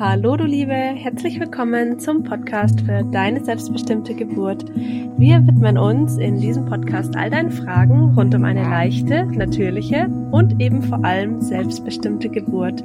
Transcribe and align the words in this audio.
Hallo 0.00 0.34
du 0.34 0.44
Liebe, 0.44 0.72
herzlich 0.72 1.38
willkommen 1.38 1.98
zum 1.98 2.24
Podcast 2.24 2.80
für 2.80 3.04
deine 3.12 3.44
selbstbestimmte 3.44 4.14
Geburt. 4.14 4.64
Wir 4.74 5.46
widmen 5.46 5.76
uns 5.76 6.16
in 6.16 6.40
diesem 6.40 6.64
Podcast 6.64 7.14
all 7.18 7.28
deinen 7.28 7.50
Fragen 7.50 8.14
rund 8.14 8.34
um 8.34 8.46
eine 8.46 8.62
leichte, 8.62 9.26
natürliche 9.26 10.06
und 10.32 10.58
eben 10.58 10.80
vor 10.80 11.04
allem 11.04 11.42
selbstbestimmte 11.42 12.30
Geburt. 12.30 12.82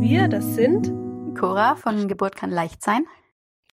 Wir, 0.00 0.26
das 0.26 0.54
sind 0.54 0.90
Cora 1.38 1.76
von 1.76 2.08
Geburt 2.08 2.34
kann 2.34 2.50
leicht 2.50 2.82
sein. 2.82 3.04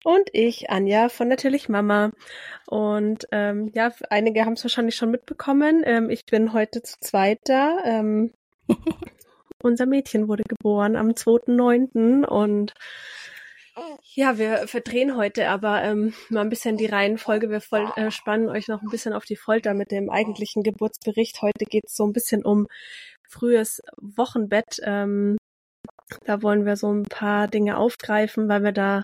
Und 0.06 0.30
ich, 0.32 0.70
Anja 0.70 1.10
von 1.10 1.28
Natürlich 1.28 1.68
Mama. 1.68 2.12
Und 2.68 3.28
ähm, 3.34 3.70
ja, 3.74 3.92
einige 4.10 4.46
haben 4.46 4.54
es 4.54 4.64
wahrscheinlich 4.64 4.96
schon 4.96 5.12
mitbekommen. 5.12 5.82
Ähm, 5.84 6.10
ich 6.10 6.26
bin 6.26 6.54
heute 6.54 6.82
zu 6.84 6.98
zweit 7.02 7.40
da. 7.44 7.80
Ähm, 7.84 8.32
unser 9.64 9.86
Mädchen 9.86 10.28
wurde 10.28 10.44
geboren 10.44 10.96
am 10.96 11.10
2.9. 11.10 12.26
Und 12.26 12.74
ja, 14.14 14.38
wir 14.38 14.68
verdrehen 14.68 15.16
heute 15.16 15.50
aber 15.50 15.84
ähm, 15.84 16.14
mal 16.30 16.42
ein 16.42 16.50
bisschen 16.50 16.78
die 16.78 16.88
Reihenfolge. 16.88 17.50
Wir 17.50 17.62
voll, 17.62 17.92
äh, 17.96 18.12
spannen 18.12 18.50
euch 18.50 18.68
noch 18.68 18.82
ein 18.82 18.90
bisschen 18.90 19.14
auf 19.14 19.26
die 19.26 19.36
Folter 19.36 19.74
mit 19.74 19.92
dem 19.92 20.10
eigentlichen 20.10 20.64
Geburtsbericht. 20.64 21.42
Heute 21.42 21.66
geht 21.66 21.86
es 21.88 21.96
so 21.96 22.06
ein 22.06 22.14
bisschen 22.14 22.44
um 22.44 22.68
frühes 23.30 23.82
Wochenbett. 23.98 24.80
Ähm, 24.84 25.38
da 26.26 26.42
wollen 26.42 26.66
wir 26.66 26.76
so 26.76 26.92
ein 26.92 27.04
paar 27.04 27.48
Dinge 27.48 27.78
aufgreifen, 27.78 28.48
weil 28.50 28.64
wir 28.64 28.72
da 28.72 29.02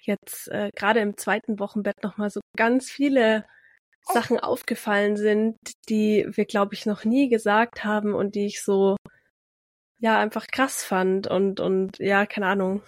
jetzt 0.00 0.48
äh, 0.48 0.70
gerade 0.74 1.00
im 1.00 1.16
zweiten 1.16 1.58
Wochenbett 1.58 2.02
nochmal 2.02 2.30
so 2.30 2.40
ganz 2.56 2.90
viele 2.90 3.44
Sachen 4.12 4.40
aufgefallen 4.40 5.16
sind, 5.16 5.56
die 5.88 6.26
wir, 6.30 6.46
glaube 6.46 6.74
ich, 6.74 6.86
noch 6.86 7.04
nie 7.04 7.28
gesagt 7.28 7.84
haben 7.84 8.14
und 8.14 8.34
die 8.34 8.46
ich 8.46 8.62
so 8.62 8.96
ja 9.98 10.18
einfach 10.18 10.46
krass 10.46 10.84
fand 10.84 11.26
und 11.26 11.60
und 11.60 11.98
ja, 11.98 12.26
keine 12.26 12.46
Ahnung. 12.46 12.82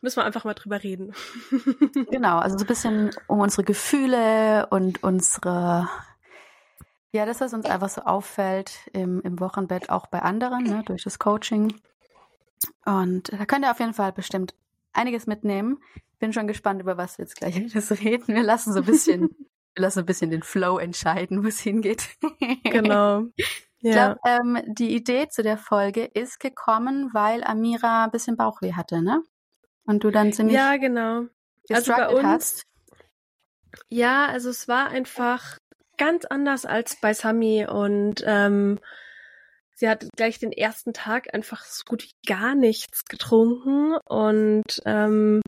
Müssen 0.00 0.18
wir 0.18 0.24
einfach 0.24 0.44
mal 0.44 0.54
drüber 0.54 0.82
reden. 0.82 1.12
genau, 2.10 2.38
also 2.38 2.56
so 2.56 2.64
ein 2.64 2.68
bisschen 2.68 3.10
um 3.26 3.40
unsere 3.40 3.64
Gefühle 3.64 4.66
und 4.70 5.02
unsere 5.02 5.88
ja, 7.10 7.24
das, 7.24 7.40
was 7.40 7.54
uns 7.54 7.64
einfach 7.64 7.88
so 7.88 8.02
auffällt 8.02 8.90
im, 8.92 9.22
im 9.22 9.40
Wochenbett, 9.40 9.88
auch 9.88 10.06
bei 10.06 10.20
anderen, 10.20 10.64
ne, 10.64 10.82
durch 10.84 11.04
das 11.04 11.18
Coaching. 11.18 11.74
Und 12.84 13.32
da 13.32 13.46
könnt 13.46 13.64
ihr 13.64 13.70
auf 13.70 13.80
jeden 13.80 13.94
Fall 13.94 14.12
bestimmt 14.12 14.54
einiges 14.92 15.26
mitnehmen. 15.26 15.82
Bin 16.18 16.32
schon 16.32 16.46
gespannt, 16.46 16.82
über 16.82 16.96
was 16.98 17.16
wir 17.16 17.24
jetzt 17.24 17.36
gleich 17.36 17.56
reden. 18.02 18.34
Wir 18.34 18.42
lassen 18.42 18.72
so 18.72 18.80
ein 18.80 18.84
bisschen, 18.84 19.22
wir 19.74 19.82
lassen 19.82 20.00
ein 20.00 20.06
bisschen 20.06 20.30
den 20.30 20.42
Flow 20.42 20.78
entscheiden, 20.78 21.42
wo 21.42 21.48
es 21.48 21.60
hingeht. 21.60 22.08
Genau. 22.64 23.24
Ich 23.80 23.92
glaube, 23.92 24.18
ähm, 24.26 24.60
die 24.66 24.94
Idee 24.94 25.28
zu 25.28 25.42
der 25.42 25.56
Folge 25.56 26.04
ist 26.04 26.40
gekommen, 26.40 27.10
weil 27.12 27.44
Amira 27.44 28.04
ein 28.04 28.10
bisschen 28.10 28.36
Bauchweh 28.36 28.72
hatte, 28.72 29.02
ne? 29.02 29.22
Und 29.84 30.02
du 30.04 30.10
dann 30.10 30.32
ziemlich 30.32 30.56
ja 30.56 30.76
genau 30.76 31.26
also 31.70 31.92
bei 31.92 32.08
uns 32.08 32.24
hast. 32.24 32.62
ja 33.88 34.26
also 34.26 34.50
es 34.50 34.68
war 34.68 34.88
einfach 34.88 35.58
ganz 35.96 36.24
anders 36.24 36.66
als 36.66 36.96
bei 37.00 37.14
Sami 37.14 37.66
und 37.66 38.22
ähm, 38.26 38.78
sie 39.74 39.88
hat 39.88 40.08
gleich 40.16 40.38
den 40.38 40.52
ersten 40.52 40.92
Tag 40.92 41.32
einfach 41.34 41.64
so 41.64 41.84
gut 41.86 42.04
wie 42.04 42.26
gar 42.26 42.54
nichts 42.54 43.04
getrunken 43.04 43.96
und 44.04 44.82
ähm, 44.84 45.40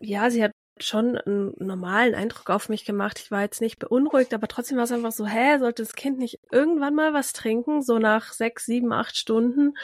ja 0.00 0.30
sie 0.30 0.44
hat 0.44 0.52
schon 0.80 1.16
einen 1.16 1.54
normalen 1.58 2.14
Eindruck 2.14 2.50
auf 2.50 2.68
mich 2.68 2.84
gemacht. 2.84 3.20
Ich 3.22 3.30
war 3.30 3.42
jetzt 3.42 3.60
nicht 3.60 3.78
beunruhigt, 3.78 4.34
aber 4.34 4.48
trotzdem 4.48 4.76
war 4.76 4.84
es 4.84 4.92
einfach 4.92 5.12
so, 5.12 5.26
hä, 5.26 5.58
sollte 5.58 5.82
das 5.82 5.94
Kind 5.94 6.18
nicht 6.18 6.40
irgendwann 6.50 6.94
mal 6.94 7.12
was 7.12 7.32
trinken, 7.32 7.82
so 7.82 7.98
nach 7.98 8.32
sechs, 8.32 8.66
sieben, 8.66 8.92
acht 8.92 9.16
Stunden? 9.16 9.74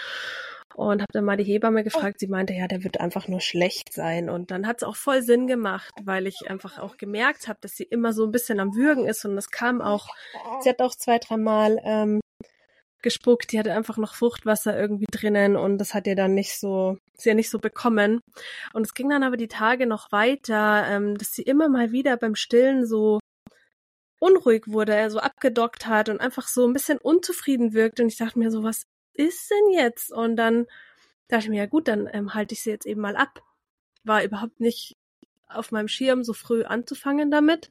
und 0.74 1.02
habe 1.02 1.12
dann 1.12 1.24
mal 1.24 1.36
die 1.36 1.44
Hebamme 1.44 1.84
gefragt. 1.84 2.20
Sie 2.20 2.26
meinte, 2.26 2.54
ja, 2.54 2.66
der 2.66 2.84
wird 2.84 3.00
einfach 3.00 3.28
nur 3.28 3.40
schlecht 3.40 3.92
sein. 3.92 4.30
Und 4.30 4.50
dann 4.50 4.66
hat 4.66 4.78
es 4.78 4.82
auch 4.82 4.96
voll 4.96 5.22
Sinn 5.22 5.46
gemacht, 5.46 5.92
weil 6.04 6.26
ich 6.26 6.48
einfach 6.48 6.78
auch 6.78 6.96
gemerkt 6.96 7.48
habe, 7.48 7.58
dass 7.60 7.72
sie 7.72 7.84
immer 7.84 8.12
so 8.12 8.24
ein 8.24 8.30
bisschen 8.30 8.60
am 8.60 8.74
Würgen 8.74 9.06
ist. 9.06 9.24
Und 9.24 9.36
es 9.36 9.50
kam 9.50 9.82
auch, 9.82 10.08
sie 10.60 10.68
hat 10.70 10.80
auch 10.80 10.94
zwei, 10.94 11.18
dreimal 11.18 11.80
ähm, 11.84 12.20
gespuckt. 13.02 13.52
Die 13.52 13.58
hatte 13.58 13.72
einfach 13.72 13.96
noch 13.98 14.14
Fruchtwasser 14.14 14.78
irgendwie 14.78 15.06
drinnen 15.10 15.56
und 15.56 15.78
das 15.78 15.92
hat 15.92 16.06
ihr 16.06 16.16
dann 16.16 16.34
nicht 16.34 16.58
so, 16.58 16.98
sie 17.20 17.30
ja 17.30 17.34
nicht 17.34 17.50
so 17.50 17.58
bekommen. 17.58 18.20
Und 18.72 18.86
es 18.86 18.94
ging 18.94 19.08
dann 19.08 19.22
aber 19.22 19.36
die 19.36 19.48
Tage 19.48 19.86
noch 19.86 20.12
weiter, 20.12 20.86
ähm, 20.88 21.16
dass 21.16 21.32
sie 21.32 21.42
immer 21.42 21.68
mal 21.68 21.92
wieder 21.92 22.16
beim 22.16 22.34
Stillen 22.34 22.86
so 22.86 23.20
unruhig 24.18 24.64
wurde, 24.66 24.94
er 24.94 25.10
so 25.10 25.18
abgedockt 25.18 25.86
hat 25.86 26.08
und 26.08 26.20
einfach 26.20 26.46
so 26.46 26.66
ein 26.66 26.72
bisschen 26.72 26.98
unzufrieden 26.98 27.72
wirkt. 27.72 28.00
Und 28.00 28.08
ich 28.08 28.18
dachte 28.18 28.38
mir 28.38 28.50
so, 28.50 28.62
was 28.62 28.84
ist 29.14 29.50
denn 29.50 29.72
jetzt? 29.72 30.12
Und 30.12 30.36
dann 30.36 30.66
dachte 31.28 31.44
ich 31.44 31.50
mir, 31.50 31.58
ja 31.58 31.66
gut, 31.66 31.88
dann 31.88 32.08
ähm, 32.12 32.34
halte 32.34 32.54
ich 32.54 32.62
sie 32.62 32.70
jetzt 32.70 32.86
eben 32.86 33.00
mal 33.00 33.16
ab. 33.16 33.42
War 34.04 34.22
überhaupt 34.22 34.60
nicht 34.60 34.96
auf 35.48 35.72
meinem 35.72 35.88
Schirm, 35.88 36.22
so 36.22 36.32
früh 36.32 36.64
anzufangen 36.64 37.30
damit. 37.30 37.70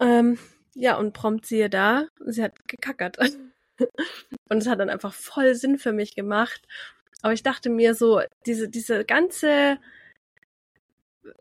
Ähm, 0.00 0.38
ja, 0.74 0.96
und 0.96 1.12
prompt 1.12 1.46
siehe 1.46 1.70
da, 1.70 2.06
sie 2.26 2.42
hat 2.42 2.66
gekackert. 2.66 3.18
und 4.48 4.58
es 4.58 4.66
hat 4.66 4.80
dann 4.80 4.90
einfach 4.90 5.12
voll 5.12 5.54
Sinn 5.54 5.78
für 5.78 5.92
mich 5.92 6.14
gemacht. 6.14 6.66
Aber 7.22 7.32
ich 7.32 7.42
dachte 7.42 7.70
mir 7.70 7.94
so, 7.94 8.20
diese, 8.46 8.68
diese 8.68 9.04
ganze, 9.04 9.78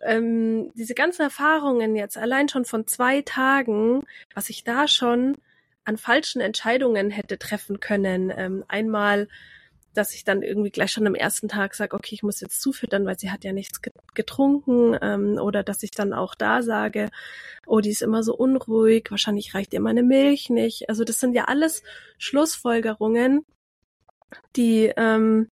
ähm, 0.01 0.71
diese 0.75 0.93
ganzen 0.93 1.23
Erfahrungen 1.23 1.95
jetzt 1.95 2.17
allein 2.17 2.47
schon 2.49 2.65
von 2.65 2.87
zwei 2.87 3.21
Tagen, 3.23 4.05
was 4.33 4.49
ich 4.49 4.63
da 4.63 4.87
schon 4.87 5.37
an 5.83 5.97
falschen 5.97 6.41
Entscheidungen 6.41 7.09
hätte 7.09 7.39
treffen 7.39 7.79
können. 7.79 8.31
Ähm, 8.35 8.63
einmal, 8.67 9.27
dass 9.93 10.13
ich 10.13 10.23
dann 10.23 10.43
irgendwie 10.43 10.69
gleich 10.69 10.91
schon 10.91 11.07
am 11.07 11.15
ersten 11.15 11.49
Tag 11.49 11.73
sage, 11.73 11.95
okay, 11.95 12.13
ich 12.13 12.23
muss 12.23 12.39
jetzt 12.39 12.61
zufüttern, 12.61 13.05
weil 13.05 13.17
sie 13.17 13.31
hat 13.31 13.43
ja 13.43 13.51
nichts 13.51 13.81
getrunken. 14.13 14.97
Ähm, 15.01 15.39
oder 15.41 15.63
dass 15.63 15.81
ich 15.81 15.91
dann 15.91 16.13
auch 16.13 16.35
da 16.35 16.61
sage, 16.61 17.09
oh, 17.65 17.79
die 17.79 17.89
ist 17.89 18.03
immer 18.03 18.23
so 18.23 18.35
unruhig, 18.35 19.07
wahrscheinlich 19.09 19.55
reicht 19.55 19.73
ihr 19.73 19.81
meine 19.81 20.03
Milch 20.03 20.51
nicht. 20.51 20.89
Also 20.89 21.03
das 21.03 21.19
sind 21.19 21.33
ja 21.33 21.45
alles 21.45 21.81
Schlussfolgerungen, 22.19 23.45
die 24.55 24.93
ähm, 24.95 25.49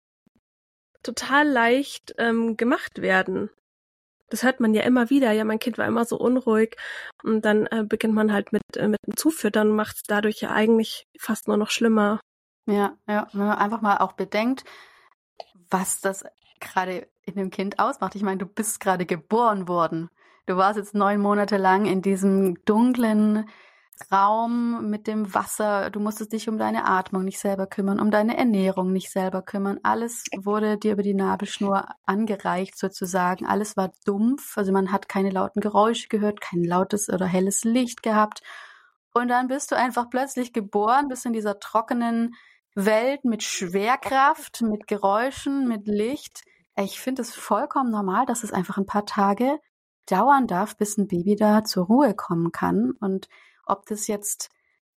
total 1.13 1.47
leicht 1.47 2.15
ähm, 2.17 2.57
gemacht 2.57 3.01
werden 3.01 3.49
das 4.29 4.43
hört 4.43 4.59
man 4.59 4.73
ja 4.73 4.83
immer 4.83 5.09
wieder. 5.09 5.31
Ja, 5.31 5.43
mein 5.43 5.59
Kind 5.59 5.77
war 5.77 5.87
immer 5.87 6.05
so 6.05 6.17
unruhig. 6.17 6.75
Und 7.23 7.43
dann 7.45 7.65
äh, 7.67 7.83
beginnt 7.83 8.13
man 8.13 8.31
halt 8.31 8.53
mit, 8.53 8.61
äh, 8.77 8.87
mit 8.87 8.99
dem 9.05 9.17
Zufüttern, 9.17 9.69
macht 9.69 9.97
es 9.97 10.03
dadurch 10.03 10.41
ja 10.41 10.51
eigentlich 10.51 11.07
fast 11.19 11.47
nur 11.47 11.57
noch 11.57 11.71
schlimmer. 11.71 12.19
Ja, 12.65 12.97
ja, 13.07 13.27
wenn 13.33 13.47
man 13.47 13.57
einfach 13.57 13.81
mal 13.81 13.97
auch 13.97 14.13
bedenkt, 14.13 14.63
was 15.69 16.01
das 16.01 16.23
gerade 16.59 17.07
in 17.23 17.35
dem 17.35 17.49
Kind 17.49 17.79
ausmacht. 17.79 18.15
Ich 18.15 18.21
meine, 18.21 18.37
du 18.37 18.45
bist 18.45 18.79
gerade 18.79 19.05
geboren 19.05 19.67
worden. 19.67 20.09
Du 20.45 20.57
warst 20.57 20.77
jetzt 20.77 20.95
neun 20.95 21.19
Monate 21.19 21.57
lang 21.57 21.85
in 21.85 22.01
diesem 22.01 22.63
dunklen, 22.65 23.49
Raum 24.11 24.89
mit 24.89 25.07
dem 25.07 25.33
Wasser. 25.33 25.89
Du 25.89 25.99
musstest 25.99 26.33
dich 26.33 26.49
um 26.49 26.57
deine 26.57 26.85
Atmung 26.85 27.23
nicht 27.23 27.39
selber 27.39 27.67
kümmern, 27.67 27.99
um 27.99 28.11
deine 28.11 28.37
Ernährung 28.37 28.91
nicht 28.91 29.11
selber 29.11 29.41
kümmern. 29.41 29.79
Alles 29.83 30.23
wurde 30.35 30.77
dir 30.77 30.93
über 30.93 31.03
die 31.03 31.13
Nabelschnur 31.13 31.87
angereicht 32.05 32.77
sozusagen. 32.77 33.45
Alles 33.45 33.77
war 33.77 33.91
dumpf. 34.05 34.57
Also 34.57 34.71
man 34.71 34.91
hat 34.91 35.09
keine 35.09 35.29
lauten 35.29 35.61
Geräusche 35.61 36.07
gehört, 36.07 36.41
kein 36.41 36.63
lautes 36.63 37.09
oder 37.09 37.25
helles 37.25 37.63
Licht 37.63 38.03
gehabt. 38.03 38.41
Und 39.13 39.27
dann 39.27 39.47
bist 39.47 39.71
du 39.71 39.75
einfach 39.75 40.09
plötzlich 40.09 40.53
geboren, 40.53 41.07
bist 41.07 41.25
in 41.25 41.33
dieser 41.33 41.59
trockenen 41.59 42.35
Welt 42.75 43.25
mit 43.25 43.43
Schwerkraft, 43.43 44.61
mit 44.61 44.87
Geräuschen, 44.87 45.67
mit 45.67 45.87
Licht. 45.87 46.43
Ich 46.77 46.99
finde 46.99 47.23
es 47.23 47.35
vollkommen 47.35 47.91
normal, 47.91 48.25
dass 48.25 48.43
es 48.43 48.53
einfach 48.53 48.77
ein 48.77 48.85
paar 48.85 49.05
Tage 49.05 49.59
dauern 50.05 50.47
darf, 50.47 50.77
bis 50.77 50.97
ein 50.97 51.07
Baby 51.07 51.35
da 51.35 51.63
zur 51.63 51.85
Ruhe 51.85 52.13
kommen 52.13 52.51
kann. 52.51 52.91
Und 52.99 53.27
ob 53.69 53.85
das 53.85 54.07
jetzt 54.07 54.49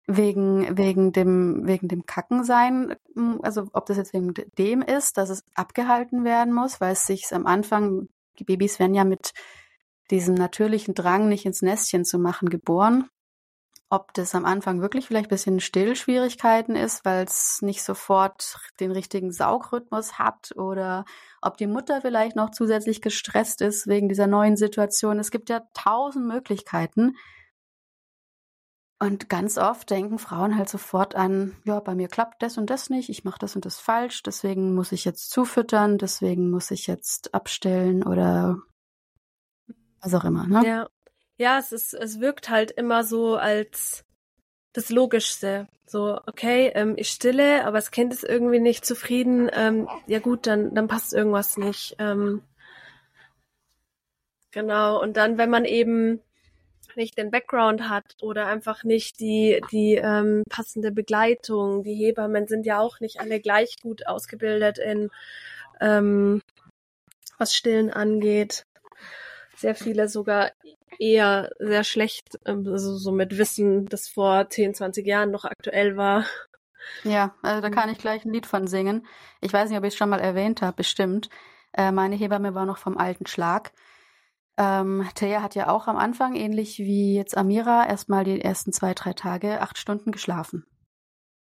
wegen, 0.08 0.78
wegen 0.78 1.12
dem, 1.12 1.66
wegen 1.66 1.88
dem 1.88 2.06
Kacken 2.06 2.44
sein, 2.44 2.96
also 3.42 3.68
ob 3.74 3.86
das 3.86 3.98
jetzt 3.98 4.14
wegen 4.14 4.34
dem 4.58 4.82
ist, 4.82 5.18
dass 5.18 5.30
es 5.30 5.44
abgehalten 5.54 6.24
werden 6.24 6.54
muss, 6.54 6.82
weil 6.82 6.94
es 6.94 7.06
sich 7.06 7.28
am 7.32 7.46
Anfang, 7.46 8.08
die 8.40 8.44
Babys 8.44 8.80
werden 8.80 8.96
ja 8.96 9.04
mit 9.04 9.34
diesem 10.10 10.36
natürlichen 10.36 10.94
Drang, 10.94 11.30
nicht 11.30 11.46
ins 11.46 11.62
Nestchen 11.62 12.06
zu 12.06 12.20
machen, 12.20 12.50
geboren. 12.50 13.10
Ob 13.90 14.14
das 14.14 14.36
am 14.36 14.46
Anfang 14.46 14.82
wirklich 14.82 15.06
vielleicht 15.06 15.28
ein 15.28 15.36
bisschen 15.36 15.60
Stillschwierigkeiten 15.60 16.78
ist, 16.78 17.04
weil 17.04 17.26
es 17.26 17.62
nicht 17.62 17.84
sofort 17.84 18.58
den 18.80 18.92
richtigen 18.92 19.34
Saugrhythmus 19.34 20.18
hat 20.18 20.52
oder 20.56 21.04
ob 21.42 21.58
die 21.58 21.68
Mutter 21.68 22.00
vielleicht 22.02 22.38
noch 22.38 22.52
zusätzlich 22.52 23.02
gestresst 23.02 23.60
ist 23.62 23.88
wegen 23.88 24.08
dieser 24.08 24.28
neuen 24.28 24.56
Situation. 24.56 25.20
Es 25.20 25.30
gibt 25.30 25.50
ja 25.50 25.64
tausend 25.74 26.26
Möglichkeiten. 26.26 27.18
Und 29.02 29.30
ganz 29.30 29.58
oft 29.58 29.90
denken 29.90 30.20
Frauen 30.20 30.56
halt 30.56 30.70
sofort 30.70 31.16
an, 31.16 31.58
ja, 31.64 31.80
bei 31.80 31.96
mir 31.96 32.08
klappt 32.08 32.44
das 32.44 32.60
und 32.60 32.70
das 32.70 32.92
nicht, 32.92 33.10
ich 33.10 33.24
mache 33.24 33.40
das 33.40 33.56
und 33.56 33.66
das 33.66 33.80
falsch, 33.80 34.22
deswegen 34.22 34.76
muss 34.76 34.92
ich 34.92 35.06
jetzt 35.06 35.32
zufüttern, 35.32 35.98
deswegen 35.98 36.52
muss 36.52 36.70
ich 36.70 36.86
jetzt 36.86 37.34
abstellen 37.34 38.04
oder 38.04 38.62
was 40.02 40.14
auch 40.14 40.24
immer. 40.24 40.46
Ne? 40.46 40.62
Ja, 40.68 40.88
ja, 41.38 41.58
es 41.58 41.72
ist, 41.72 41.96
es 41.96 42.20
wirkt 42.20 42.52
halt 42.52 42.70
immer 42.70 43.04
so, 43.04 43.38
als 43.38 44.06
das 44.72 44.92
Logischste. 44.92 45.68
So, 45.88 46.20
okay, 46.28 46.72
ähm, 46.76 46.94
ich 46.96 47.10
stille, 47.10 47.66
aber 47.66 47.80
das 47.80 47.90
Kind 47.90 48.14
ist 48.14 48.24
irgendwie 48.24 48.60
nicht 48.60 48.86
zufrieden. 48.86 49.50
Ähm, 49.52 49.90
ja 50.06 50.20
gut, 50.20 50.46
dann, 50.46 50.76
dann 50.76 50.88
passt 50.88 51.12
irgendwas 51.12 51.58
nicht. 51.58 51.96
Ähm, 51.98 52.44
genau. 54.52 55.02
Und 55.02 55.18
dann, 55.18 55.40
wenn 55.40 55.50
man 55.50 55.66
eben 55.66 56.22
nicht 56.96 57.18
den 57.18 57.32
Background 57.32 57.90
hat 57.90 58.16
oder 58.22 58.48
einfach 58.48 58.84
nicht 58.84 59.20
die, 59.20 59.62
die 59.72 59.96
ähm, 59.96 60.44
passende 60.50 60.92
Begleitung. 60.92 61.84
Die 61.84 61.96
Hebammen 61.96 62.48
sind 62.48 62.66
ja 62.66 62.80
auch 62.80 63.00
nicht 63.00 63.20
alle 63.20 63.40
gleich 63.40 63.78
gut 63.82 64.08
ausgebildet 64.08 64.78
in 64.78 65.10
ähm, 65.80 66.42
was 67.38 67.54
Stillen 67.56 67.92
angeht. 67.92 68.66
Sehr 69.56 69.76
viele 69.76 70.08
sogar 70.08 70.52
eher 71.00 71.50
sehr 71.60 71.84
schlecht, 71.84 72.40
ähm, 72.46 72.68
also 72.68 72.96
so 72.98 73.12
mit 73.12 73.38
Wissen, 73.38 73.88
das 73.88 74.08
vor 74.08 74.50
10, 74.50 74.76
20 74.76 75.06
Jahren 75.06 75.32
noch 75.32 75.46
aktuell 75.46 75.98
war. 75.98 76.26
Ja, 77.04 77.36
also 77.42 77.62
da 77.62 77.70
kann 77.70 77.90
ich 77.90 77.98
gleich 77.98 78.26
ein 78.26 78.34
Lied 78.34 78.46
von 78.46 78.68
singen. 78.68 79.06
Ich 79.40 79.54
weiß 79.54 79.70
nicht, 79.70 79.78
ob 79.78 79.84
ich 79.84 79.94
es 79.94 79.98
schon 79.98 80.10
mal 80.10 80.20
erwähnt 80.20 80.62
habe, 80.62 80.78
bestimmt. 80.78 81.30
Äh, 81.74 81.92
meine 81.92 82.16
Hebamme 82.16 82.54
war 82.54 82.66
noch 82.66 82.78
vom 82.78 82.98
alten 82.98 83.28
Schlag. 83.28 83.72
Ähm, 84.58 85.08
Thea 85.16 85.42
hat 85.42 85.56
ja 85.56 85.70
auch 85.70 85.88
am 85.88 85.98
Anfang, 85.98 86.36
ähnlich 86.36 86.80
wie 86.80 87.16
jetzt 87.16 87.38
Amira, 87.38 87.88
erstmal 87.88 88.24
die 88.24 88.42
ersten 88.42 88.74
zwei, 88.74 88.94
drei 88.94 89.14
Tage 89.14 89.62
acht 89.62 89.78
Stunden 89.78 90.12
geschlafen. 90.12 90.66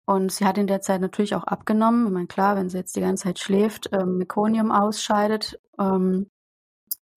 Und 0.06 0.31
sie 0.31 0.45
hat 0.45 0.57
in 0.57 0.68
der 0.68 0.81
Zeit 0.81 1.01
natürlich 1.01 1.36
auch 1.36 1.44
abgenommen. 1.44 2.07
Ich 2.07 2.12
meine, 2.12 2.27
klar, 2.27 2.56
wenn 2.56 2.69
sie 2.69 2.77
jetzt 2.77 2.95
die 2.95 3.01
ganze 3.01 3.24
Zeit 3.24 3.39
schläft, 3.39 3.89
ähm, 3.94 4.18
Mekonium 4.18 4.71
ausscheidet. 4.71 5.59
Ähm, 5.80 6.30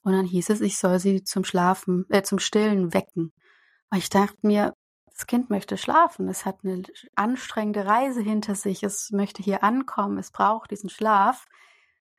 und 0.02 0.12
dann 0.12 0.26
hieß 0.26 0.50
es, 0.50 0.60
ich 0.60 0.78
soll 0.78 0.98
sie 0.98 1.24
zum 1.24 1.44
Schlafen, 1.44 2.04
äh, 2.10 2.22
zum 2.22 2.38
Stillen 2.38 2.92
wecken. 2.92 3.32
Und 3.90 3.98
ich 3.98 4.10
dachte 4.10 4.36
mir, 4.42 4.74
das 5.06 5.26
Kind 5.26 5.48
möchte 5.48 5.76
schlafen. 5.76 6.28
Es 6.28 6.44
hat 6.44 6.58
eine 6.64 6.82
anstrengende 7.14 7.86
Reise 7.86 8.20
hinter 8.20 8.54
sich. 8.54 8.82
Es 8.82 9.10
möchte 9.12 9.42
hier 9.42 9.62
ankommen. 9.62 10.18
Es 10.18 10.30
braucht 10.30 10.70
diesen 10.70 10.90
Schlaf. 10.90 11.46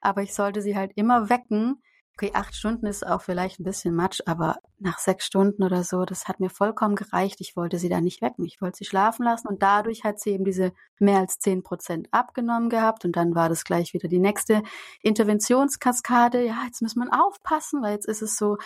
Aber 0.02 0.24
ich 0.24 0.34
sollte 0.34 0.62
sie 0.62 0.76
halt 0.76 0.94
immer 0.96 1.30
wecken, 1.30 1.82
Okay, 2.18 2.32
acht 2.34 2.56
Stunden 2.56 2.86
ist 2.86 3.06
auch 3.06 3.22
vielleicht 3.22 3.60
ein 3.60 3.66
bisschen 3.66 3.94
Matsch, 3.94 4.22
aber 4.26 4.56
nach 4.80 5.00
sechs 5.00 5.26
Stunden 5.26 5.64
oder 5.64 5.84
so, 5.84 6.06
das 6.06 6.30
hat 6.30 6.40
mir 6.40 6.50
vollkommen 6.50 6.96
gereicht. 6.96 7.42
Ich 7.42 7.58
wollte 7.58 7.78
sie 7.78 7.90
da 7.90 8.00
nicht 8.00 8.22
wecken. 8.22 8.46
Ich 8.46 8.62
wollte 8.62 8.78
sie 8.78 8.86
schlafen 8.86 9.26
lassen 9.26 9.50
und 9.50 9.62
dadurch 9.62 10.06
hat 10.06 10.22
sie 10.22 10.30
eben 10.30 10.46
diese 10.46 10.72
mehr 10.98 11.20
als 11.20 11.40
zehn 11.40 11.62
Prozent 11.62 12.08
abgenommen 12.12 12.70
gehabt 12.70 13.04
und 13.04 13.18
dann 13.18 13.36
war 13.36 13.50
das 13.50 13.66
gleich 13.66 13.94
wieder 13.94 14.08
die 14.08 14.20
nächste 14.20 14.64
Interventionskaskade. 15.02 16.42
Ja, 16.46 16.64
jetzt 16.66 16.82
muss 16.82 16.96
man 16.96 17.12
aufpassen, 17.12 17.82
weil 17.82 17.96
jetzt 17.96 18.08
ist 18.08 18.22
es 18.22 18.38
so, 18.38 18.58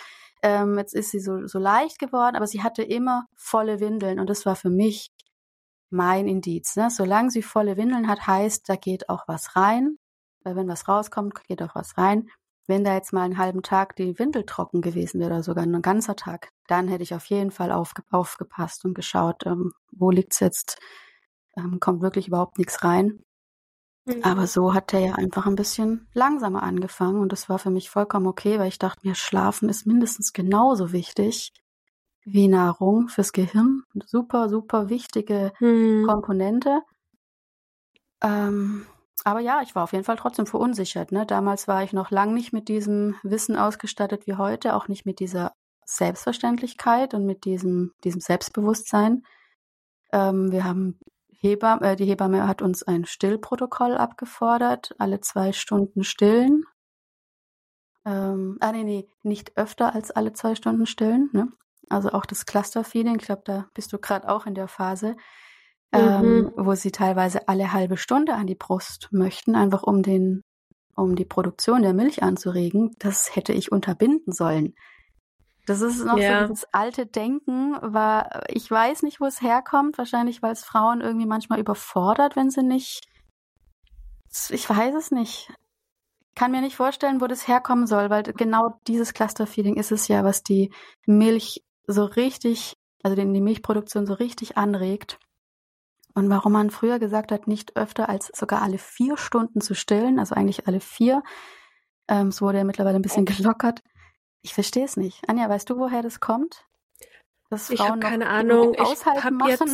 ähm, 0.42 0.78
jetzt 0.78 0.94
ist 0.94 1.10
sie 1.10 1.18
so, 1.18 1.48
so 1.48 1.58
leicht 1.58 1.98
geworden, 1.98 2.36
aber 2.36 2.46
sie 2.46 2.62
hatte 2.62 2.84
immer 2.84 3.26
volle 3.34 3.80
Windeln 3.80 4.20
und 4.20 4.30
das 4.30 4.46
war 4.46 4.54
für 4.54 4.70
mich 4.70 5.10
mein 5.90 6.28
Indiz. 6.28 6.76
Ne? 6.76 6.88
Solange 6.88 7.32
sie 7.32 7.42
volle 7.42 7.76
Windeln 7.76 8.06
hat, 8.06 8.28
heißt, 8.28 8.68
da 8.68 8.76
geht 8.76 9.08
auch 9.08 9.24
was 9.26 9.56
rein. 9.56 9.96
Weil 10.44 10.56
wenn 10.56 10.68
was 10.68 10.88
rauskommt, 10.88 11.34
geht 11.48 11.62
auch 11.62 11.74
was 11.74 11.98
rein. 11.98 12.30
Wenn 12.66 12.84
da 12.84 12.94
jetzt 12.94 13.12
mal 13.12 13.22
einen 13.22 13.38
halben 13.38 13.62
Tag 13.62 13.96
die 13.96 14.18
Windel 14.18 14.44
trocken 14.44 14.80
gewesen 14.80 15.20
wäre 15.20 15.30
oder 15.30 15.42
sogar 15.42 15.64
ein 15.64 15.82
ganzer 15.82 16.16
Tag, 16.16 16.50
dann 16.68 16.88
hätte 16.88 17.02
ich 17.02 17.14
auf 17.14 17.24
jeden 17.26 17.50
Fall 17.50 17.72
aufge 17.72 18.02
aufgepasst 18.10 18.84
und 18.84 18.94
geschaut, 18.94 19.44
ähm, 19.46 19.72
wo 19.92 20.10
liegt's 20.10 20.40
jetzt, 20.40 20.78
ähm, 21.56 21.80
kommt 21.80 22.02
wirklich 22.02 22.28
überhaupt 22.28 22.58
nichts 22.58 22.84
rein. 22.84 23.24
Mhm. 24.04 24.22
Aber 24.22 24.46
so 24.46 24.72
hat 24.74 24.92
der 24.92 25.00
ja 25.00 25.14
einfach 25.14 25.46
ein 25.46 25.56
bisschen 25.56 26.08
langsamer 26.14 26.62
angefangen 26.62 27.20
und 27.20 27.32
das 27.32 27.48
war 27.48 27.58
für 27.58 27.70
mich 27.70 27.90
vollkommen 27.90 28.26
okay, 28.26 28.58
weil 28.58 28.68
ich 28.68 28.78
dachte 28.78 29.06
mir, 29.06 29.14
Schlafen 29.14 29.68
ist 29.68 29.86
mindestens 29.86 30.32
genauso 30.32 30.92
wichtig 30.92 31.52
wie 32.24 32.48
Nahrung 32.48 33.08
fürs 33.08 33.32
Gehirn. 33.32 33.82
Super, 34.06 34.48
super 34.48 34.88
wichtige 34.88 35.52
mhm. 35.60 36.06
Komponente. 36.06 36.82
Ähm, 38.22 38.86
aber 39.24 39.40
ja, 39.40 39.60
ich 39.62 39.74
war 39.74 39.84
auf 39.84 39.92
jeden 39.92 40.04
Fall 40.04 40.16
trotzdem 40.16 40.46
verunsichert. 40.46 41.12
Ne? 41.12 41.26
Damals 41.26 41.68
war 41.68 41.82
ich 41.82 41.92
noch 41.92 42.10
lang 42.10 42.34
nicht 42.34 42.52
mit 42.52 42.68
diesem 42.68 43.16
Wissen 43.22 43.56
ausgestattet 43.56 44.26
wie 44.26 44.34
heute, 44.34 44.74
auch 44.74 44.88
nicht 44.88 45.06
mit 45.06 45.20
dieser 45.20 45.54
Selbstverständlichkeit 45.84 47.14
und 47.14 47.26
mit 47.26 47.44
diesem, 47.44 47.92
diesem 48.04 48.20
Selbstbewusstsein. 48.20 49.24
Ähm, 50.12 50.52
wir 50.52 50.64
haben 50.64 50.98
Hebamme, 51.40 51.82
äh, 51.82 51.96
die 51.96 52.04
Hebamme 52.04 52.46
hat 52.46 52.62
uns 52.62 52.82
ein 52.82 53.04
Stillprotokoll 53.04 53.96
abgefordert, 53.96 54.94
alle 54.98 55.20
zwei 55.20 55.52
Stunden 55.52 56.04
stillen. 56.04 56.64
Ähm, 58.04 58.58
ah, 58.60 58.72
nee, 58.72 58.84
nee, 58.84 59.08
nicht 59.22 59.56
öfter 59.56 59.94
als 59.94 60.10
alle 60.10 60.32
zwei 60.32 60.54
Stunden 60.54 60.86
stillen. 60.86 61.30
Ne? 61.32 61.48
Also 61.88 62.10
auch 62.10 62.26
das 62.26 62.46
Clusterfeeding, 62.46 63.16
ich 63.16 63.26
glaube, 63.26 63.42
da 63.44 63.68
bist 63.74 63.92
du 63.92 63.98
gerade 63.98 64.28
auch 64.28 64.46
in 64.46 64.54
der 64.54 64.68
Phase 64.68 65.16
ähm, 65.92 66.22
mhm. 66.22 66.52
wo 66.56 66.74
sie 66.74 66.92
teilweise 66.92 67.48
alle 67.48 67.72
halbe 67.72 67.96
Stunde 67.96 68.34
an 68.34 68.46
die 68.46 68.54
Brust 68.54 69.08
möchten, 69.10 69.54
einfach 69.54 69.82
um 69.82 70.02
den, 70.02 70.42
um 70.94 71.16
die 71.16 71.24
Produktion 71.24 71.82
der 71.82 71.94
Milch 71.94 72.22
anzuregen. 72.22 72.94
Das 72.98 73.34
hätte 73.34 73.52
ich 73.52 73.72
unterbinden 73.72 74.32
sollen. 74.32 74.74
Das 75.66 75.82
ist 75.82 76.04
noch 76.04 76.18
ja. 76.18 76.42
so 76.42 76.48
dieses 76.48 76.66
alte 76.72 77.06
Denken, 77.06 77.76
war, 77.80 78.42
ich 78.48 78.70
weiß 78.70 79.02
nicht, 79.02 79.20
wo 79.20 79.26
es 79.26 79.40
herkommt, 79.40 79.98
wahrscheinlich, 79.98 80.42
weil 80.42 80.52
es 80.52 80.64
Frauen 80.64 81.00
irgendwie 81.00 81.26
manchmal 81.26 81.60
überfordert, 81.60 82.34
wenn 82.34 82.50
sie 82.50 82.62
nicht, 82.62 83.06
ich 84.48 84.68
weiß 84.68 84.94
es 84.94 85.10
nicht. 85.10 85.52
Kann 86.34 86.52
mir 86.52 86.60
nicht 86.60 86.76
vorstellen, 86.76 87.20
wo 87.20 87.26
das 87.26 87.46
herkommen 87.46 87.86
soll, 87.86 88.08
weil 88.08 88.22
genau 88.22 88.80
dieses 88.86 89.12
Cluster-Feeding 89.12 89.76
ist 89.76 89.92
es 89.92 90.08
ja, 90.08 90.24
was 90.24 90.42
die 90.42 90.72
Milch 91.06 91.62
so 91.86 92.04
richtig, 92.04 92.76
also 93.02 93.16
die 93.16 93.26
Milchproduktion 93.26 94.06
so 94.06 94.14
richtig 94.14 94.56
anregt. 94.56 95.18
Und 96.14 96.28
warum 96.30 96.52
man 96.52 96.70
früher 96.70 96.98
gesagt 96.98 97.32
hat, 97.32 97.46
nicht 97.46 97.76
öfter 97.76 98.08
als 98.08 98.30
sogar 98.34 98.62
alle 98.62 98.78
vier 98.78 99.16
Stunden 99.16 99.60
zu 99.60 99.74
stillen, 99.74 100.18
also 100.18 100.34
eigentlich 100.34 100.66
alle 100.66 100.80
vier, 100.80 101.22
ähm, 102.08 102.28
es 102.28 102.42
wurde 102.42 102.58
ja 102.58 102.64
mittlerweile 102.64 102.96
ein 102.96 103.02
bisschen 103.02 103.24
gelockert. 103.24 103.82
Ich 104.42 104.54
verstehe 104.54 104.84
es 104.84 104.96
nicht. 104.96 105.28
Anja, 105.28 105.48
weißt 105.48 105.68
du, 105.70 105.78
woher 105.78 106.02
das 106.02 106.20
kommt? 106.20 106.66
Dass 107.50 107.70
ich 107.70 107.80
habe 107.80 107.98
keine 108.00 108.28
Ahnung. 108.28 108.74
Ich 108.74 109.06
habe 109.06 109.48
jetzt 109.48 109.64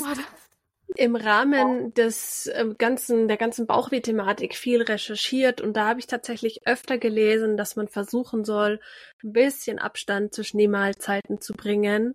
im 0.94 1.16
Rahmen 1.16 1.92
des 1.94 2.46
äh, 2.46 2.74
ganzen 2.78 3.28
der 3.28 3.36
ganzen 3.36 3.66
Bauchweh-Thematik 3.66 4.54
viel 4.54 4.82
recherchiert 4.82 5.60
und 5.60 5.76
da 5.76 5.88
habe 5.88 6.00
ich 6.00 6.06
tatsächlich 6.06 6.66
öfter 6.66 6.96
gelesen, 6.96 7.56
dass 7.56 7.76
man 7.76 7.88
versuchen 7.88 8.44
soll, 8.44 8.80
ein 9.22 9.32
bisschen 9.32 9.78
Abstand 9.78 10.32
zwischen 10.32 10.58
die 10.58 10.68
Mahlzeiten 10.68 11.40
zu 11.40 11.54
bringen 11.54 12.14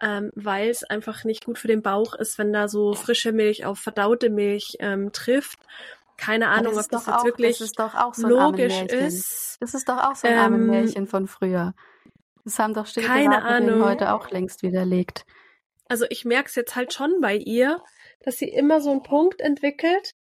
ähm, 0.00 0.30
weil 0.34 0.68
es 0.68 0.84
einfach 0.84 1.24
nicht 1.24 1.44
gut 1.44 1.58
für 1.58 1.68
den 1.68 1.82
Bauch 1.82 2.14
ist, 2.14 2.38
wenn 2.38 2.52
da 2.52 2.68
so 2.68 2.94
frische 2.94 3.32
Milch 3.32 3.64
auf 3.64 3.78
verdaute 3.78 4.30
Milch 4.30 4.76
ähm, 4.80 5.12
trifft. 5.12 5.58
Keine 6.16 6.48
Ahnung, 6.48 6.74
das 6.74 6.86
ob 6.86 6.90
das 6.92 7.06
jetzt 7.06 7.14
auch, 7.14 7.24
wirklich 7.24 7.58
das 7.58 8.16
so 8.16 8.28
logisch 8.28 8.82
ist. 8.82 9.58
Das 9.60 9.74
ist 9.74 9.88
doch 9.88 9.98
auch 9.98 10.14
so 10.14 10.26
ein 10.26 10.52
ähm, 10.52 10.66
Märchen 10.66 11.06
von 11.06 11.26
früher. 11.26 11.74
Das 12.44 12.58
haben 12.58 12.74
doch 12.74 12.86
Stillberaterinnen 12.86 13.84
heute 13.84 14.12
auch 14.12 14.30
längst 14.30 14.62
widerlegt. 14.62 15.26
Also 15.88 16.06
ich 16.08 16.24
merke 16.24 16.48
es 16.48 16.54
jetzt 16.54 16.76
halt 16.76 16.92
schon 16.92 17.20
bei 17.20 17.36
ihr, 17.36 17.82
dass 18.20 18.38
sie 18.38 18.48
immer 18.48 18.80
so 18.80 18.90
einen 18.90 19.02
Punkt 19.02 19.40
entwickelt, 19.40 20.12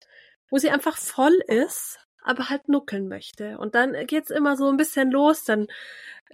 wo 0.50 0.58
sie 0.58 0.70
einfach 0.70 0.96
voll 0.96 1.36
ist, 1.46 1.98
aber 2.22 2.48
halt 2.48 2.68
nuckeln 2.68 3.08
möchte. 3.08 3.58
Und 3.58 3.74
dann 3.74 3.94
geht's 4.06 4.30
immer 4.30 4.56
so 4.56 4.68
ein 4.68 4.76
bisschen 4.76 5.10
los. 5.10 5.44
Dann 5.44 5.66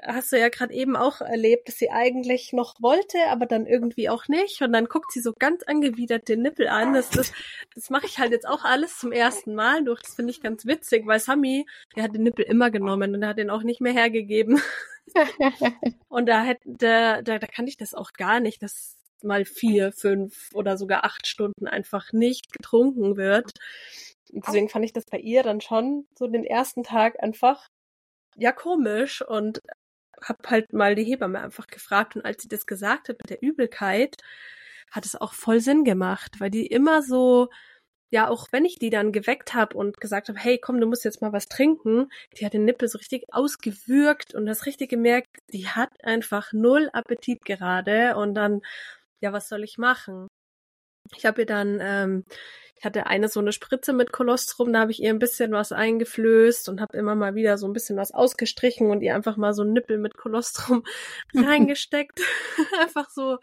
hast 0.02 0.32
du 0.32 0.38
ja 0.38 0.48
gerade 0.48 0.72
eben 0.72 0.96
auch 0.96 1.20
erlebt, 1.20 1.68
dass 1.68 1.76
sie 1.76 1.90
eigentlich 1.90 2.52
noch 2.52 2.80
wollte, 2.80 3.18
aber 3.28 3.46
dann 3.46 3.66
irgendwie 3.66 4.08
auch 4.08 4.28
nicht. 4.28 4.62
Und 4.62 4.72
dann 4.72 4.86
guckt 4.86 5.12
sie 5.12 5.20
so 5.20 5.32
ganz 5.38 5.62
angewidert 5.64 6.28
den 6.28 6.42
Nippel 6.42 6.68
an. 6.68 6.94
Das, 6.94 7.10
das, 7.10 7.32
das 7.74 7.90
mache 7.90 8.06
ich 8.06 8.18
halt 8.18 8.32
jetzt 8.32 8.48
auch 8.48 8.64
alles 8.64 8.98
zum 8.98 9.12
ersten 9.12 9.54
Mal 9.54 9.84
durch. 9.84 10.02
Das 10.02 10.14
finde 10.14 10.30
ich 10.30 10.40
ganz 10.40 10.66
witzig, 10.66 11.06
weil 11.06 11.20
Sami, 11.20 11.66
der 11.96 12.04
hat 12.04 12.14
den 12.14 12.22
Nippel 12.22 12.44
immer 12.44 12.70
genommen 12.70 13.14
und 13.14 13.22
er 13.22 13.30
hat 13.30 13.38
den 13.38 13.50
auch 13.50 13.62
nicht 13.62 13.80
mehr 13.80 13.92
hergegeben. 13.92 14.60
und 16.08 16.26
da 16.26 16.42
hätte, 16.42 16.62
da, 16.64 17.22
da, 17.22 17.38
da 17.38 17.46
kann 17.46 17.66
ich 17.66 17.76
das 17.76 17.94
auch 17.94 18.12
gar 18.12 18.40
nicht, 18.40 18.62
dass 18.62 18.96
mal 19.22 19.44
vier, 19.44 19.92
fünf 19.92 20.50
oder 20.54 20.78
sogar 20.78 21.04
acht 21.04 21.26
Stunden 21.26 21.66
einfach 21.66 22.12
nicht 22.12 22.52
getrunken 22.52 23.16
wird. 23.16 23.52
Deswegen 24.32 24.68
fand 24.68 24.84
ich 24.84 24.92
das 24.92 25.04
bei 25.06 25.18
ihr 25.18 25.42
dann 25.42 25.60
schon 25.60 26.06
so 26.14 26.26
den 26.26 26.44
ersten 26.44 26.84
Tag 26.84 27.22
einfach 27.22 27.68
ja 28.36 28.52
komisch 28.52 29.22
und 29.22 29.60
habe 30.22 30.48
halt 30.48 30.72
mal 30.72 30.94
die 30.94 31.04
Hebamme 31.04 31.40
einfach 31.40 31.66
gefragt 31.66 32.16
und 32.16 32.24
als 32.24 32.42
sie 32.42 32.48
das 32.48 32.66
gesagt 32.66 33.08
hat 33.08 33.18
mit 33.18 33.30
der 33.30 33.42
Übelkeit, 33.42 34.16
hat 34.90 35.06
es 35.06 35.16
auch 35.16 35.32
voll 35.34 35.60
Sinn 35.60 35.84
gemacht, 35.84 36.40
weil 36.40 36.50
die 36.50 36.66
immer 36.66 37.02
so, 37.02 37.48
ja, 38.10 38.28
auch 38.28 38.48
wenn 38.50 38.64
ich 38.64 38.78
die 38.78 38.90
dann 38.90 39.12
geweckt 39.12 39.54
habe 39.54 39.76
und 39.76 40.00
gesagt 40.00 40.28
habe, 40.28 40.38
hey, 40.38 40.58
komm, 40.58 40.80
du 40.80 40.86
musst 40.86 41.04
jetzt 41.04 41.22
mal 41.22 41.32
was 41.32 41.48
trinken, 41.48 42.10
die 42.36 42.44
hat 42.46 42.54
den 42.54 42.64
Nippel 42.64 42.88
so 42.88 42.98
richtig 42.98 43.24
ausgewürgt 43.32 44.34
und 44.34 44.46
das 44.46 44.66
richtig 44.66 44.90
gemerkt, 44.90 45.28
die 45.52 45.68
hat 45.68 45.90
einfach 46.04 46.52
null 46.52 46.90
Appetit 46.92 47.44
gerade 47.44 48.16
und 48.16 48.34
dann, 48.34 48.62
ja, 49.20 49.32
was 49.32 49.48
soll 49.48 49.62
ich 49.64 49.78
machen? 49.78 50.28
Ich 51.16 51.26
habe 51.26 51.42
ihr 51.42 51.46
dann 51.46 51.78
ähm, 51.80 52.24
ich 52.80 52.86
hatte 52.86 53.06
eine 53.06 53.28
so 53.28 53.40
eine 53.40 53.52
Spritze 53.52 53.92
mit 53.92 54.10
Kolostrum, 54.10 54.72
da 54.72 54.80
habe 54.80 54.90
ich 54.90 55.02
ihr 55.02 55.10
ein 55.10 55.18
bisschen 55.18 55.52
was 55.52 55.70
eingeflößt 55.70 56.70
und 56.70 56.80
habe 56.80 56.96
immer 56.96 57.14
mal 57.14 57.34
wieder 57.34 57.58
so 57.58 57.66
ein 57.66 57.74
bisschen 57.74 57.98
was 57.98 58.10
ausgestrichen 58.10 58.90
und 58.90 59.02
ihr 59.02 59.14
einfach 59.14 59.36
mal 59.36 59.52
so 59.52 59.60
einen 59.60 59.74
Nippel 59.74 59.98
mit 59.98 60.16
Kolostrum 60.16 60.82
reingesteckt. 61.34 62.22
einfach 62.80 63.10
so 63.10 63.36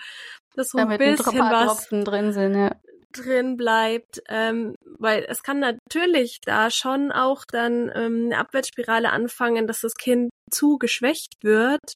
dass 0.56 0.70
so 0.70 0.80
ein 0.80 0.86
Damit 0.86 1.00
bisschen 1.02 1.40
ein 1.40 1.68
was 1.68 1.88
drin 1.88 2.34
sind, 2.34 2.56
ja 2.56 2.72
drin 3.12 3.58
bleibt, 3.58 4.22
ähm, 4.28 4.76
weil 4.98 5.26
es 5.28 5.44
kann 5.44 5.60
natürlich 5.60 6.40
da 6.42 6.70
schon 6.70 7.12
auch 7.12 7.46
dann 7.46 7.92
ähm, 7.96 8.26
eine 8.26 8.38
Abwärtsspirale 8.38 9.12
anfangen, 9.12 9.66
dass 9.66 9.82
das 9.82 9.96
Kind 9.96 10.30
zu 10.52 10.78
geschwächt 10.78 11.34
wird, 11.42 11.94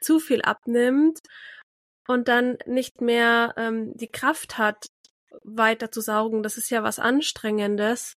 zu 0.00 0.18
viel 0.18 0.42
abnimmt 0.42 1.18
und 2.08 2.28
dann 2.28 2.58
nicht 2.66 3.00
mehr 3.00 3.54
ähm, 3.56 3.92
die 3.96 4.08
Kraft 4.08 4.58
hat, 4.58 4.86
weiter 5.42 5.90
zu 5.90 6.00
saugen. 6.00 6.42
Das 6.42 6.56
ist 6.56 6.70
ja 6.70 6.82
was 6.82 6.98
Anstrengendes. 6.98 8.14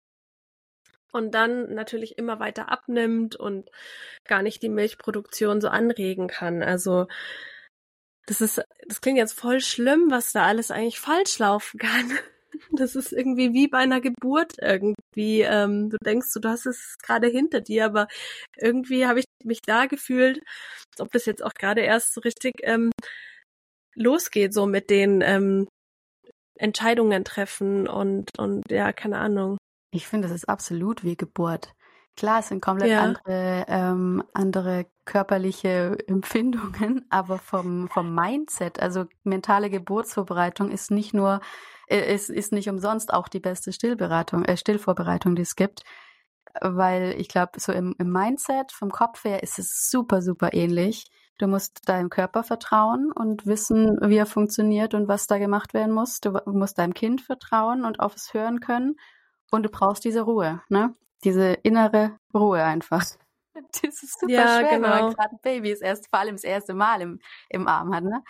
Und 1.12 1.32
dann 1.32 1.75
natürlich 1.75 2.18
immer 2.18 2.38
weiter 2.38 2.70
abnimmt 2.70 3.34
und 3.34 3.70
gar 4.26 4.42
nicht 4.42 4.62
die 4.62 4.68
Milchproduktion 4.68 5.60
so 5.60 5.68
anregen 5.68 6.28
kann. 6.28 6.62
Also 6.62 7.06
das 8.26 8.42
ist, 8.42 8.62
das 8.87 9.00
klingt 9.00 9.16
jetzt 9.16 9.32
voll 9.32 9.60
schlimm, 9.60 10.10
was 10.10 10.32
da 10.32 10.44
alles 10.44 10.70
eigentlich 10.70 11.00
falsch 11.00 11.38
laufen 11.38 11.78
kann. 11.78 12.10
Das 12.72 12.96
ist 12.96 13.12
irgendwie 13.12 13.52
wie 13.52 13.68
bei 13.68 13.78
einer 13.78 14.00
Geburt 14.00 14.54
irgendwie. 14.60 15.42
Ähm, 15.42 15.90
du 15.90 15.98
denkst, 15.98 16.28
du 16.34 16.48
hast 16.48 16.66
es 16.66 16.96
gerade 16.98 17.28
hinter 17.28 17.60
dir, 17.60 17.84
aber 17.84 18.08
irgendwie 18.56 19.06
habe 19.06 19.20
ich 19.20 19.26
mich 19.44 19.60
da 19.60 19.87
gefühlt, 19.87 20.40
als 20.92 21.00
ob 21.00 21.12
das 21.12 21.26
jetzt 21.26 21.44
auch 21.44 21.52
gerade 21.54 21.82
erst 21.82 22.14
so 22.14 22.20
richtig 22.22 22.54
ähm, 22.62 22.90
losgeht, 23.94 24.54
so 24.54 24.66
mit 24.66 24.90
den 24.90 25.20
ähm, 25.20 25.68
Entscheidungen 26.58 27.24
treffen 27.24 27.88
und, 27.88 28.38
und 28.38 28.70
ja, 28.70 28.92
keine 28.92 29.18
Ahnung. 29.18 29.56
Ich 29.90 30.06
finde, 30.06 30.28
das 30.28 30.34
ist 30.34 30.48
absolut 30.48 31.04
wie 31.04 31.16
Geburt. 31.16 31.72
Klar, 32.16 32.40
es 32.40 32.48
sind 32.48 32.60
komplett 32.60 32.90
ja. 32.90 33.02
andere, 33.02 33.64
ähm, 33.68 34.24
andere 34.34 34.86
körperliche 35.04 35.96
Empfindungen, 36.08 37.06
aber 37.10 37.38
vom, 37.38 37.88
vom 37.88 38.14
Mindset, 38.14 38.80
also 38.80 39.06
mentale 39.22 39.70
Geburtsvorbereitung 39.70 40.70
ist 40.70 40.90
nicht 40.90 41.14
nur 41.14 41.40
es 41.88 42.28
ist 42.28 42.52
nicht 42.52 42.68
umsonst 42.68 43.12
auch 43.12 43.28
die 43.28 43.40
beste 43.40 43.72
Stillberatung, 43.72 44.44
äh, 44.44 44.56
Stillvorbereitung, 44.56 45.34
die 45.34 45.42
es 45.42 45.56
gibt. 45.56 45.84
Weil 46.60 47.14
ich 47.18 47.28
glaube, 47.28 47.52
so 47.60 47.72
im, 47.72 47.94
im 47.98 48.10
Mindset, 48.10 48.72
vom 48.72 48.90
Kopf 48.90 49.24
her, 49.24 49.42
ist 49.42 49.58
es 49.58 49.88
super, 49.90 50.22
super 50.22 50.52
ähnlich. 50.52 51.06
Du 51.38 51.47
musst 51.47 51.88
deinem 51.88 52.11
Körper 52.11 52.42
vertrauen 52.42 53.12
und 53.12 53.47
wissen, 53.47 53.99
wie 54.02 54.16
er 54.16 54.26
funktioniert 54.26 54.95
und 54.95 55.07
was 55.07 55.28
da 55.28 55.38
gemacht 55.38 55.73
werden 55.73 55.95
muss. 55.95 56.21
Du 56.21 56.33
musst 56.47 56.78
deinem 56.78 56.95
Kind 56.95 57.21
vertrauen 57.21 57.85
und 57.85 58.00
auf 58.00 58.16
es 58.16 58.35
hören 58.35 58.61
können. 58.61 58.97
Und 59.50 59.62
du 59.62 59.68
brauchst 59.71 60.04
diese 60.04 60.23
Ruhe, 60.23 60.61
ne? 60.68 60.95
Diese 61.25 61.52
innere 61.52 62.18
Ruhe 62.35 62.62
einfach. 62.62 63.04
Das 63.83 64.04
ist 64.04 64.21
super 64.21 64.33
ja, 64.33 64.61
schwer, 64.61 64.71
genau. 64.71 64.73
wenn 64.73 64.80
man 64.83 64.99
genau. 64.99 65.12
gerade 65.14 65.30
ein 65.33 65.40
Baby 65.42 65.73
ist, 65.73 65.83
erst 65.83 66.09
vor 66.11 66.21
allem 66.21 66.37
das 66.37 66.45
erste 66.45 66.75
Mal 66.75 67.00
im, 67.00 67.18
im 67.49 67.66
Arm 67.66 67.92
hat, 67.92 68.04
ne? 68.04 68.23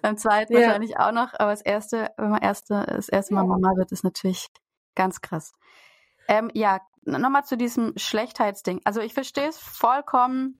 Beim 0.00 0.16
zweiten 0.16 0.54
ja. 0.54 0.60
wahrscheinlich 0.60 0.98
auch 0.98 1.12
noch, 1.12 1.34
aber 1.34 1.52
das 1.52 1.62
erste, 1.62 2.10
wenn 2.16 2.30
man 2.30 2.42
erste, 2.42 2.84
das 2.88 3.08
erste 3.08 3.32
Mal 3.34 3.46
Mama 3.46 3.76
wird, 3.76 3.92
ist 3.92 4.02
natürlich 4.02 4.48
ganz 4.96 5.20
krass. 5.20 5.52
Ähm, 6.26 6.50
ja, 6.54 6.80
nochmal 7.04 7.44
zu 7.44 7.56
diesem 7.56 7.92
Schlechtheitsding. 7.96 8.80
Also 8.84 9.00
ich 9.00 9.14
verstehe 9.14 9.48
es 9.48 9.58
vollkommen, 9.58 10.58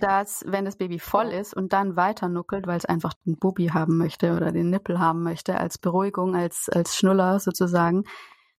dass 0.00 0.44
wenn 0.46 0.64
das 0.64 0.76
Baby 0.76 0.98
voll 0.98 1.28
ist 1.28 1.54
und 1.54 1.72
dann 1.72 1.96
weiter 1.96 2.28
nuckelt, 2.28 2.66
weil 2.66 2.78
es 2.78 2.84
einfach 2.84 3.14
den 3.26 3.36
Bubi 3.36 3.68
haben 3.68 3.96
möchte 3.96 4.34
oder 4.36 4.52
den 4.52 4.70
Nippel 4.70 4.98
haben 4.98 5.22
möchte, 5.22 5.58
als 5.58 5.78
Beruhigung, 5.78 6.34
als, 6.34 6.68
als 6.68 6.96
Schnuller 6.96 7.38
sozusagen, 7.38 8.04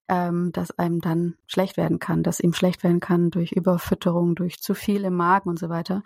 ähm, 0.07 0.51
dass 0.53 0.71
einem 0.77 1.01
dann 1.01 1.35
schlecht 1.45 1.77
werden 1.77 1.99
kann, 1.99 2.23
dass 2.23 2.39
ihm 2.39 2.53
schlecht 2.53 2.83
werden 2.83 2.99
kann 2.99 3.31
durch 3.31 3.51
Überfütterung, 3.51 4.35
durch 4.35 4.59
zu 4.59 4.73
viel 4.73 5.03
im 5.03 5.15
Magen 5.15 5.49
und 5.49 5.59
so 5.59 5.69
weiter. 5.69 6.03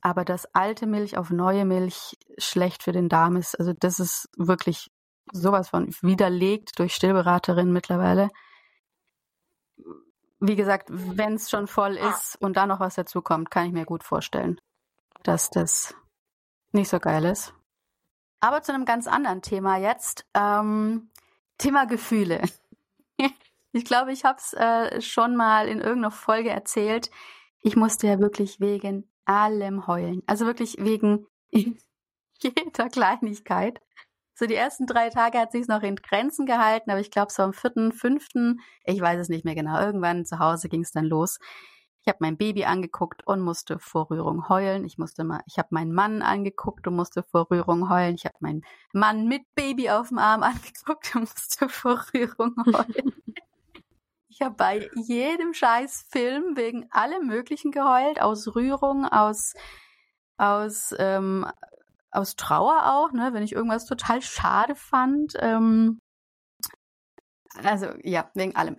Aber 0.00 0.24
dass 0.24 0.54
alte 0.54 0.86
Milch 0.86 1.16
auf 1.18 1.30
neue 1.30 1.64
Milch 1.64 2.16
schlecht 2.38 2.82
für 2.82 2.92
den 2.92 3.08
Darm 3.08 3.36
ist, 3.36 3.58
also 3.58 3.72
das 3.78 3.98
ist 3.98 4.28
wirklich 4.36 4.90
sowas 5.32 5.70
von 5.70 5.92
widerlegt 6.00 6.78
durch 6.78 6.94
Stillberaterinnen 6.94 7.72
mittlerweile. 7.72 8.28
Wie 10.40 10.56
gesagt, 10.56 10.88
wenn 10.90 11.34
es 11.34 11.50
schon 11.50 11.66
voll 11.66 11.96
ist 11.96 12.36
und 12.40 12.56
da 12.56 12.66
noch 12.66 12.80
was 12.80 12.94
dazu 12.94 13.22
kommt, 13.22 13.50
kann 13.50 13.66
ich 13.66 13.72
mir 13.72 13.84
gut 13.84 14.04
vorstellen, 14.04 14.60
dass 15.24 15.50
das 15.50 15.94
nicht 16.72 16.88
so 16.88 17.00
geil 17.00 17.24
ist. 17.24 17.54
Aber 18.40 18.62
zu 18.62 18.72
einem 18.72 18.84
ganz 18.84 19.06
anderen 19.06 19.42
Thema 19.42 19.76
jetzt. 19.78 20.26
Ähm, 20.34 21.10
Thema 21.58 21.86
Gefühle. 21.86 22.42
ich 23.72 23.84
glaube, 23.84 24.12
ich 24.12 24.24
habe 24.24 24.38
es 24.38 24.52
äh, 24.52 25.00
schon 25.00 25.34
mal 25.34 25.66
in 25.66 25.80
irgendeiner 25.80 26.12
Folge 26.12 26.50
erzählt. 26.50 27.10
Ich 27.60 27.74
musste 27.74 28.06
ja 28.06 28.20
wirklich 28.20 28.60
wegen 28.60 29.10
allem 29.24 29.86
heulen. 29.88 30.22
Also 30.26 30.46
wirklich 30.46 30.76
wegen 30.78 31.26
jeder 31.50 32.88
Kleinigkeit. 32.88 33.80
So 34.38 34.46
die 34.46 34.54
ersten 34.54 34.86
drei 34.86 35.10
Tage 35.10 35.36
hat 35.36 35.50
sich 35.50 35.66
noch 35.66 35.82
in 35.82 35.96
Grenzen 35.96 36.46
gehalten, 36.46 36.92
aber 36.92 37.00
ich 37.00 37.10
glaube 37.10 37.32
so 37.32 37.42
am 37.42 37.52
vierten, 37.52 37.90
fünften, 37.90 38.60
ich 38.84 39.00
weiß 39.00 39.18
es 39.18 39.28
nicht 39.28 39.44
mehr 39.44 39.56
genau, 39.56 39.80
irgendwann 39.80 40.24
zu 40.24 40.38
Hause 40.38 40.68
ging 40.68 40.82
es 40.82 40.92
dann 40.92 41.06
los. 41.06 41.40
Ich 42.02 42.08
habe 42.08 42.18
mein 42.20 42.36
Baby 42.36 42.64
angeguckt 42.64 43.26
und 43.26 43.40
musste 43.40 43.80
vor 43.80 44.08
Rührung 44.10 44.48
heulen. 44.48 44.84
Ich 44.84 44.96
musste 44.96 45.24
mal, 45.24 45.40
ich 45.46 45.58
habe 45.58 45.70
meinen 45.72 45.92
Mann 45.92 46.22
angeguckt 46.22 46.86
und 46.86 46.94
musste 46.94 47.24
vor 47.24 47.50
Rührung 47.50 47.90
heulen. 47.90 48.14
Ich 48.14 48.26
habe 48.26 48.36
meinen 48.38 48.62
Mann 48.92 49.26
mit 49.26 49.42
Baby 49.56 49.90
auf 49.90 50.10
dem 50.10 50.18
Arm 50.18 50.42
angeguckt 50.44 51.16
und 51.16 51.22
musste 51.22 51.68
vor 51.68 52.00
Rührung 52.14 52.54
heulen. 52.64 53.14
Ich 54.28 54.40
habe 54.40 54.54
bei 54.54 54.88
jedem 54.94 55.52
scheiß 55.52 56.06
Film 56.12 56.56
wegen 56.56 56.86
allem 56.92 57.26
Möglichen 57.26 57.72
geheult, 57.72 58.22
aus 58.22 58.54
Rührung, 58.54 59.04
aus, 59.04 59.54
aus, 60.36 60.94
ähm, 60.96 61.44
aus 62.18 62.36
Trauer 62.36 62.94
auch, 62.94 63.12
ne, 63.12 63.30
wenn 63.32 63.42
ich 63.42 63.52
irgendwas 63.52 63.86
total 63.86 64.20
schade 64.22 64.74
fand. 64.74 65.34
Ähm, 65.40 66.00
also 67.62 67.86
ja, 68.02 68.30
wegen 68.34 68.56
allem. 68.56 68.76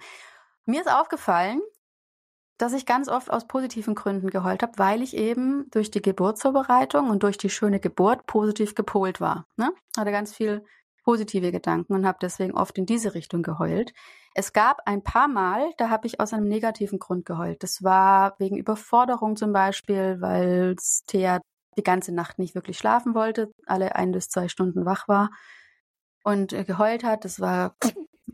Mir 0.66 0.82
ist 0.82 0.92
aufgefallen, 0.92 1.62
dass 2.58 2.74
ich 2.74 2.86
ganz 2.86 3.08
oft 3.08 3.32
aus 3.32 3.48
positiven 3.48 3.96
Gründen 3.96 4.30
geheult 4.30 4.62
habe, 4.62 4.74
weil 4.78 5.02
ich 5.02 5.16
eben 5.16 5.70
durch 5.72 5.90
die 5.90 6.02
Geburtsvorbereitung 6.02 7.10
und 7.10 7.24
durch 7.24 7.38
die 7.38 7.50
schöne 7.50 7.80
Geburt 7.80 8.26
positiv 8.28 8.76
gepolt 8.76 9.22
war. 9.22 9.48
Ne? 9.56 9.72
Hatte 9.98 10.12
ganz 10.12 10.36
viel 10.36 10.64
positive 11.06 11.52
Gedanken 11.52 11.94
und 11.94 12.06
habe 12.06 12.20
deswegen 12.22 12.54
oft 12.54 12.78
in 12.78 12.86
diese 12.86 13.16
Richtung 13.16 13.42
geheult. 13.42 13.94
Es 14.36 14.54
gab 14.54 14.82
ein 14.86 15.04
paar 15.04 15.28
Mal, 15.28 15.74
da 15.78 15.90
habe 15.90 16.06
ich 16.06 16.20
aus 16.20 16.34
einem 16.34 16.48
negativen 16.48 17.00
Grund 17.00 17.26
geheult. 17.26 17.64
Das 17.64 17.82
war 17.84 18.36
wegen 18.38 18.58
Überforderung 18.58 19.36
zum 19.36 19.54
Beispiel, 19.54 20.18
weil 20.20 20.76
Thea 21.08 21.40
die 21.80 21.84
ganze 21.84 22.14
Nacht 22.14 22.40
nicht 22.40 22.56
wirklich 22.56 22.78
schlafen 22.78 23.16
wollte, 23.16 23.54
alle 23.66 23.96
ein 23.96 24.12
bis 24.12 24.30
zwei 24.30 24.50
Stunden 24.50 24.86
wach 24.86 25.08
war 25.08 25.32
und 26.24 26.50
geheult 26.50 27.04
hat. 27.04 27.26
Das 27.26 27.40
war, 27.40 27.76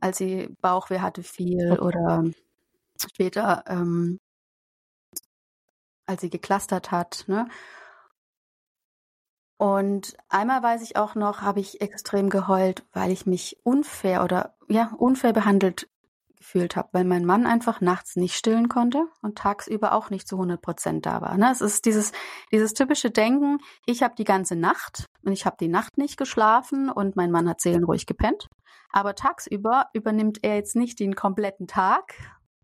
als 0.02 0.18
sie 0.18 0.50
Bauchweh 0.62 1.00
hatte 1.00 1.24
viel 1.24 1.80
oder 1.80 2.24
später, 3.00 3.64
ähm, 3.68 4.20
als 6.08 6.22
sie 6.22 6.30
geklustert 6.30 6.92
hat. 6.92 7.26
Ne? 7.28 7.48
Und 9.58 10.18
einmal 10.28 10.62
weiß 10.64 10.82
ich 10.82 10.98
auch 10.98 11.16
noch, 11.16 11.42
habe 11.42 11.60
ich 11.60 11.82
extrem 11.82 12.30
geheult, 12.30 12.84
weil 12.92 13.12
ich 13.12 13.26
mich 13.26 13.58
unfair 13.64 14.24
oder 14.24 14.58
ja, 14.68 14.92
unfair 14.98 15.34
behandelt 15.34 15.88
gefühlt 16.36 16.76
habe, 16.76 16.90
weil 16.92 17.06
mein 17.06 17.26
Mann 17.26 17.46
einfach 17.46 17.82
nachts 17.82 18.16
nicht 18.16 18.36
stillen 18.36 18.70
konnte 18.70 19.08
und 19.22 19.38
tagsüber 19.38 19.94
auch 19.94 20.10
nicht 20.10 20.28
zu 20.28 20.36
100 20.36 20.62
Prozent 20.62 21.06
da 21.06 21.22
war. 21.22 21.38
Ne? 21.38 21.50
Es 21.52 21.62
ist 21.62 21.86
dieses, 21.86 22.12
dieses 22.52 22.74
typische 22.74 23.12
Denken, 23.12 23.60
ich 23.86 24.04
habe 24.04 24.16
die 24.18 24.24
ganze 24.24 24.56
Nacht 24.56 25.06
und 25.24 25.32
ich 25.32 25.46
habe 25.46 25.58
die 25.60 25.68
Nacht 25.68 25.98
nicht 25.98 26.18
geschlafen 26.18 26.90
und 26.90 27.16
mein 27.16 27.32
Mann 27.32 27.50
hat 27.50 27.62
seelenruhig 27.62 28.06
gepennt. 28.06 28.50
Aber 28.92 29.16
tagsüber 29.16 29.88
übernimmt 29.94 30.40
er 30.44 30.56
jetzt 30.56 30.76
nicht 30.76 31.00
den 31.00 31.16
kompletten 31.16 31.68
Tag 31.68 32.14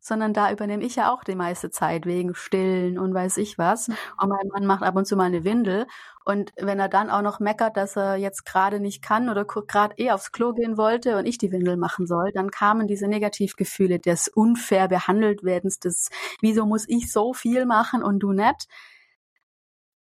sondern 0.02 0.34
da 0.34 0.52
übernehme 0.52 0.84
ich 0.84 0.96
ja 0.96 1.14
auch 1.14 1.24
die 1.24 1.36
meiste 1.36 1.70
Zeit 1.70 2.06
wegen 2.06 2.34
Stillen 2.34 2.98
und 2.98 3.14
weiß 3.14 3.38
ich 3.38 3.58
was. 3.58 3.88
Mhm. 3.88 3.96
Und 4.20 4.30
mein 4.30 4.48
Mann 4.52 4.66
macht 4.66 4.84
ab 4.84 4.96
und 4.96 5.06
zu 5.06 5.16
mal 5.16 5.26
eine 5.26 5.44
Windel. 5.44 5.86
Und 6.26 6.52
wenn 6.58 6.80
er 6.80 6.90
dann 6.90 7.12
auch 7.12 7.22
noch 7.22 7.40
meckert, 7.40 7.78
dass 7.78 7.96
er 7.96 8.16
jetzt 8.16 8.46
gerade 8.46 8.80
nicht 8.80 9.04
kann 9.04 9.30
oder 9.30 9.46
gerade 9.46 9.96
eh 9.98 10.12
aufs 10.12 10.32
Klo 10.32 10.54
gehen 10.54 10.76
wollte 10.76 11.18
und 11.18 11.26
ich 11.26 11.38
die 11.38 11.52
Windel 11.52 11.78
machen 11.78 12.08
soll, 12.08 12.32
dann 12.34 12.50
kamen 12.50 12.88
diese 12.88 13.08
Negativgefühle 13.08 14.00
des 14.00 14.28
unfair 14.28 14.88
behandelt 14.88 15.44
werdens, 15.44 15.80
des 15.80 16.10
wieso 16.42 16.66
muss 16.66 16.86
ich 16.88 17.12
so 17.12 17.34
viel 17.34 17.66
machen 17.66 18.04
und 18.04 18.20
du 18.20 18.34
nicht. 18.34 18.68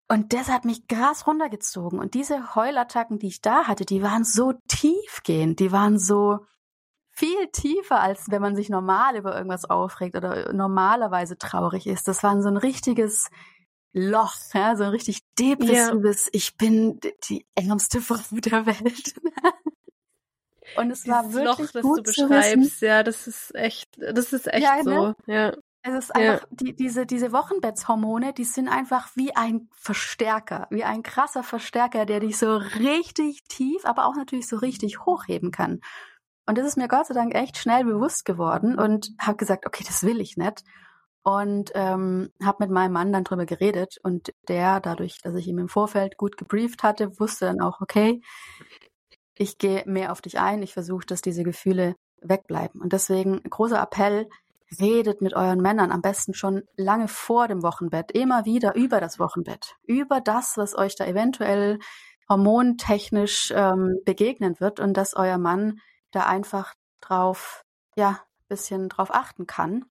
Und 0.07 0.33
das 0.33 0.49
hat 0.49 0.65
mich 0.65 0.87
krass 0.87 1.25
runtergezogen. 1.25 1.99
Und 1.99 2.13
diese 2.13 2.53
Heulattacken, 2.53 3.17
die 3.17 3.27
ich 3.27 3.41
da 3.41 3.65
hatte, 3.65 3.85
die 3.85 4.03
waren 4.03 4.23
so 4.23 4.53
tiefgehend, 4.67 5.59
die 5.59 5.71
waren 5.71 5.97
so, 5.97 6.45
viel 7.15 7.47
tiefer, 7.47 8.01
als 8.01 8.29
wenn 8.29 8.41
man 8.41 8.55
sich 8.55 8.69
normal 8.69 9.15
über 9.15 9.35
irgendwas 9.35 9.65
aufregt 9.65 10.15
oder 10.15 10.51
normalerweise 10.53 11.37
traurig 11.37 11.87
ist. 11.87 12.07
Das 12.07 12.23
war 12.23 12.41
so 12.41 12.49
ein 12.49 12.57
richtiges 12.57 13.29
Loch, 13.93 14.35
ja, 14.53 14.75
so 14.75 14.83
ein 14.83 14.89
richtig 14.89 15.21
depressives, 15.39 16.25
ja. 16.25 16.31
ich 16.33 16.57
bin 16.57 16.99
die 17.29 17.45
ärmste 17.55 18.01
Frau 18.01 18.17
der 18.31 18.65
Welt. 18.65 19.15
Und 20.77 20.91
es 20.91 21.07
war 21.07 21.31
wirklich 21.31 21.45
Loch, 21.45 21.71
das 21.71 21.81
gut 21.83 21.99
du 21.99 22.03
beschreibst, 22.03 22.81
ja, 22.81 23.03
das 23.03 23.27
ist 23.27 23.55
echt, 23.55 23.89
das 23.97 24.33
ist 24.33 24.51
echt 24.51 24.63
ja, 24.63 24.83
so, 24.83 24.89
ne? 24.89 25.15
ja. 25.27 25.53
Es 25.87 26.05
ist 26.05 26.15
einfach, 26.15 26.41
ja. 26.41 26.47
die, 26.49 26.75
diese, 26.75 27.05
diese 27.05 27.31
Wochenbettshormone, 27.31 28.33
die 28.33 28.43
sind 28.43 28.67
einfach 28.67 29.15
wie 29.15 29.35
ein 29.35 29.69
Verstärker, 29.71 30.67
wie 30.71 30.83
ein 30.83 31.03
krasser 31.03 31.43
Verstärker, 31.43 32.07
der 32.07 32.19
dich 32.19 32.39
so 32.39 32.57
richtig 32.57 33.43
tief, 33.47 33.85
aber 33.85 34.07
auch 34.07 34.15
natürlich 34.15 34.47
so 34.47 34.57
richtig 34.57 35.05
hochheben 35.05 35.51
kann. 35.51 35.81
Und 36.45 36.57
das 36.57 36.65
ist 36.65 36.77
mir 36.77 36.87
Gott 36.87 37.07
sei 37.07 37.13
Dank 37.13 37.33
echt 37.33 37.57
schnell 37.57 37.83
bewusst 37.85 38.25
geworden 38.25 38.77
und 38.77 39.11
habe 39.19 39.37
gesagt, 39.37 39.65
okay, 39.65 39.83
das 39.85 40.03
will 40.03 40.21
ich 40.21 40.37
nicht. 40.37 40.63
Und 41.23 41.71
ähm, 41.73 42.29
habe 42.43 42.65
mit 42.65 42.69
meinem 42.69 42.93
Mann 42.93 43.11
dann 43.11 43.23
drüber 43.23 43.47
geredet 43.47 43.97
und 44.03 44.31
der, 44.47 44.79
dadurch, 44.79 45.21
dass 45.23 45.33
ich 45.35 45.47
ihm 45.47 45.57
im 45.57 45.69
Vorfeld 45.69 46.17
gut 46.17 46.37
gebrieft 46.37 46.83
hatte, 46.83 47.19
wusste 47.19 47.45
dann 47.45 47.61
auch, 47.61 47.81
okay, 47.81 48.21
ich 49.35 49.57
gehe 49.57 49.83
mehr 49.87 50.11
auf 50.11 50.21
dich 50.21 50.39
ein, 50.39 50.61
ich 50.61 50.73
versuche, 50.73 51.05
dass 51.07 51.21
diese 51.21 51.43
Gefühle 51.43 51.95
wegbleiben. 52.21 52.79
Und 52.79 52.93
deswegen 52.93 53.41
großer 53.41 53.81
Appell, 53.81 54.27
redet 54.79 55.21
mit 55.21 55.35
euren 55.35 55.61
Männern 55.61 55.91
am 55.91 56.01
besten 56.01 56.33
schon 56.33 56.63
lange 56.75 57.07
vor 57.07 57.47
dem 57.47 57.63
Wochenbett, 57.63 58.11
immer 58.11 58.45
wieder 58.45 58.75
über 58.75 58.99
das 58.99 59.19
Wochenbett, 59.19 59.75
über 59.85 60.21
das, 60.21 60.57
was 60.57 60.75
euch 60.75 60.95
da 60.95 61.05
eventuell 61.05 61.79
hormontechnisch 62.27 63.53
ähm, 63.55 63.99
begegnen 64.05 64.59
wird 64.59 64.79
und 64.79 64.97
dass 64.97 65.15
euer 65.15 65.37
Mann 65.37 65.79
da 66.15 66.25
einfach 66.25 66.73
drauf, 67.01 67.63
ja, 67.95 68.19
bisschen 68.47 68.89
drauf 68.89 69.13
achten 69.13 69.47
kann. 69.47 69.85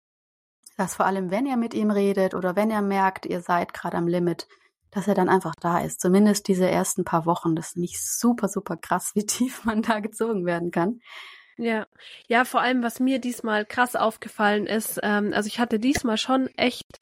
Dass 0.76 0.96
vor 0.96 1.06
allem, 1.06 1.30
wenn 1.30 1.46
ihr 1.46 1.56
mit 1.56 1.74
ihm 1.74 1.90
redet 1.90 2.34
oder 2.34 2.56
wenn 2.56 2.70
er 2.70 2.82
merkt, 2.82 3.26
ihr 3.26 3.40
seid 3.40 3.74
gerade 3.74 3.96
am 3.96 4.08
Limit, 4.08 4.48
dass 4.90 5.08
er 5.08 5.14
dann 5.14 5.28
einfach 5.28 5.54
da 5.60 5.80
ist. 5.80 6.00
Zumindest 6.00 6.48
diese 6.48 6.68
ersten 6.68 7.04
paar 7.04 7.26
Wochen. 7.26 7.54
Das 7.54 7.68
ist 7.68 7.76
nämlich 7.76 8.04
super, 8.04 8.48
super 8.48 8.76
krass, 8.76 9.12
wie 9.14 9.26
tief 9.26 9.64
man 9.64 9.82
da 9.82 10.00
gezogen 10.00 10.46
werden 10.46 10.70
kann. 10.70 11.00
Ja, 11.56 11.86
ja, 12.26 12.44
vor 12.44 12.62
allem, 12.62 12.82
was 12.82 12.98
mir 12.98 13.20
diesmal 13.20 13.64
krass 13.64 13.94
aufgefallen 13.94 14.66
ist, 14.66 14.98
ähm, 15.04 15.32
also 15.32 15.46
ich 15.46 15.60
hatte 15.60 15.78
diesmal 15.78 16.16
schon 16.16 16.48
echt 16.56 16.98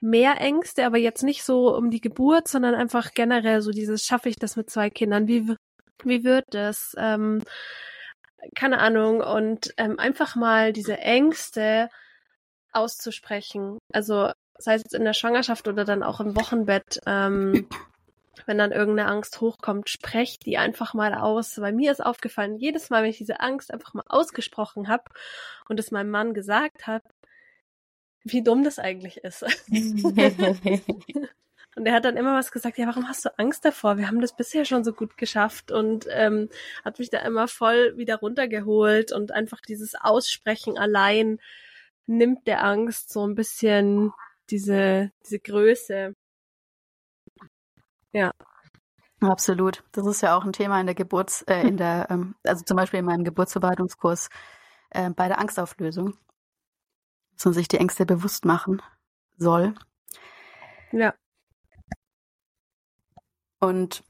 mehr 0.00 0.40
Ängste, 0.40 0.84
aber 0.84 0.98
jetzt 0.98 1.22
nicht 1.22 1.44
so 1.44 1.76
um 1.76 1.88
die 1.88 2.00
Geburt, 2.00 2.48
sondern 2.48 2.74
einfach 2.74 3.12
generell 3.14 3.62
so 3.62 3.70
dieses, 3.70 4.04
schaffe 4.04 4.28
ich 4.28 4.36
das 4.36 4.56
mit 4.56 4.68
zwei 4.70 4.90
Kindern? 4.90 5.28
Wie, 5.28 5.54
wie 6.02 6.24
wird 6.24 6.46
das? 6.50 6.96
Ähm, 6.98 7.42
keine 8.54 8.78
Ahnung. 8.78 9.20
Und 9.20 9.74
ähm, 9.76 9.98
einfach 9.98 10.36
mal 10.36 10.72
diese 10.72 10.98
Ängste 10.98 11.88
auszusprechen. 12.72 13.78
Also 13.92 14.30
sei 14.58 14.74
es 14.74 14.82
jetzt 14.82 14.94
in 14.94 15.04
der 15.04 15.14
Schwangerschaft 15.14 15.68
oder 15.68 15.84
dann 15.84 16.02
auch 16.02 16.20
im 16.20 16.36
Wochenbett. 16.36 17.00
Ähm, 17.06 17.68
wenn 18.46 18.58
dann 18.58 18.72
irgendeine 18.72 19.08
Angst 19.08 19.40
hochkommt, 19.40 19.88
sprecht 19.88 20.46
die 20.46 20.58
einfach 20.58 20.94
mal 20.94 21.14
aus. 21.14 21.56
Bei 21.56 21.72
mir 21.72 21.92
ist 21.92 22.04
aufgefallen, 22.04 22.56
jedes 22.56 22.90
Mal, 22.90 23.02
wenn 23.02 23.10
ich 23.10 23.18
diese 23.18 23.40
Angst 23.40 23.72
einfach 23.72 23.94
mal 23.94 24.04
ausgesprochen 24.08 24.88
habe 24.88 25.04
und 25.68 25.78
es 25.78 25.90
meinem 25.90 26.10
Mann 26.10 26.34
gesagt 26.34 26.86
habe, 26.86 27.04
wie 28.24 28.42
dumm 28.42 28.64
das 28.64 28.78
eigentlich 28.78 29.18
ist. 29.18 29.44
und 31.74 31.86
er 31.86 31.94
hat 31.94 32.04
dann 32.04 32.16
immer 32.16 32.34
was 32.34 32.52
gesagt, 32.52 32.76
ja, 32.76 32.86
warum 32.86 33.08
hast 33.08 33.24
du 33.24 33.38
Angst 33.38 33.64
davor? 33.64 33.96
Wir 33.96 34.06
haben 34.06 34.20
das 34.20 34.36
bisher 34.36 34.64
schon 34.64 34.84
so 34.84 34.92
gut 34.92 35.16
geschafft 35.16 35.72
und 35.72 36.06
ähm, 36.10 36.50
hat 36.84 36.98
mich 36.98 37.08
da 37.08 37.18
immer 37.20 37.48
voll 37.48 37.96
wieder 37.96 38.16
runtergeholt 38.16 39.12
und 39.12 39.32
einfach 39.32 39.60
dieses 39.60 39.94
Aussprechen 39.94 40.76
allein 40.76 41.38
nimmt 42.06 42.46
der 42.46 42.62
Angst 42.62 43.10
so 43.10 43.26
ein 43.26 43.34
bisschen 43.34 44.12
diese, 44.50 45.12
diese 45.24 45.38
Größe. 45.38 46.14
Ja. 48.12 48.32
Absolut. 49.20 49.82
Das 49.92 50.06
ist 50.06 50.20
ja 50.20 50.36
auch 50.36 50.44
ein 50.44 50.52
Thema 50.52 50.78
in 50.80 50.86
der 50.86 50.94
Geburts, 50.94 51.42
äh, 51.42 51.62
in 51.62 51.76
der, 51.78 52.08
ähm, 52.10 52.34
also 52.44 52.64
zum 52.64 52.76
Beispiel 52.76 52.98
in 52.98 53.06
meinem 53.06 53.24
Geburtsverwaltungskurs 53.24 54.28
äh, 54.90 55.08
bei 55.10 55.28
der 55.28 55.38
Angstauflösung, 55.38 56.18
dass 57.36 57.46
man 57.46 57.54
sich 57.54 57.68
die 57.68 57.78
Ängste 57.78 58.04
bewusst 58.04 58.44
machen 58.44 58.82
soll. 59.38 59.74
Ja. 60.90 61.14
Und 63.62 64.02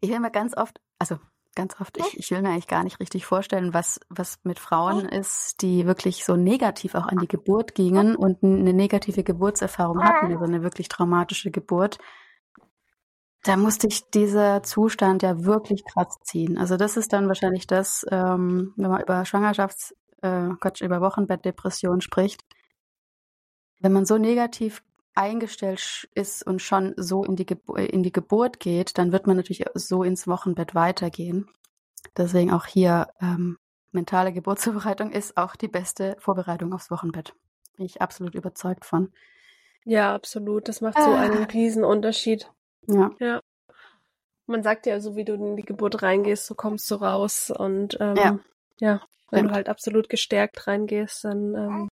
ich 0.00 0.12
höre 0.12 0.20
mir 0.20 0.30
ganz 0.30 0.56
oft, 0.56 0.80
also 1.00 1.18
ganz 1.56 1.80
oft, 1.80 1.96
ich, 1.96 2.16
ich 2.16 2.30
will 2.30 2.40
mir 2.40 2.50
eigentlich 2.50 2.68
gar 2.68 2.84
nicht 2.84 3.00
richtig 3.00 3.26
vorstellen, 3.26 3.74
was, 3.74 3.98
was 4.08 4.38
mit 4.44 4.60
Frauen 4.60 5.06
ist, 5.06 5.60
die 5.60 5.86
wirklich 5.86 6.24
so 6.24 6.36
negativ 6.36 6.94
auch 6.94 7.06
an 7.06 7.18
die 7.18 7.26
Geburt 7.26 7.74
gingen 7.74 8.14
und 8.14 8.44
eine 8.44 8.72
negative 8.72 9.24
Geburtserfahrung 9.24 10.04
hatten, 10.04 10.32
also 10.32 10.44
eine 10.44 10.62
wirklich 10.62 10.88
traumatische 10.88 11.50
Geburt. 11.50 11.98
Da 13.42 13.56
musste 13.56 13.88
ich 13.88 14.08
dieser 14.10 14.62
Zustand 14.62 15.24
ja 15.24 15.44
wirklich 15.44 15.82
krass 15.84 16.16
ziehen. 16.22 16.58
Also 16.58 16.76
das 16.76 16.96
ist 16.96 17.12
dann 17.12 17.26
wahrscheinlich 17.26 17.66
das, 17.66 18.06
ähm, 18.12 18.72
wenn 18.76 18.90
man 18.90 19.02
über 19.02 19.24
Schwangerschafts, 19.24 19.96
äh, 20.22 20.50
Quatsch, 20.60 20.80
über 20.80 21.00
Wochenbettdepression 21.00 22.00
spricht. 22.00 22.44
Wenn 23.80 23.92
man 23.92 24.06
so 24.06 24.16
negativ 24.16 24.84
eingestellt 25.16 26.08
ist 26.14 26.46
und 26.46 26.60
schon 26.60 26.94
so 26.96 27.24
in 27.24 27.36
die, 27.36 27.46
Gebur 27.46 27.78
in 27.78 28.02
die 28.02 28.12
Geburt 28.12 28.60
geht, 28.60 28.98
dann 28.98 29.12
wird 29.12 29.26
man 29.26 29.36
natürlich 29.36 29.64
so 29.74 30.02
ins 30.02 30.28
Wochenbett 30.28 30.74
weitergehen. 30.74 31.48
Deswegen 32.16 32.52
auch 32.52 32.66
hier 32.66 33.08
ähm, 33.20 33.58
mentale 33.92 34.32
Geburtsvorbereitung 34.32 35.12
ist 35.12 35.36
auch 35.36 35.56
die 35.56 35.68
beste 35.68 36.16
Vorbereitung 36.18 36.72
aufs 36.72 36.90
Wochenbett. 36.90 37.34
Bin 37.76 37.86
ich 37.86 38.00
absolut 38.00 38.34
überzeugt 38.34 38.84
von. 38.84 39.12
Ja, 39.84 40.14
absolut. 40.14 40.68
Das 40.68 40.80
macht 40.80 40.98
so 40.98 41.10
einen 41.12 41.44
ah. 41.44 41.48
riesen 41.52 41.84
Unterschied. 41.84 42.50
Ja. 42.86 43.10
Ja. 43.18 43.40
Man 44.46 44.62
sagt 44.62 44.86
ja, 44.86 45.00
so 45.00 45.16
wie 45.16 45.24
du 45.24 45.34
in 45.34 45.56
die 45.56 45.64
Geburt 45.64 46.02
reingehst, 46.02 46.46
so 46.46 46.54
kommst 46.54 46.90
du 46.90 46.96
raus. 46.96 47.50
Und 47.50 47.96
ähm, 48.00 48.16
ja. 48.16 48.38
ja, 48.78 49.00
wenn 49.30 49.44
ja. 49.44 49.48
du 49.48 49.54
halt 49.54 49.68
absolut 49.68 50.08
gestärkt 50.08 50.66
reingehst, 50.66 51.24
dann 51.24 51.54
ähm, 51.54 51.88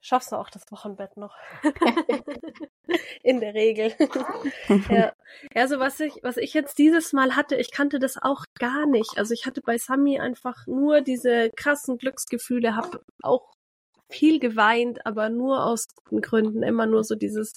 schaffst 0.00 0.32
du 0.32 0.36
auch 0.36 0.50
das 0.50 0.62
Wochenbett 0.70 1.16
noch. 1.16 1.34
in 3.22 3.40
der 3.40 3.54
Regel. 3.54 3.92
ja. 4.90 5.12
Also 5.54 5.78
was 5.78 6.00
ich, 6.00 6.14
was 6.22 6.36
ich 6.36 6.54
jetzt 6.54 6.78
dieses 6.78 7.12
Mal 7.12 7.36
hatte, 7.36 7.56
ich 7.56 7.70
kannte 7.70 7.98
das 7.98 8.16
auch 8.20 8.44
gar 8.58 8.86
nicht. 8.86 9.18
Also 9.18 9.34
ich 9.34 9.46
hatte 9.46 9.60
bei 9.60 9.78
Sami 9.78 10.18
einfach 10.18 10.66
nur 10.66 11.00
diese 11.00 11.50
krassen 11.56 11.98
Glücksgefühle, 11.98 12.76
habe 12.76 13.02
auch 13.22 13.52
viel 14.08 14.38
geweint, 14.38 15.04
aber 15.04 15.28
nur 15.28 15.64
aus 15.64 15.86
guten 16.04 16.22
Gründen. 16.22 16.62
Immer 16.62 16.86
nur 16.86 17.04
so 17.04 17.14
dieses, 17.14 17.54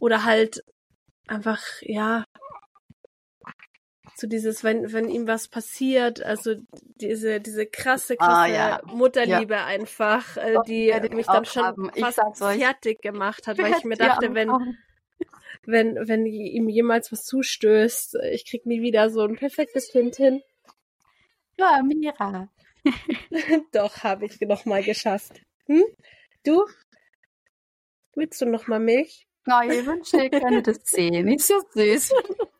oder 0.00 0.24
halt 0.24 0.62
einfach, 1.26 1.60
ja, 1.82 2.24
so 4.18 4.26
dieses, 4.26 4.64
wenn, 4.64 4.92
wenn 4.92 5.08
ihm 5.08 5.28
was 5.28 5.46
passiert, 5.46 6.20
also 6.22 6.56
diese, 6.96 7.40
diese 7.40 7.66
krasse, 7.66 8.16
krasse 8.16 8.32
ah, 8.32 8.46
ja. 8.46 8.80
Mutterliebe 8.86 9.54
ja. 9.54 9.66
einfach, 9.66 10.36
äh, 10.36 10.56
die, 10.66 10.92
mich 11.14 11.26
dann 11.26 11.44
schon 11.44 11.92
fast 11.92 12.20
fertig 12.36 13.00
gemacht 13.00 13.46
hat, 13.46 13.58
weil 13.58 13.74
ich 13.74 13.84
mir 13.84 13.96
dachte, 13.96 14.34
wenn, 14.34 14.50
wenn, 15.64 16.08
wenn 16.08 16.26
ihm 16.26 16.68
jemals 16.68 17.12
was 17.12 17.24
zustößt, 17.26 18.16
ich 18.32 18.44
krieg 18.44 18.66
nie 18.66 18.82
wieder 18.82 19.08
so 19.10 19.22
ein 19.22 19.36
perfektes 19.36 19.92
Kind 19.92 20.16
hin. 20.16 20.42
Ja, 21.56 21.80
Mira. 21.84 22.48
Doch, 23.72 24.02
habe 24.02 24.26
ich 24.26 24.40
noch 24.40 24.64
mal 24.64 24.82
geschafft. 24.82 25.42
Hm? 25.66 25.84
Du? 26.44 26.64
Willst 28.16 28.40
du 28.40 28.46
noch 28.46 28.66
mal 28.66 28.80
Milch? 28.80 29.28
Oh, 29.46 29.60
ich 29.64 29.86
wünschte, 29.86 30.24
ihr 30.24 30.30
könntet 30.30 30.66
das 30.66 30.90
sehen. 30.90 31.24
Nicht 31.24 31.44
so 31.44 31.54
süß. 31.72 32.12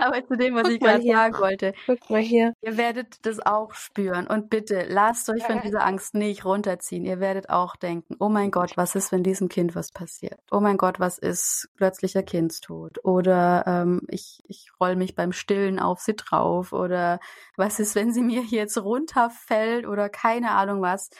Aber 0.00 0.26
zu 0.26 0.36
dem, 0.36 0.54
was 0.54 0.64
Guck 0.64 0.72
ich 0.72 0.80
gerade 0.80 1.02
sagen 1.02 1.38
wollte. 1.38 1.74
Guck 1.86 2.10
mal 2.10 2.20
hier. 2.20 2.54
Ihr 2.62 2.76
werdet 2.76 3.24
das 3.26 3.40
auch 3.40 3.74
spüren. 3.74 4.26
Und 4.26 4.50
bitte, 4.50 4.86
lasst 4.88 5.28
euch 5.30 5.44
von 5.44 5.60
dieser 5.60 5.84
Angst 5.84 6.14
nicht 6.14 6.44
runterziehen. 6.44 7.04
Ihr 7.04 7.20
werdet 7.20 7.50
auch 7.50 7.76
denken, 7.76 8.16
oh 8.18 8.28
mein 8.28 8.50
Gott, 8.50 8.76
was 8.76 8.94
ist, 8.94 9.12
wenn 9.12 9.22
diesem 9.22 9.48
Kind 9.48 9.74
was 9.74 9.92
passiert? 9.92 10.40
Oh 10.50 10.60
mein 10.60 10.76
Gott, 10.76 11.00
was 11.00 11.18
ist 11.18 11.68
plötzlicher 11.76 12.22
Kindstod? 12.22 13.04
Oder 13.04 13.64
ähm, 13.66 14.02
ich, 14.08 14.42
ich 14.46 14.70
roll 14.80 14.96
mich 14.96 15.14
beim 15.14 15.32
Stillen 15.32 15.78
auf 15.78 16.00
sie 16.00 16.16
drauf. 16.16 16.72
Oder 16.72 17.20
was 17.56 17.80
ist, 17.80 17.94
wenn 17.94 18.12
sie 18.12 18.22
mir 18.22 18.42
jetzt 18.42 18.78
runterfällt? 18.78 19.86
Oder 19.86 20.08
keine 20.08 20.52
Ahnung 20.52 20.82
was 20.82 21.10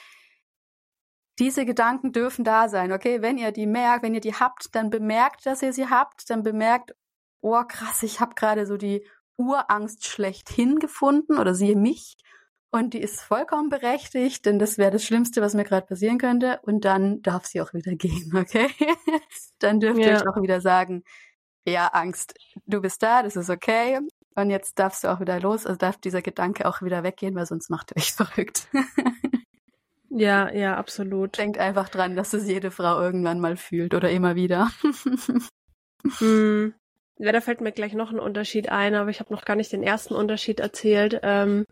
diese 1.41 1.65
Gedanken 1.65 2.13
dürfen 2.13 2.45
da 2.45 2.69
sein, 2.69 2.93
okay? 2.93 3.23
Wenn 3.23 3.39
ihr 3.39 3.51
die 3.51 3.67
merkt, 3.67 4.05
wenn 4.05 4.15
ihr 4.15 4.21
die 4.21 4.35
habt, 4.35 4.75
dann 4.75 4.91
bemerkt, 4.91 5.47
dass 5.47 5.63
ihr 5.63 5.73
sie 5.73 5.89
habt, 5.89 6.29
dann 6.29 6.43
bemerkt, 6.43 6.95
oh 7.41 7.63
krass, 7.67 8.03
ich 8.03 8.21
habe 8.21 8.35
gerade 8.35 8.67
so 8.67 8.77
die 8.77 9.07
Urangst 9.37 10.07
schlechthin 10.07 10.79
gefunden 10.79 11.39
oder 11.39 11.55
siehe 11.55 11.77
mich 11.77 12.17
und 12.71 12.95
die 12.95 13.01
ist 13.01 13.21
vollkommen 13.21 13.69
berechtigt, 13.69 14.47
denn 14.47 14.59
das 14.59 14.79
wäre 14.79 14.91
das 14.91 15.05
Schlimmste, 15.05 15.41
was 15.41 15.55
mir 15.55 15.65
gerade 15.65 15.87
passieren 15.87 16.19
könnte 16.19 16.61
und 16.63 16.85
dann 16.85 17.23
darf 17.23 17.47
sie 17.47 17.61
auch 17.61 17.73
wieder 17.73 17.93
gehen, 17.97 18.37
okay? 18.37 18.69
dann 19.59 19.81
dürft 19.81 20.01
ihr 20.01 20.15
euch 20.15 20.27
auch 20.27 20.41
wieder 20.43 20.61
sagen, 20.61 21.03
ja, 21.67 21.89
Angst, 21.89 22.35
du 22.67 22.81
bist 22.81 23.03
da, 23.03 23.23
das 23.23 23.37
ist 23.37 23.51
okay 23.51 23.99
und 24.35 24.51
jetzt 24.51 24.79
darfst 24.79 25.05
du 25.05 25.09
auch 25.09 25.21
wieder 25.21 25.41
los, 25.41 25.67
also 25.67 25.79
darf 25.79 25.97
dieser 25.99 26.23
Gedanke 26.23 26.67
auch 26.67 26.83
wieder 26.83 27.03
weggehen, 27.03 27.35
weil 27.35 27.47
sonst 27.47 27.71
macht 27.71 27.93
ihr 27.93 27.97
euch 27.97 28.13
verrückt. 28.13 28.69
Ja, 30.11 30.53
ja, 30.53 30.77
absolut. 30.77 31.39
Denkt 31.39 31.59
einfach 31.59 31.89
dran, 31.89 32.17
dass 32.17 32.33
es 32.33 32.47
jede 32.47 32.73
Frau 32.73 33.01
irgendwann 33.01 33.39
mal 33.39 33.57
fühlt 33.57 33.95
oder 33.95 34.11
immer 34.11 34.35
wieder. 34.35 34.71
hm. 36.19 36.75
Ja, 37.21 37.33
da 37.33 37.41
fällt 37.41 37.61
mir 37.61 37.71
gleich 37.73 37.93
noch 37.93 38.11
ein 38.11 38.19
Unterschied 38.19 38.71
ein, 38.71 38.95
aber 38.95 39.11
ich 39.11 39.21
habe 39.21 39.33
noch 39.33 39.45
gar 39.45 39.55
nicht 39.55 39.73
den 39.73 39.83
ersten 39.83 40.15
Unterschied 40.15 40.59
erzählt. 40.59 41.21
Ähm, 41.23 41.67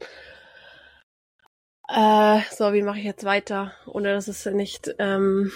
Äh, 1.89 2.41
so, 2.51 2.73
wie 2.73 2.83
mache 2.83 2.99
ich 2.99 3.05
jetzt 3.05 3.25
weiter, 3.25 3.73
ohne 3.87 4.13
dass 4.13 4.29
es 4.29 4.45
nicht 4.47 4.95
ähm, 4.99 5.51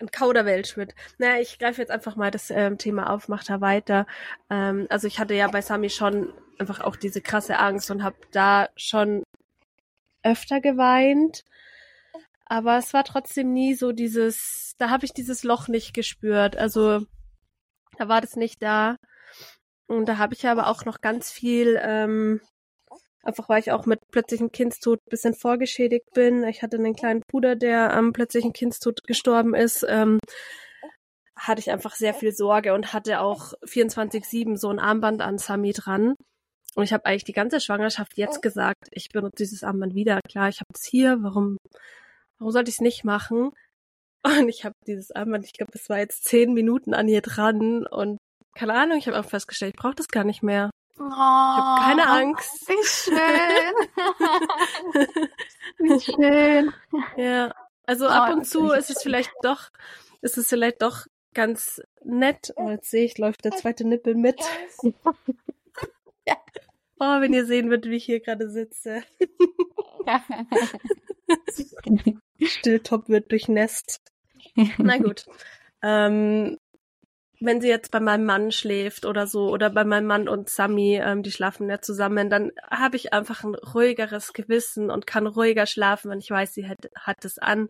ein 0.00 0.10
Kauderwelsch 0.10 0.76
wird. 0.76 0.94
Naja, 1.18 1.40
ich 1.40 1.58
greife 1.58 1.80
jetzt 1.80 1.90
einfach 1.90 2.16
mal 2.16 2.30
das 2.32 2.50
ähm, 2.50 2.76
Thema 2.78 3.10
auf, 3.10 3.28
macht 3.28 3.48
da 3.48 3.60
weiter. 3.60 4.06
Ähm, 4.50 4.86
also 4.90 5.06
ich 5.06 5.18
hatte 5.20 5.34
ja 5.34 5.48
bei 5.48 5.62
Sami 5.62 5.90
schon 5.90 6.32
einfach 6.58 6.80
auch 6.80 6.96
diese 6.96 7.20
krasse 7.20 7.58
Angst 7.58 7.90
und 7.90 8.02
habe 8.02 8.16
da 8.32 8.68
schon 8.76 9.22
öfter 10.24 10.60
geweint. 10.60 11.44
Aber 12.46 12.78
es 12.78 12.92
war 12.94 13.04
trotzdem 13.04 13.52
nie 13.52 13.74
so 13.74 13.92
dieses, 13.92 14.74
da 14.78 14.90
habe 14.90 15.04
ich 15.06 15.12
dieses 15.12 15.44
Loch 15.44 15.68
nicht 15.68 15.94
gespürt. 15.94 16.56
Also 16.56 17.06
da 17.98 18.08
war 18.08 18.20
das 18.20 18.36
nicht 18.36 18.62
da. 18.62 18.96
Und 19.86 20.06
da 20.06 20.18
habe 20.18 20.34
ich 20.34 20.46
aber 20.46 20.68
auch 20.68 20.84
noch 20.84 21.00
ganz 21.00 21.30
viel 21.30 21.78
ähm, 21.82 22.40
Einfach 23.24 23.48
weil 23.48 23.60
ich 23.60 23.70
auch 23.70 23.86
mit 23.86 24.00
plötzlichem 24.10 24.50
Kindstod 24.50 24.98
bisschen 25.08 25.34
vorgeschädigt 25.34 26.12
bin. 26.12 26.42
Ich 26.44 26.62
hatte 26.62 26.76
einen 26.76 26.94
kleinen 26.94 27.22
Bruder, 27.28 27.54
der 27.54 27.94
am 27.94 28.12
plötzlichen 28.12 28.52
Kindstod 28.52 29.04
gestorben 29.04 29.54
ist. 29.54 29.86
Ähm, 29.88 30.18
hatte 31.36 31.60
ich 31.60 31.70
einfach 31.70 31.94
sehr 31.94 32.14
viel 32.14 32.32
Sorge 32.32 32.74
und 32.74 32.92
hatte 32.92 33.20
auch 33.20 33.52
24-7 33.64 34.56
so 34.56 34.70
ein 34.70 34.80
Armband 34.80 35.22
an 35.22 35.38
Sami 35.38 35.72
dran. 35.72 36.14
Und 36.74 36.84
ich 36.84 36.92
habe 36.92 37.06
eigentlich 37.06 37.24
die 37.24 37.32
ganze 37.32 37.60
Schwangerschaft 37.60 38.16
jetzt 38.16 38.42
gesagt, 38.42 38.88
ich 38.90 39.08
benutze 39.10 39.36
dieses 39.38 39.62
Armband 39.62 39.94
wieder. 39.94 40.20
Klar, 40.28 40.48
ich 40.48 40.60
habe 40.60 40.70
es 40.74 40.84
hier, 40.84 41.18
warum, 41.20 41.58
warum 42.38 42.50
sollte 42.50 42.70
ich 42.70 42.76
es 42.76 42.80
nicht 42.80 43.04
machen? 43.04 43.52
Und 44.24 44.48
ich 44.48 44.64
habe 44.64 44.76
dieses 44.86 45.10
Armband, 45.10 45.44
ich 45.44 45.52
glaube, 45.52 45.72
es 45.74 45.90
war 45.90 45.98
jetzt 45.98 46.24
zehn 46.24 46.54
Minuten 46.54 46.94
an 46.94 47.08
ihr 47.08 47.22
dran 47.22 47.86
und 47.86 48.18
keine 48.54 48.74
Ahnung, 48.74 48.98
ich 48.98 49.08
habe 49.08 49.18
auch 49.18 49.24
festgestellt, 49.24 49.72
ich 49.74 49.80
brauche 49.80 49.94
das 49.94 50.08
gar 50.08 50.24
nicht 50.24 50.42
mehr. 50.42 50.68
Oh, 50.98 51.04
ich 51.04 51.16
habe 51.16 51.80
keine 51.80 52.06
Angst. 52.08 52.68
Wie 52.68 52.84
schön. 52.84 53.72
wie 55.78 55.98
schön. 56.00 56.74
Ja. 57.16 57.54
Also 57.84 58.06
oh, 58.06 58.10
ab 58.10 58.32
und 58.32 58.46
zu 58.46 58.70
ist 58.70 58.90
es 58.90 59.02
vielleicht 59.02 59.32
doch, 59.42 59.70
ist 60.20 60.38
es 60.38 60.48
vielleicht 60.48 60.82
doch 60.82 61.06
ganz 61.34 61.82
nett. 62.04 62.52
Oh, 62.56 62.70
jetzt 62.70 62.90
sehe 62.90 63.04
ich, 63.04 63.18
läuft 63.18 63.44
der 63.44 63.52
zweite 63.52 63.84
Nippel 63.84 64.14
mit. 64.14 64.40
Oh, 67.04 67.20
wenn 67.20 67.32
ihr 67.32 67.46
sehen 67.46 67.68
würdet, 67.68 67.90
wie 67.90 67.96
ich 67.96 68.04
hier 68.04 68.20
gerade 68.20 68.48
sitze. 68.48 69.02
Stilltop 72.46 73.08
wird 73.08 73.30
durchnässt. 73.30 74.00
Na 74.78 74.98
gut. 74.98 75.26
Ähm, 75.82 76.58
wenn 77.44 77.60
sie 77.60 77.68
jetzt 77.68 77.90
bei 77.90 78.00
meinem 78.00 78.24
Mann 78.24 78.52
schläft 78.52 79.04
oder 79.04 79.26
so 79.26 79.50
oder 79.50 79.70
bei 79.70 79.84
meinem 79.84 80.06
Mann 80.06 80.28
und 80.28 80.48
Sami, 80.48 81.00
ähm, 81.02 81.22
die 81.22 81.32
schlafen 81.32 81.68
ja 81.68 81.80
zusammen, 81.80 82.30
dann 82.30 82.52
habe 82.70 82.96
ich 82.96 83.12
einfach 83.12 83.42
ein 83.42 83.54
ruhigeres 83.54 84.32
Gewissen 84.32 84.90
und 84.90 85.06
kann 85.06 85.26
ruhiger 85.26 85.66
schlafen, 85.66 86.10
wenn 86.10 86.20
ich 86.20 86.30
weiß, 86.30 86.54
sie 86.54 86.68
hat, 86.68 86.78
hat 86.94 87.24
es 87.24 87.38
an. 87.38 87.68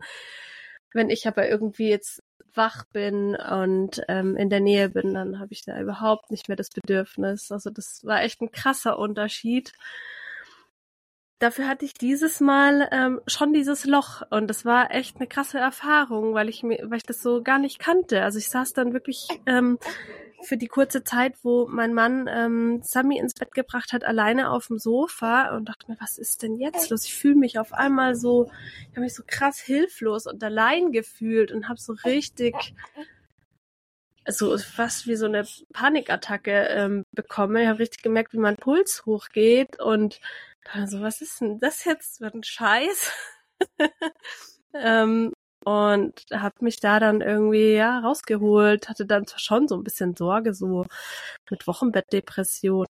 Wenn 0.93 1.09
ich 1.09 1.27
aber 1.27 1.49
irgendwie 1.49 1.89
jetzt 1.89 2.21
wach 2.53 2.85
bin 2.93 3.35
und 3.35 4.03
ähm, 4.07 4.37
in 4.37 4.51
der 4.51 4.59
Nähe 4.59 4.89
bin, 4.89 5.15
dann 5.15 5.39
habe 5.39 5.53
ich 5.53 5.63
da 5.65 5.79
überhaupt 5.79 6.29
nicht 6.29 6.47
mehr 6.47 6.55
das 6.55 6.69
Bedürfnis. 6.69 7.51
Also 7.51 7.71
das 7.71 8.01
war 8.03 8.21
echt 8.21 8.41
ein 8.41 8.51
krasser 8.51 8.99
Unterschied 8.99 9.73
dafür 11.39 11.67
hatte 11.67 11.85
ich 11.85 11.93
dieses 11.93 12.39
Mal 12.39 12.87
ähm, 12.91 13.21
schon 13.27 13.53
dieses 13.53 13.85
Loch 13.85 14.21
und 14.29 14.47
das 14.47 14.65
war 14.65 14.91
echt 14.91 15.17
eine 15.17 15.27
krasse 15.27 15.57
Erfahrung, 15.57 16.33
weil 16.33 16.49
ich 16.49 16.63
mir, 16.63 16.79
weil 16.85 16.97
ich 16.97 17.03
das 17.03 17.21
so 17.21 17.41
gar 17.41 17.59
nicht 17.59 17.79
kannte. 17.79 18.23
Also 18.23 18.39
ich 18.39 18.49
saß 18.49 18.73
dann 18.73 18.93
wirklich 18.93 19.27
ähm, 19.45 19.77
für 20.43 20.57
die 20.57 20.67
kurze 20.67 21.03
Zeit, 21.03 21.35
wo 21.43 21.67
mein 21.67 21.93
Mann 21.93 22.29
ähm, 22.31 22.81
Sammy 22.83 23.17
ins 23.17 23.33
Bett 23.33 23.53
gebracht 23.53 23.93
hat, 23.93 24.03
alleine 24.03 24.51
auf 24.51 24.67
dem 24.67 24.77
Sofa 24.77 25.55
und 25.55 25.69
dachte 25.69 25.89
mir, 25.89 25.97
was 25.99 26.17
ist 26.17 26.43
denn 26.43 26.55
jetzt 26.57 26.89
los? 26.89 27.05
Ich 27.05 27.15
fühle 27.15 27.35
mich 27.35 27.59
auf 27.59 27.73
einmal 27.73 28.15
so, 28.15 28.49
ich 28.81 28.91
habe 28.91 29.01
mich 29.01 29.15
so 29.15 29.23
krass 29.25 29.59
hilflos 29.59 30.27
und 30.27 30.43
allein 30.43 30.91
gefühlt 30.91 31.51
und 31.51 31.69
habe 31.69 31.79
so 31.79 31.93
richtig 32.05 32.55
so 34.27 34.57
fast 34.57 35.07
wie 35.07 35.15
so 35.15 35.25
eine 35.25 35.45
Panikattacke 35.73 36.67
ähm, 36.69 37.05
bekommen. 37.11 37.57
Ich 37.57 37.67
habe 37.67 37.79
richtig 37.79 38.03
gemerkt, 38.03 38.33
wie 38.33 38.37
mein 38.37 38.55
Puls 38.55 39.05
hochgeht 39.05 39.81
und 39.81 40.21
also, 40.71 41.01
was 41.01 41.21
ist 41.21 41.41
denn 41.41 41.59
das 41.59 41.85
jetzt 41.85 42.19
für 42.19 42.27
ein 42.33 42.43
Scheiß? 42.43 43.11
ähm, 44.73 45.33
und 45.65 46.25
habe 46.31 46.55
mich 46.59 46.79
da 46.79 46.99
dann 46.99 47.21
irgendwie 47.21 47.73
ja 47.73 47.99
rausgeholt, 47.99 48.89
hatte 48.89 49.05
dann 49.05 49.25
zwar 49.27 49.39
schon 49.39 49.67
so 49.67 49.75
ein 49.75 49.83
bisschen 49.83 50.15
Sorge 50.15 50.53
so 50.53 50.85
mit 51.49 51.67
Wochenbettdepression, 51.67 52.85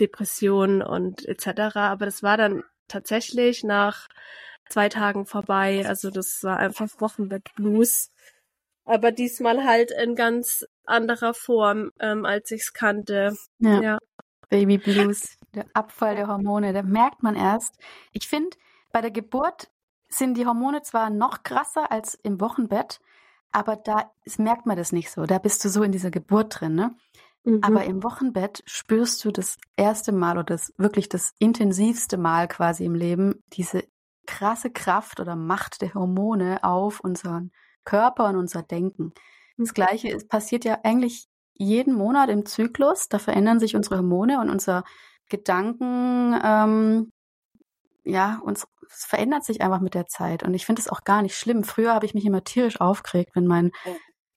Depression 0.00 0.82
und 0.82 1.24
etc. 1.26 1.76
Aber 1.76 2.06
das 2.06 2.22
war 2.22 2.36
dann 2.36 2.64
tatsächlich 2.88 3.62
nach 3.62 4.08
zwei 4.68 4.88
Tagen 4.88 5.26
vorbei. 5.26 5.84
Also 5.86 6.10
das 6.10 6.42
war 6.42 6.58
einfach 6.58 6.88
Wochenbettblues. 6.98 8.10
Aber 8.84 9.12
diesmal 9.12 9.64
halt 9.64 9.92
in 9.92 10.16
ganz 10.16 10.64
anderer 10.84 11.34
Form, 11.34 11.92
ähm, 12.00 12.24
als 12.24 12.50
ich 12.50 12.62
es 12.62 12.72
kannte. 12.72 13.36
Ja. 13.58 13.82
ja. 13.82 13.98
Baby 14.50 14.78
Blues, 14.78 15.38
der 15.54 15.64
Abfall 15.72 16.16
der 16.16 16.28
Hormone, 16.28 16.72
da 16.72 16.82
merkt 16.82 17.22
man 17.22 17.36
erst. 17.36 17.78
Ich 18.12 18.28
finde, 18.28 18.56
bei 18.92 19.00
der 19.00 19.10
Geburt 19.10 19.70
sind 20.08 20.36
die 20.36 20.44
Hormone 20.44 20.82
zwar 20.82 21.08
noch 21.08 21.42
krasser 21.42 21.90
als 21.90 22.14
im 22.16 22.40
Wochenbett, 22.40 23.00
aber 23.52 23.76
da 23.76 24.10
merkt 24.36 24.66
man 24.66 24.76
das 24.76 24.92
nicht 24.92 25.10
so. 25.10 25.24
Da 25.24 25.38
bist 25.38 25.64
du 25.64 25.68
so 25.68 25.82
in 25.82 25.92
dieser 25.92 26.10
Geburt 26.10 26.60
drin, 26.60 26.74
ne? 26.74 26.94
Mhm. 27.44 27.60
Aber 27.62 27.84
im 27.84 28.02
Wochenbett 28.02 28.62
spürst 28.66 29.24
du 29.24 29.30
das 29.30 29.56
erste 29.76 30.12
Mal 30.12 30.36
oder 30.36 30.54
das 30.56 30.74
wirklich 30.76 31.08
das 31.08 31.32
intensivste 31.38 32.18
Mal 32.18 32.48
quasi 32.48 32.84
im 32.84 32.94
Leben 32.94 33.42
diese 33.52 33.84
krasse 34.26 34.70
Kraft 34.70 35.20
oder 35.20 35.36
Macht 35.36 35.80
der 35.80 35.94
Hormone 35.94 36.62
auf 36.62 37.00
unseren 37.00 37.50
Körper 37.84 38.28
und 38.28 38.36
unser 38.36 38.62
Denken. 38.62 39.12
Das 39.56 39.74
Gleiche 39.74 40.08
ist, 40.08 40.28
passiert 40.28 40.64
ja 40.64 40.80
eigentlich 40.84 41.28
jeden 41.60 41.94
Monat 41.94 42.30
im 42.30 42.46
Zyklus. 42.46 43.08
Da 43.08 43.18
verändern 43.18 43.60
sich 43.60 43.76
unsere 43.76 43.96
Hormone 43.96 44.40
und 44.40 44.50
unser 44.50 44.84
Gedanken, 45.28 46.38
ähm, 46.42 47.12
ja, 48.04 48.40
uns 48.44 48.66
es 48.92 49.04
verändert 49.04 49.44
sich 49.44 49.62
einfach 49.62 49.80
mit 49.80 49.94
der 49.94 50.06
Zeit. 50.06 50.42
Und 50.42 50.52
ich 50.54 50.66
finde 50.66 50.82
es 50.82 50.88
auch 50.88 51.04
gar 51.04 51.22
nicht 51.22 51.36
schlimm. 51.36 51.62
Früher 51.62 51.94
habe 51.94 52.06
ich 52.06 52.14
mich 52.14 52.26
immer 52.26 52.42
tierisch 52.42 52.80
aufgeregt, 52.80 53.30
wenn 53.34 53.46
mein 53.46 53.70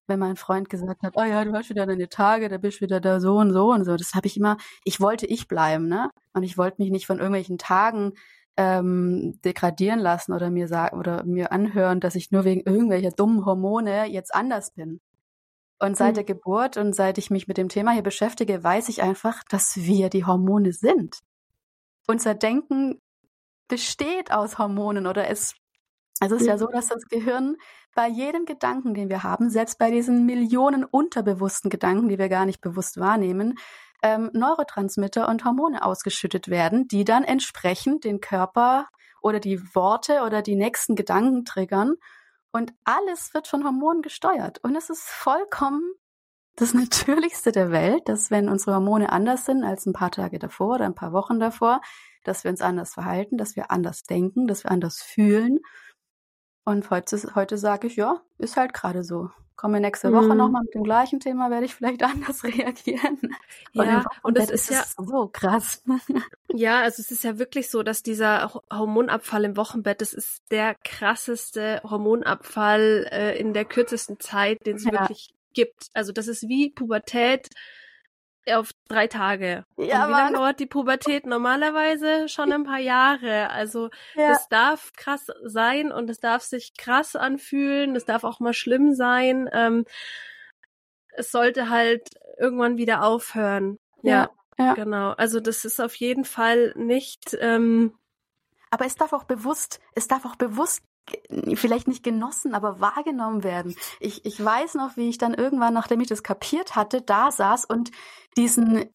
wenn 0.07 0.19
mein 0.19 0.35
Freund 0.35 0.69
gesagt 0.69 1.01
hat, 1.03 1.13
oh 1.15 1.23
ja, 1.23 1.45
du 1.45 1.53
hast 1.53 1.69
wieder 1.69 1.85
deine 1.85 2.09
Tage, 2.09 2.49
da 2.49 2.57
bist 2.57 2.79
du 2.79 2.85
wieder 2.85 2.99
da 2.99 3.19
so 3.19 3.37
und 3.37 3.53
so 3.53 3.71
und 3.71 3.85
so. 3.85 3.95
Das 3.95 4.13
habe 4.15 4.27
ich 4.27 4.37
immer, 4.37 4.57
ich 4.83 4.99
wollte 4.99 5.25
ich 5.25 5.47
bleiben, 5.47 5.87
ne? 5.87 6.09
Und 6.33 6.43
ich 6.43 6.57
wollte 6.57 6.81
mich 6.81 6.91
nicht 6.91 7.07
von 7.07 7.19
irgendwelchen 7.19 7.57
Tagen 7.57 8.13
ähm, 8.57 9.39
degradieren 9.45 9.99
lassen 9.99 10.33
oder 10.33 10.49
mir 10.49 10.67
sagen 10.67 10.99
oder 10.99 11.23
mir 11.23 11.51
anhören, 11.51 11.99
dass 11.99 12.15
ich 12.15 12.31
nur 12.31 12.43
wegen 12.43 12.61
irgendwelcher 12.61 13.11
dummen 13.11 13.45
Hormone 13.45 14.07
jetzt 14.07 14.35
anders 14.35 14.71
bin. 14.73 14.99
Und 15.83 15.97
seit 15.97 16.11
mhm. 16.11 16.15
der 16.15 16.23
Geburt 16.23 16.77
und 16.77 16.95
seit 16.95 17.17
ich 17.17 17.29
mich 17.29 17.49
mit 17.49 17.57
dem 17.57 17.67
Thema 17.67 17.91
hier 17.91 18.03
beschäftige, 18.03 18.63
weiß 18.63 18.87
ich 18.87 19.03
einfach, 19.03 19.43
dass 19.49 19.75
wir 19.75 20.09
die 20.09 20.23
Hormone 20.23 20.71
sind. 20.71 21.19
Unser 22.07 22.35
Denken 22.35 23.01
besteht 23.67 24.31
aus 24.31 24.57
Hormonen 24.57 25.07
oder 25.07 25.27
es, 25.27 25.55
also 26.21 26.35
es 26.35 26.43
ist 26.43 26.47
ja 26.47 26.57
so, 26.57 26.67
dass 26.67 26.87
das 26.87 27.03
Gehirn 27.09 27.57
bei 27.93 28.07
jedem 28.07 28.45
Gedanken, 28.45 28.93
den 28.93 29.09
wir 29.09 29.23
haben, 29.23 29.49
selbst 29.49 29.77
bei 29.77 29.91
diesen 29.91 30.25
Millionen 30.25 30.85
unterbewussten 30.85 31.69
Gedanken, 31.69 32.07
die 32.07 32.17
wir 32.17 32.29
gar 32.29 32.45
nicht 32.45 32.61
bewusst 32.61 32.97
wahrnehmen, 32.97 33.55
ähm, 34.01 34.29
Neurotransmitter 34.31 35.27
und 35.27 35.43
Hormone 35.43 35.83
ausgeschüttet 35.83 36.47
werden, 36.47 36.87
die 36.87 37.03
dann 37.03 37.25
entsprechend 37.25 38.05
den 38.05 38.21
Körper 38.21 38.87
oder 39.21 39.41
die 39.41 39.59
Worte 39.75 40.21
oder 40.21 40.41
die 40.41 40.55
nächsten 40.55 40.95
Gedanken 40.95 41.43
triggern 41.43 41.95
und 42.53 42.73
alles 42.85 43.33
wird 43.33 43.47
von 43.47 43.65
Hormonen 43.65 44.01
gesteuert. 44.01 44.59
Und 44.63 44.75
es 44.75 44.89
ist 44.89 45.03
vollkommen 45.09 45.93
das 46.55 46.73
Natürlichste 46.73 47.51
der 47.51 47.71
Welt, 47.71 48.07
dass 48.07 48.31
wenn 48.31 48.47
unsere 48.47 48.75
Hormone 48.75 49.11
anders 49.11 49.45
sind 49.45 49.63
als 49.63 49.85
ein 49.85 49.93
paar 49.93 50.11
Tage 50.11 50.39
davor 50.39 50.75
oder 50.75 50.85
ein 50.85 50.95
paar 50.95 51.11
Wochen 51.11 51.39
davor, 51.39 51.81
dass 52.23 52.43
wir 52.43 52.51
uns 52.51 52.61
anders 52.61 52.93
verhalten, 52.93 53.37
dass 53.37 53.55
wir 53.55 53.71
anders 53.71 54.03
denken, 54.03 54.47
dass 54.47 54.63
wir 54.63 54.71
anders 54.71 55.01
fühlen. 55.01 55.59
Und 56.63 56.89
heute, 56.91 57.17
heute 57.35 57.57
sage 57.57 57.87
ich, 57.87 57.97
ja, 57.97 58.21
ist 58.37 58.55
halt 58.55 58.73
gerade 58.73 59.03
so. 59.03 59.29
Komme 59.55 59.79
nächste 59.79 60.11
Woche 60.11 60.29
mhm. 60.29 60.37
nochmal 60.37 60.63
mit 60.63 60.73
dem 60.73 60.83
gleichen 60.83 61.19
Thema, 61.19 61.49
werde 61.51 61.65
ich 61.65 61.75
vielleicht 61.75 62.03
anders 62.03 62.43
reagieren. 62.43 63.19
Ja, 63.71 64.03
und 64.23 64.37
das 64.37 64.49
ist, 64.49 64.69
ist 64.69 64.97
ja 64.97 65.03
so 65.03 65.29
krass. 65.31 65.83
Ja, 66.55 66.81
also 66.81 67.01
es 67.01 67.09
ist 67.09 67.23
ja 67.23 67.39
wirklich 67.39 67.71
so, 67.71 67.81
dass 67.81 68.03
dieser 68.03 68.53
Hormonabfall 68.71 69.43
im 69.43 69.57
Wochenbett, 69.57 70.01
das 70.01 70.13
ist 70.13 70.43
der 70.51 70.75
krasseste 70.75 71.81
Hormonabfall 71.83 73.07
äh, 73.11 73.39
in 73.39 73.53
der 73.53 73.65
kürzesten 73.65 74.19
Zeit, 74.19 74.63
den 74.67 74.75
es 74.75 74.83
ja. 74.83 74.91
wirklich 74.91 75.33
gibt. 75.53 75.87
Also 75.95 76.11
das 76.11 76.27
ist 76.27 76.47
wie 76.47 76.69
Pubertät 76.69 77.49
auf 78.51 78.71
drei 78.87 79.07
Tage. 79.07 79.65
Ja, 79.77 80.05
und 80.05 80.09
wie 80.09 80.13
lange 80.13 80.33
dauert 80.33 80.59
die 80.59 80.65
Pubertät 80.65 81.25
normalerweise? 81.25 82.27
Schon 82.27 82.51
ein 82.51 82.63
paar 82.63 82.79
Jahre. 82.79 83.49
Also 83.49 83.89
ja. 84.15 84.29
das 84.29 84.49
darf 84.49 84.93
krass 84.93 85.27
sein 85.43 85.91
und 85.91 86.09
es 86.09 86.19
darf 86.19 86.43
sich 86.43 86.75
krass 86.77 87.15
anfühlen. 87.15 87.95
Es 87.95 88.05
darf 88.05 88.23
auch 88.23 88.39
mal 88.39 88.53
schlimm 88.53 88.93
sein. 88.93 89.49
Ähm, 89.53 89.85
es 91.15 91.31
sollte 91.31 91.69
halt 91.69 92.09
irgendwann 92.37 92.77
wieder 92.77 93.03
aufhören. 93.03 93.77
Ja, 94.01 94.29
ja, 94.57 94.73
genau. 94.73 95.11
Also 95.11 95.39
das 95.39 95.65
ist 95.65 95.79
auf 95.79 95.95
jeden 95.95 96.25
Fall 96.25 96.73
nicht. 96.75 97.37
Ähm, 97.39 97.93
aber 98.69 98.85
es 98.85 98.95
darf 98.95 99.13
auch 99.13 99.23
bewusst, 99.23 99.79
es 99.95 100.07
darf 100.07 100.25
auch 100.25 100.35
bewusst 100.35 100.83
vielleicht 101.55 101.87
nicht 101.87 102.03
genossen, 102.03 102.53
aber 102.53 102.79
wahrgenommen 102.79 103.43
werden. 103.43 103.75
Ich, 103.99 104.25
ich 104.25 104.43
weiß 104.43 104.75
noch, 104.75 104.97
wie 104.97 105.09
ich 105.09 105.17
dann 105.17 105.33
irgendwann, 105.33 105.73
nachdem 105.73 106.01
ich 106.01 106.07
das 106.07 106.23
kapiert 106.23 106.75
hatte, 106.75 107.01
da 107.01 107.31
saß 107.31 107.65
und 107.65 107.91
diesen, 108.37 108.85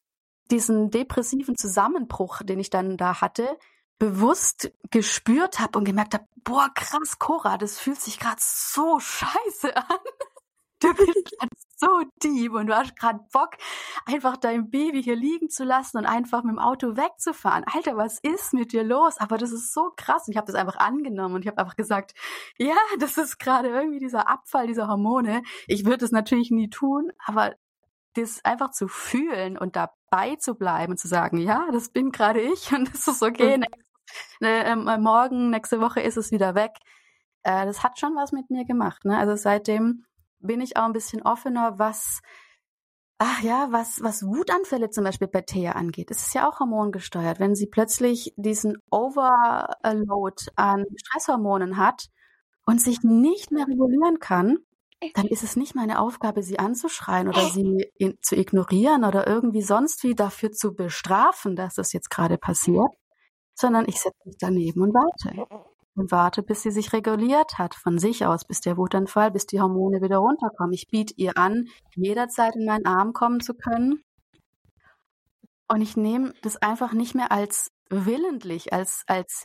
diesen 0.50 0.90
depressiven 0.90 1.56
Zusammenbruch, 1.56 2.42
den 2.42 2.58
ich 2.58 2.70
dann 2.70 2.96
da 2.96 3.20
hatte, 3.20 3.58
bewusst 3.98 4.72
gespürt 4.90 5.58
habe 5.58 5.78
und 5.78 5.84
gemerkt 5.84 6.14
habe, 6.14 6.24
boah, 6.44 6.70
krass, 6.74 7.18
Cora, 7.18 7.58
das 7.58 7.78
fühlt 7.78 8.00
sich 8.00 8.18
gerade 8.18 8.40
so 8.40 8.98
scheiße 9.00 9.76
an. 9.76 9.98
Du 10.80 10.94
bist 10.94 11.80
so 11.80 12.02
deep 12.22 12.52
und 12.52 12.66
du 12.66 12.76
hast 12.76 12.96
gerade 12.96 13.20
Bock, 13.32 13.56
einfach 14.04 14.36
dein 14.36 14.70
Baby 14.70 15.02
hier 15.02 15.16
liegen 15.16 15.48
zu 15.48 15.64
lassen 15.64 15.98
und 15.98 16.06
einfach 16.06 16.42
mit 16.42 16.52
dem 16.52 16.58
Auto 16.58 16.96
wegzufahren. 16.96 17.64
Alter, 17.72 17.96
was 17.96 18.18
ist 18.20 18.52
mit 18.52 18.72
dir 18.72 18.84
los? 18.84 19.18
Aber 19.18 19.38
das 19.38 19.52
ist 19.52 19.72
so 19.72 19.92
krass. 19.96 20.26
Und 20.26 20.32
ich 20.32 20.36
habe 20.36 20.46
das 20.46 20.54
einfach 20.54 20.76
angenommen 20.76 21.36
und 21.36 21.42
ich 21.42 21.48
habe 21.48 21.58
einfach 21.58 21.76
gesagt, 21.76 22.14
ja, 22.58 22.76
das 22.98 23.16
ist 23.16 23.38
gerade 23.38 23.68
irgendwie 23.68 23.98
dieser 23.98 24.28
Abfall 24.28 24.66
dieser 24.66 24.88
Hormone. 24.88 25.42
Ich 25.66 25.84
würde 25.84 26.04
es 26.04 26.12
natürlich 26.12 26.50
nie 26.50 26.68
tun, 26.68 27.12
aber 27.24 27.54
das 28.14 28.44
einfach 28.44 28.70
zu 28.70 28.88
fühlen 28.88 29.56
und 29.56 29.76
dabei 29.76 30.36
zu 30.36 30.54
bleiben 30.54 30.92
und 30.92 30.98
zu 30.98 31.08
sagen, 31.08 31.38
ja, 31.38 31.68
das 31.72 31.90
bin 31.90 32.10
gerade 32.10 32.40
ich 32.40 32.72
und 32.76 32.92
das 32.92 33.06
ist 33.06 33.22
okay. 33.22 33.58
Mhm. 33.58 33.64
Äh, 34.40 34.76
morgen, 34.98 35.50
nächste 35.50 35.80
Woche 35.80 36.00
ist 36.00 36.16
es 36.16 36.30
wieder 36.30 36.54
weg. 36.54 36.72
Äh, 37.42 37.66
das 37.66 37.82
hat 37.82 37.98
schon 37.98 38.16
was 38.16 38.32
mit 38.32 38.50
mir 38.50 38.64
gemacht. 38.64 39.04
Ne? 39.04 39.16
Also 39.16 39.36
seitdem 39.36 40.04
bin 40.40 40.60
ich 40.60 40.76
auch 40.76 40.84
ein 40.84 40.92
bisschen 40.92 41.22
offener, 41.22 41.78
was 41.78 42.20
Ach 43.20 43.42
ja, 43.42 43.66
was, 43.72 44.00
was 44.00 44.22
Wutanfälle 44.22 44.90
zum 44.90 45.02
Beispiel 45.02 45.26
bei 45.26 45.40
Thea 45.40 45.72
angeht, 45.72 46.12
es 46.12 46.24
ist 46.24 46.34
ja 46.34 46.48
auch 46.48 46.60
hormongesteuert. 46.60 47.40
Wenn 47.40 47.56
sie 47.56 47.66
plötzlich 47.66 48.32
diesen 48.36 48.78
Overload 48.92 50.44
an 50.54 50.84
Stresshormonen 50.94 51.78
hat 51.78 52.10
und 52.64 52.80
sich 52.80 53.02
nicht 53.02 53.50
mehr 53.50 53.66
regulieren 53.66 54.20
kann, 54.20 54.58
dann 55.14 55.26
ist 55.26 55.42
es 55.42 55.56
nicht 55.56 55.74
meine 55.74 56.00
Aufgabe, 56.00 56.44
sie 56.44 56.60
anzuschreien 56.60 57.28
oder 57.28 57.40
sie 57.48 57.90
in, 57.96 58.18
zu 58.22 58.36
ignorieren 58.36 59.04
oder 59.04 59.26
irgendwie 59.26 59.62
sonst 59.62 60.04
wie 60.04 60.14
dafür 60.14 60.52
zu 60.52 60.74
bestrafen, 60.74 61.56
dass 61.56 61.74
das 61.74 61.92
jetzt 61.92 62.10
gerade 62.10 62.38
passiert, 62.38 62.90
sondern 63.54 63.86
ich 63.88 64.00
setze 64.00 64.18
mich 64.26 64.36
daneben 64.38 64.80
und 64.82 64.94
warte 64.94 65.46
und 65.98 66.12
warte, 66.12 66.42
bis 66.42 66.62
sie 66.62 66.70
sich 66.70 66.92
reguliert 66.92 67.58
hat, 67.58 67.74
von 67.74 67.98
sich 67.98 68.24
aus, 68.24 68.44
bis 68.44 68.60
der 68.60 68.76
Wutanfall, 68.76 69.30
bis 69.30 69.46
die 69.46 69.60
Hormone 69.60 70.00
wieder 70.00 70.18
runterkommen. 70.18 70.72
Ich 70.72 70.88
biete 70.88 71.14
ihr 71.16 71.36
an, 71.36 71.66
jederzeit 71.96 72.54
in 72.56 72.66
meinen 72.66 72.86
Arm 72.86 73.12
kommen 73.12 73.40
zu 73.40 73.54
können. 73.54 74.02
Und 75.66 75.82
ich 75.82 75.96
nehme 75.96 76.32
das 76.42 76.56
einfach 76.56 76.92
nicht 76.92 77.14
mehr 77.14 77.32
als 77.32 77.70
willentlich, 77.90 78.72
als, 78.72 79.02
als 79.06 79.44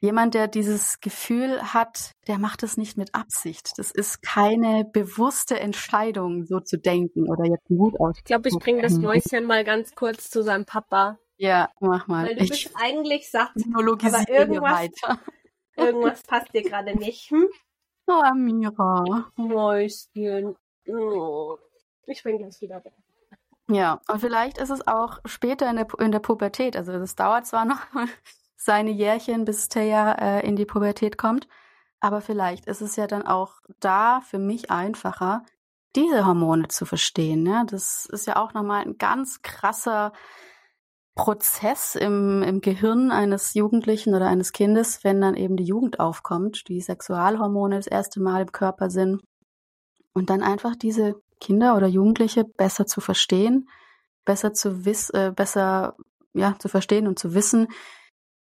jemand, 0.00 0.34
der 0.34 0.48
dieses 0.48 1.00
Gefühl 1.00 1.62
hat, 1.62 2.12
der 2.26 2.38
macht 2.38 2.62
es 2.62 2.76
nicht 2.76 2.96
mit 2.96 3.14
Absicht. 3.14 3.72
Das 3.76 3.90
ist 3.90 4.22
keine 4.22 4.84
bewusste 4.90 5.60
Entscheidung, 5.60 6.46
so 6.46 6.60
zu 6.60 6.78
denken 6.78 7.28
oder 7.28 7.44
jetzt 7.44 7.68
Wut 7.68 8.00
aus. 8.00 8.16
Ich 8.16 8.24
glaube, 8.24 8.48
ich 8.48 8.56
bringe 8.58 8.82
das 8.82 8.98
Mäuschen 8.98 9.44
mal 9.44 9.64
ganz 9.64 9.94
kurz 9.94 10.30
zu 10.30 10.42
seinem 10.42 10.64
Papa. 10.64 11.18
Ja, 11.36 11.70
mach 11.80 12.06
mal. 12.06 12.26
Weil 12.26 12.36
du 12.36 12.44
ich 12.44 12.50
bist 12.50 12.70
eigentlich 12.74 13.30
satt, 13.30 13.52
aber 13.74 14.28
irgendwas, 14.28 14.72
weiter. 14.72 15.20
Irgendwas 15.80 16.22
passt 16.26 16.52
dir 16.54 16.62
gerade 16.62 16.96
nicht. 16.96 17.30
Hm? 17.30 17.48
Oh, 18.06 18.22
Amira. 18.22 19.30
Mäuschen. 19.36 20.56
Oh. 20.88 21.56
Ich 22.06 22.22
bin 22.22 22.38
gleich 22.38 22.60
wieder 22.60 22.84
weg. 22.84 22.92
Ja, 23.68 24.00
und 24.08 24.18
vielleicht 24.18 24.58
ist 24.58 24.70
es 24.70 24.86
auch 24.86 25.20
später 25.24 25.70
in 25.70 25.76
der, 25.76 25.86
in 26.00 26.10
der 26.10 26.18
Pubertät. 26.18 26.76
Also 26.76 26.92
es 26.92 27.14
dauert 27.14 27.46
zwar 27.46 27.64
noch 27.64 27.80
seine 28.56 28.90
Jährchen, 28.90 29.44
bis 29.44 29.68
Taya 29.68 30.12
äh, 30.14 30.46
in 30.46 30.56
die 30.56 30.66
Pubertät 30.66 31.16
kommt, 31.16 31.46
aber 32.00 32.20
vielleicht 32.20 32.66
ist 32.66 32.80
es 32.80 32.96
ja 32.96 33.06
dann 33.06 33.26
auch 33.26 33.60
da 33.78 34.22
für 34.22 34.38
mich 34.38 34.72
einfacher, 34.72 35.44
diese 35.94 36.26
Hormone 36.26 36.68
zu 36.68 36.84
verstehen. 36.84 37.42
Ne? 37.44 37.64
Das 37.68 38.06
ist 38.06 38.26
ja 38.26 38.36
auch 38.36 38.54
nochmal 38.54 38.82
ein 38.82 38.98
ganz 38.98 39.42
krasser 39.42 40.12
Prozess 41.20 41.96
im, 41.96 42.42
im 42.42 42.62
Gehirn 42.62 43.10
eines 43.10 43.52
Jugendlichen 43.52 44.14
oder 44.14 44.26
eines 44.28 44.52
Kindes, 44.52 45.04
wenn 45.04 45.20
dann 45.20 45.36
eben 45.36 45.58
die 45.58 45.64
Jugend 45.64 46.00
aufkommt, 46.00 46.66
die 46.68 46.80
Sexualhormone 46.80 47.76
das 47.76 47.86
erste 47.86 48.20
Mal 48.20 48.40
im 48.40 48.52
Körper 48.52 48.88
sind 48.88 49.20
und 50.14 50.30
dann 50.30 50.42
einfach 50.42 50.74
diese 50.74 51.20
Kinder 51.38 51.76
oder 51.76 51.88
Jugendliche 51.88 52.44
besser 52.44 52.86
zu 52.86 53.02
verstehen, 53.02 53.68
besser 54.24 54.54
zu 54.54 54.86
wissen, 54.86 55.14
äh, 55.14 55.30
besser 55.30 55.94
ja 56.32 56.56
zu 56.58 56.68
verstehen 56.68 57.06
und 57.06 57.18
zu 57.18 57.34
wissen, 57.34 57.68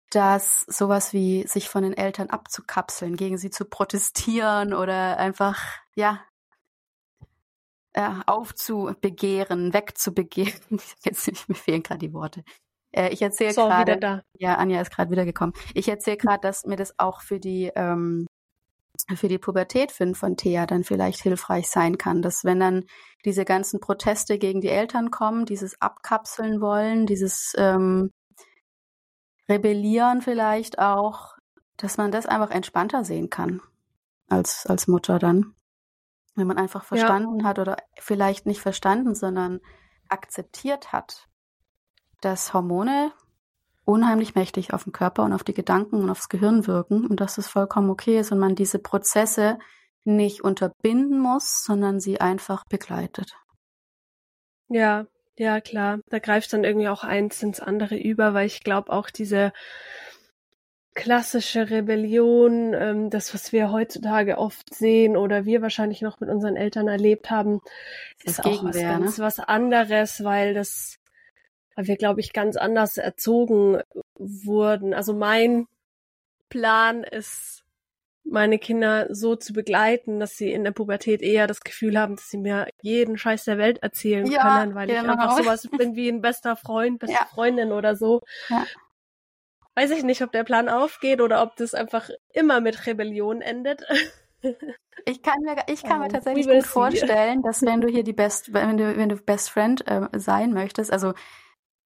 dass 0.10 0.62
sowas 0.62 1.14
wie 1.14 1.46
sich 1.48 1.70
von 1.70 1.84
den 1.84 1.94
Eltern 1.94 2.32
abzukapseln, 2.32 3.16
gegen 3.18 3.38
sie 3.38 3.52
zu 3.52 3.66
protestieren 3.66 4.74
oder 4.74 5.20
einfach 5.20 5.62
ja 5.96 6.22
äh, 7.94 8.10
aufzubegehren, 8.26 9.74
wegzubegehren. 9.74 10.82
Jetzt 11.04 11.48
mir 11.48 11.56
fehlen 11.56 11.84
gerade 11.84 12.00
die 12.00 12.14
Worte. 12.14 12.44
Äh, 12.94 13.10
ich 13.10 13.22
erzähle 13.22 13.54
so, 13.54 13.66
gerade. 13.66 14.24
Ja, 14.38 14.56
Anja 14.56 14.80
ist 14.80 14.92
gerade 14.92 15.12
wiedergekommen. 15.12 15.54
Ich 15.74 15.90
erzähle 15.90 16.18
gerade, 16.18 16.42
dass 16.42 16.66
mir 16.66 16.78
das 16.78 16.98
auch 16.98 17.22
für 17.22 17.40
die 17.40 17.72
ähm, 17.76 18.28
für 19.16 19.28
die 19.28 19.40
Pubertät 19.40 19.92
von, 19.92 20.14
von 20.14 20.38
Thea 20.38 20.68
dann 20.68 20.84
vielleicht 20.84 21.22
hilfreich 21.22 21.68
sein 21.68 21.98
kann, 21.98 22.22
dass 22.22 22.46
wenn 22.46 22.60
dann 22.60 22.86
diese 23.26 23.44
ganzen 23.44 23.80
Proteste 23.80 24.38
gegen 24.38 24.62
die 24.62 24.70
Eltern 24.70 25.10
kommen, 25.10 25.46
dieses 25.46 25.82
Abkapseln 25.82 26.62
wollen, 26.62 27.08
dieses 27.08 27.54
ähm, 27.58 28.12
Rebellieren 29.50 30.22
vielleicht 30.22 30.80
auch, 30.80 31.36
dass 31.76 31.98
man 31.98 32.12
das 32.12 32.28
einfach 32.28 32.52
entspannter 32.52 33.04
sehen 33.04 33.30
kann 33.30 33.62
als 34.30 34.68
als 34.68 34.88
Mutter 34.88 35.18
dann. 35.18 35.56
Wenn 36.36 36.48
man 36.48 36.58
einfach 36.58 36.84
verstanden 36.84 37.42
ja. 37.42 37.46
hat 37.46 37.60
oder 37.60 37.78
vielleicht 38.00 38.46
nicht 38.46 38.62
verstanden, 38.62 39.16
sondern 39.16 39.60
akzeptiert 40.08 40.92
hat, 40.92 41.28
dass 42.26 42.54
Hormone 42.54 43.12
unheimlich 43.86 44.36
mächtig 44.36 44.74
auf 44.74 44.86
den 44.86 44.94
Körper 44.94 45.24
und 45.24 45.34
auf 45.34 45.44
die 45.44 45.54
Gedanken 45.54 46.02
und 46.02 46.10
aufs 46.10 46.30
Gehirn 46.30 46.68
wirken 46.68 47.06
und 47.06 47.20
dass 47.20 47.38
es 47.38 47.48
vollkommen 47.48 47.90
okay 47.90 48.20
ist 48.20 48.32
und 48.32 48.40
man 48.40 48.56
diese 48.56 48.80
Prozesse 48.80 49.60
nicht 50.06 50.44
unterbinden 50.44 51.20
muss, 51.20 51.64
sondern 51.64 52.00
sie 52.00 52.20
einfach 52.22 52.64
begleitet. 52.66 53.34
Ja, 54.70 55.06
ja, 55.36 55.62
klar. 55.62 56.00
Da 56.08 56.20
greift 56.20 56.54
dann 56.54 56.64
irgendwie 56.64 56.90
auch 56.90 57.04
eins 57.04 57.42
ins 57.44 57.60
andere 57.60 57.98
über, 57.98 58.34
weil 58.34 58.48
ich 58.48 58.64
glaube 58.64 58.92
auch 58.92 59.10
diese 59.10 59.52
klassische 60.94 61.70
Rebellion, 61.70 62.74
ähm, 62.74 63.10
das, 63.10 63.34
was 63.34 63.52
wir 63.52 63.72
heutzutage 63.72 64.38
oft 64.38 64.74
sehen 64.74 65.18
oder 65.18 65.46
wir 65.46 65.62
wahrscheinlich 65.62 66.02
noch 66.02 66.20
mit 66.20 66.30
unseren 66.30 66.56
Eltern 66.56 66.88
erlebt 66.88 67.32
haben, 67.32 67.62
ist 68.24 68.40
das 68.40 68.46
auch 68.46 68.64
was 68.64 68.78
ganz 68.78 69.18
ne? 69.18 69.24
was 69.24 69.40
anderes, 69.40 70.24
weil 70.24 70.54
das, 70.54 71.00
weil 71.76 71.88
wir, 71.88 71.98
glaube 71.98 72.20
ich, 72.20 72.34
ganz 72.34 72.58
anders 72.58 72.98
erzogen 72.98 73.82
wurden. 74.16 74.94
Also 74.94 75.14
mein 75.14 75.68
Plan 76.50 77.04
ist, 77.04 77.64
meine 78.24 78.58
Kinder 78.60 79.08
so 79.10 79.36
zu 79.36 79.54
begleiten, 79.54 80.20
dass 80.20 80.38
sie 80.38 80.52
in 80.52 80.64
der 80.64 80.72
Pubertät 80.72 81.22
eher 81.22 81.48
das 81.48 81.62
Gefühl 81.62 82.00
haben, 82.00 82.16
dass 82.16 82.30
sie 82.30 82.38
mir 82.38 82.68
jeden 82.82 83.18
Scheiß 83.18 83.44
der 83.46 83.58
Welt 83.58 83.84
erzählen 83.84 84.26
ja, 84.26 84.60
können, 84.60 84.76
weil 84.76 84.88
genau. 84.88 85.04
ich 85.04 85.10
einfach 85.10 85.38
sowas 85.38 85.68
bin 85.78 85.96
wie 85.96 86.10
ein 86.10 86.22
bester 86.22 86.56
Freund, 86.56 87.00
beste 87.00 87.16
ja. 87.16 87.26
Freundin 87.26 87.72
oder 87.72 87.96
so. 87.96 88.22
Ja 88.50 88.66
weiß 89.76 89.92
ich 89.92 90.04
nicht, 90.04 90.22
ob 90.22 90.32
der 90.32 90.44
Plan 90.44 90.70
aufgeht 90.70 91.22
oder 91.22 91.42
ob 91.42 91.56
das 91.56 91.74
einfach 91.74 92.10
immer 92.34 92.62
mit 92.62 92.86
Rebellion 92.86 93.42
endet. 93.42 93.86
Ich 95.06 95.24
kann 95.24 95.42
mir, 95.42 95.56
ich 95.68 95.82
kann 95.84 96.02
mir 96.02 96.08
tatsächlich 96.10 96.48
gut 96.48 96.66
vorstellen, 96.66 97.42
dass 97.42 97.64
wenn 97.64 97.82
du 97.82 97.88
hier 97.88 98.04
die 98.04 98.14
Best, 98.14 98.54
wenn 98.54 98.78
du, 98.78 98.96
wenn 98.96 99.10
du 99.10 99.16
Best 99.16 99.50
Friend 99.50 99.86
äh, 99.88 100.08
sein 100.14 100.54
möchtest, 100.54 100.94
also 100.94 101.14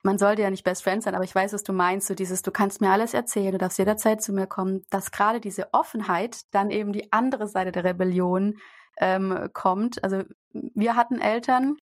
man 0.07 0.17
sollte 0.17 0.41
ja 0.41 0.49
nicht 0.49 0.63
Best 0.63 0.83
Friend 0.83 1.03
sein, 1.03 1.15
aber 1.15 1.25
ich 1.25 1.35
weiß, 1.35 1.51
was 1.51 1.63
du 1.63 1.73
meinst, 1.73 2.07
so 2.07 2.15
dieses, 2.15 2.41
du 2.41 2.49
kannst 2.49 2.79
mir 2.79 2.91
alles 2.91 3.13
erzählen, 3.13 3.51
du 3.51 3.57
darfst 3.57 3.77
jederzeit 3.77 4.21
zu 4.21 4.31
mir 4.31 4.47
kommen, 4.47 4.83
dass 4.89 5.11
gerade 5.11 5.41
diese 5.41 5.73
Offenheit 5.73 6.41
dann 6.51 6.71
eben 6.71 6.93
die 6.93 7.11
andere 7.11 7.45
Seite 7.45 7.73
der 7.73 7.83
Rebellion 7.83 8.57
ähm, 8.99 9.49
kommt. 9.51 10.01
Also 10.05 10.23
wir 10.53 10.95
hatten 10.95 11.19
Eltern, 11.19 11.75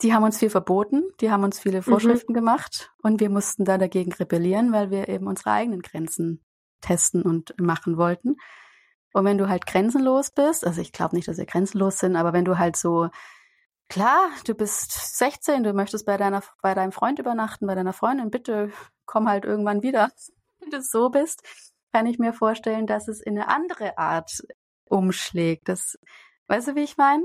die 0.00 0.14
haben 0.14 0.22
uns 0.22 0.38
viel 0.38 0.48
verboten, 0.48 1.02
die 1.20 1.32
haben 1.32 1.42
uns 1.42 1.58
viele 1.58 1.78
mhm. 1.78 1.82
Vorschriften 1.82 2.32
mhm. 2.32 2.36
gemacht 2.36 2.92
und 3.02 3.18
wir 3.18 3.30
mussten 3.30 3.64
da 3.64 3.78
dagegen 3.78 4.12
rebellieren, 4.12 4.72
weil 4.72 4.92
wir 4.92 5.08
eben 5.08 5.26
unsere 5.26 5.50
eigenen 5.50 5.82
Grenzen 5.82 6.40
testen 6.80 7.22
und 7.22 7.52
machen 7.60 7.96
wollten. 7.96 8.36
Und 9.12 9.24
wenn 9.24 9.38
du 9.38 9.48
halt 9.48 9.66
grenzenlos 9.66 10.30
bist, 10.30 10.64
also 10.64 10.80
ich 10.80 10.92
glaube 10.92 11.16
nicht, 11.16 11.26
dass 11.26 11.38
wir 11.38 11.46
grenzenlos 11.46 11.98
sind, 11.98 12.14
aber 12.14 12.32
wenn 12.32 12.44
du 12.44 12.58
halt 12.58 12.76
so, 12.76 13.08
klar, 13.88 14.30
du 14.44 14.54
bist 14.54 15.16
16, 15.18 15.62
du 15.62 15.72
möchtest 15.72 16.06
bei 16.06 16.16
deiner, 16.16 16.42
bei 16.62 16.74
deinem 16.74 16.92
Freund 16.92 17.18
übernachten, 17.18 17.66
bei 17.66 17.74
deiner 17.74 17.92
Freundin, 17.92 18.30
bitte 18.30 18.70
komm 19.04 19.28
halt 19.28 19.44
irgendwann 19.44 19.82
wieder. 19.82 20.10
Wenn 20.60 20.70
du 20.70 20.82
so 20.82 21.10
bist, 21.10 21.42
kann 21.92 22.06
ich 22.06 22.18
mir 22.18 22.32
vorstellen, 22.32 22.86
dass 22.86 23.08
es 23.08 23.20
in 23.20 23.38
eine 23.38 23.48
andere 23.48 23.98
Art 23.98 24.42
umschlägt. 24.84 25.68
Das, 25.68 25.98
weißt 26.48 26.68
du, 26.68 26.74
wie 26.74 26.84
ich 26.84 26.96
meine? 26.96 27.24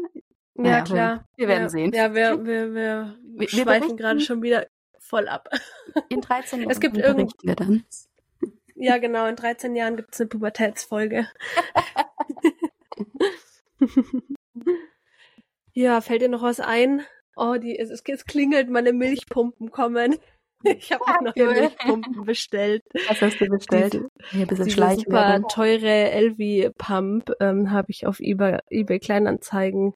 Ja, 0.56 0.64
naja, 0.64 0.82
klar. 0.82 1.26
Wir 1.36 1.48
werden 1.48 1.64
ja, 1.64 1.70
sehen. 1.70 1.92
Ja, 1.94 2.14
wir, 2.14 2.46
wir, 2.46 2.74
wir, 2.74 3.18
wir 3.22 3.50
schweifen 3.50 3.98
gerade 3.98 4.20
schon 4.20 4.42
wieder 4.42 4.68
voll 5.00 5.28
ab. 5.28 5.50
In 6.10 6.22
13 6.22 6.60
Minuten 6.60 6.72
es 6.76 6.80
gibt 6.80 6.98
irgend... 6.98 7.34
wir 7.44 7.56
dann. 7.56 7.84
Ja, 8.76 8.98
genau, 8.98 9.28
in 9.28 9.36
13 9.36 9.76
Jahren 9.76 9.96
gibt 9.96 10.14
es 10.14 10.22
eine 10.22 10.30
Pubertätsfolge. 10.30 11.28
Ja, 15.82 16.02
fällt 16.02 16.22
dir 16.22 16.30
noch 16.30 16.44
was 16.44 16.60
ein? 16.60 17.04
Oh, 17.36 17.56
die, 17.56 17.78
es, 17.78 17.90
es 17.90 18.26
klingelt, 18.26 18.70
meine 18.70 18.94
Milchpumpen 18.94 19.72
kommen. 19.72 20.16
Ich 20.64 20.92
habe 20.92 21.04
auch 21.06 21.22
noch 21.22 21.36
Milchpumpen 21.36 22.24
bestellt. 22.24 22.84
Was 23.08 23.20
hast 23.20 23.42
du 23.42 23.48
bestellt? 23.48 23.94
Hier 24.30 24.42
ein 24.42 24.48
bisschen 24.48 24.66
diese 24.66 24.96
super 24.96 25.42
teure 25.50 26.12
LV-Pump 26.12 27.32
ähm, 27.40 27.72
habe 27.72 27.88
ich 27.90 28.06
auf 28.06 28.20
eBay, 28.20 28.60
eBay 28.70 29.00
Kleinanzeigen 29.00 29.96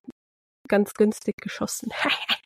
ganz 0.67 0.95
günstig 0.95 1.37
geschossen. 1.37 1.91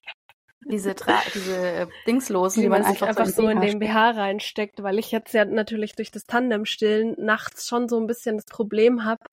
diese, 0.70 0.96
Tra 0.96 1.20
diese 1.34 1.56
äh, 1.56 1.88
Dingslosen, 2.08 2.62
die, 2.62 2.66
die 2.66 2.70
man, 2.70 2.82
man 2.82 2.92
einfach, 2.92 3.08
einfach 3.08 3.26
so 3.26 3.48
in, 3.48 3.58
so 3.58 3.66
in 3.66 3.72
den 3.72 3.80
BH 3.80 4.12
reinsteckt, 4.12 4.84
weil 4.84 5.00
ich 5.00 5.12
jetzt 5.12 5.34
ja 5.34 5.46
natürlich 5.46 5.96
durch 5.96 6.12
das 6.12 6.26
Tandem-Stillen 6.26 7.16
nachts 7.18 7.68
schon 7.68 7.90
so 7.90 8.00
ein 8.00 8.08
bisschen 8.08 8.38
das 8.38 8.46
Problem 8.46 9.04
habe, 9.04 9.24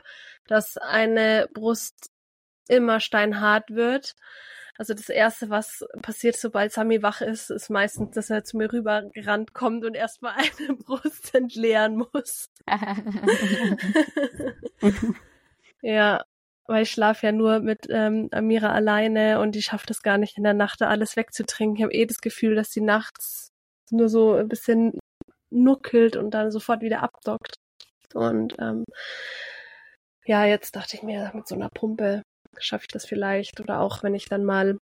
dass 0.47 0.77
eine 0.79 1.49
Brust 1.53 2.11
immer 2.69 3.01
steinhart 3.01 3.71
wird. 3.71 4.15
Also 4.79 4.93
das 4.93 5.09
Erste, 5.09 5.49
was 5.49 5.85
passiert, 6.03 6.37
sobald 6.37 6.73
Sami 6.73 7.03
wach 7.03 7.23
ist, 7.23 7.51
ist 7.51 7.71
meistens, 7.71 8.15
dass 8.15 8.29
er 8.29 8.45
zu 8.45 8.59
mir 8.59 8.73
rübergerannt 8.73 9.55
kommt 9.55 9.85
und 9.85 9.95
erstmal 9.95 10.35
eine 10.59 10.77
Brust 10.77 11.35
entleeren 11.35 12.07
muss. 12.13 12.51
ja, 15.81 16.23
weil 16.67 16.83
ich 16.83 16.91
schlafe 16.91 17.27
ja 17.27 17.33
nur 17.33 17.61
mit 17.61 17.87
ähm, 17.89 18.29
Amira 18.33 18.73
alleine 18.73 19.41
und 19.41 19.55
die 19.55 19.63
schafft 19.63 19.91
es 19.91 20.03
gar 20.03 20.19
nicht 20.19 20.37
in 20.37 20.45
der 20.45 20.55
Nacht 20.55 20.81
da 20.81 20.89
alles 20.89 21.17
wegzutrinken. 21.17 21.77
Ich 21.77 21.83
habe 21.83 21.95
eh 21.95 22.07
das 22.07 22.21
Gefühl, 22.21 22.55
dass 22.55 22.71
sie 22.71 22.83
nachts 22.83 23.53
nur 23.91 24.09
so 24.09 24.35
ein 24.35 24.49
bisschen 24.49 24.99
nuckelt 25.51 26.17
und 26.17 26.33
dann 26.33 26.51
sofort 26.51 26.83
wieder 26.83 27.03
abdockt. 27.03 27.55
Und 28.15 28.57
ähm, 28.59 28.85
ja, 30.27 30.45
jetzt 30.45 30.77
dachte 30.77 30.97
ich 30.97 31.03
mir, 31.03 31.31
mit 31.35 31.47
so 31.47 31.55
einer 31.55 31.71
Pumpe 31.71 32.23
schaffe 32.59 32.85
ich 32.85 32.89
das 32.89 33.07
vielleicht. 33.07 33.61
Oder 33.61 33.81
auch 33.81 34.03
wenn 34.03 34.15
ich 34.15 34.29
dann 34.29 34.45
mal 34.45 34.79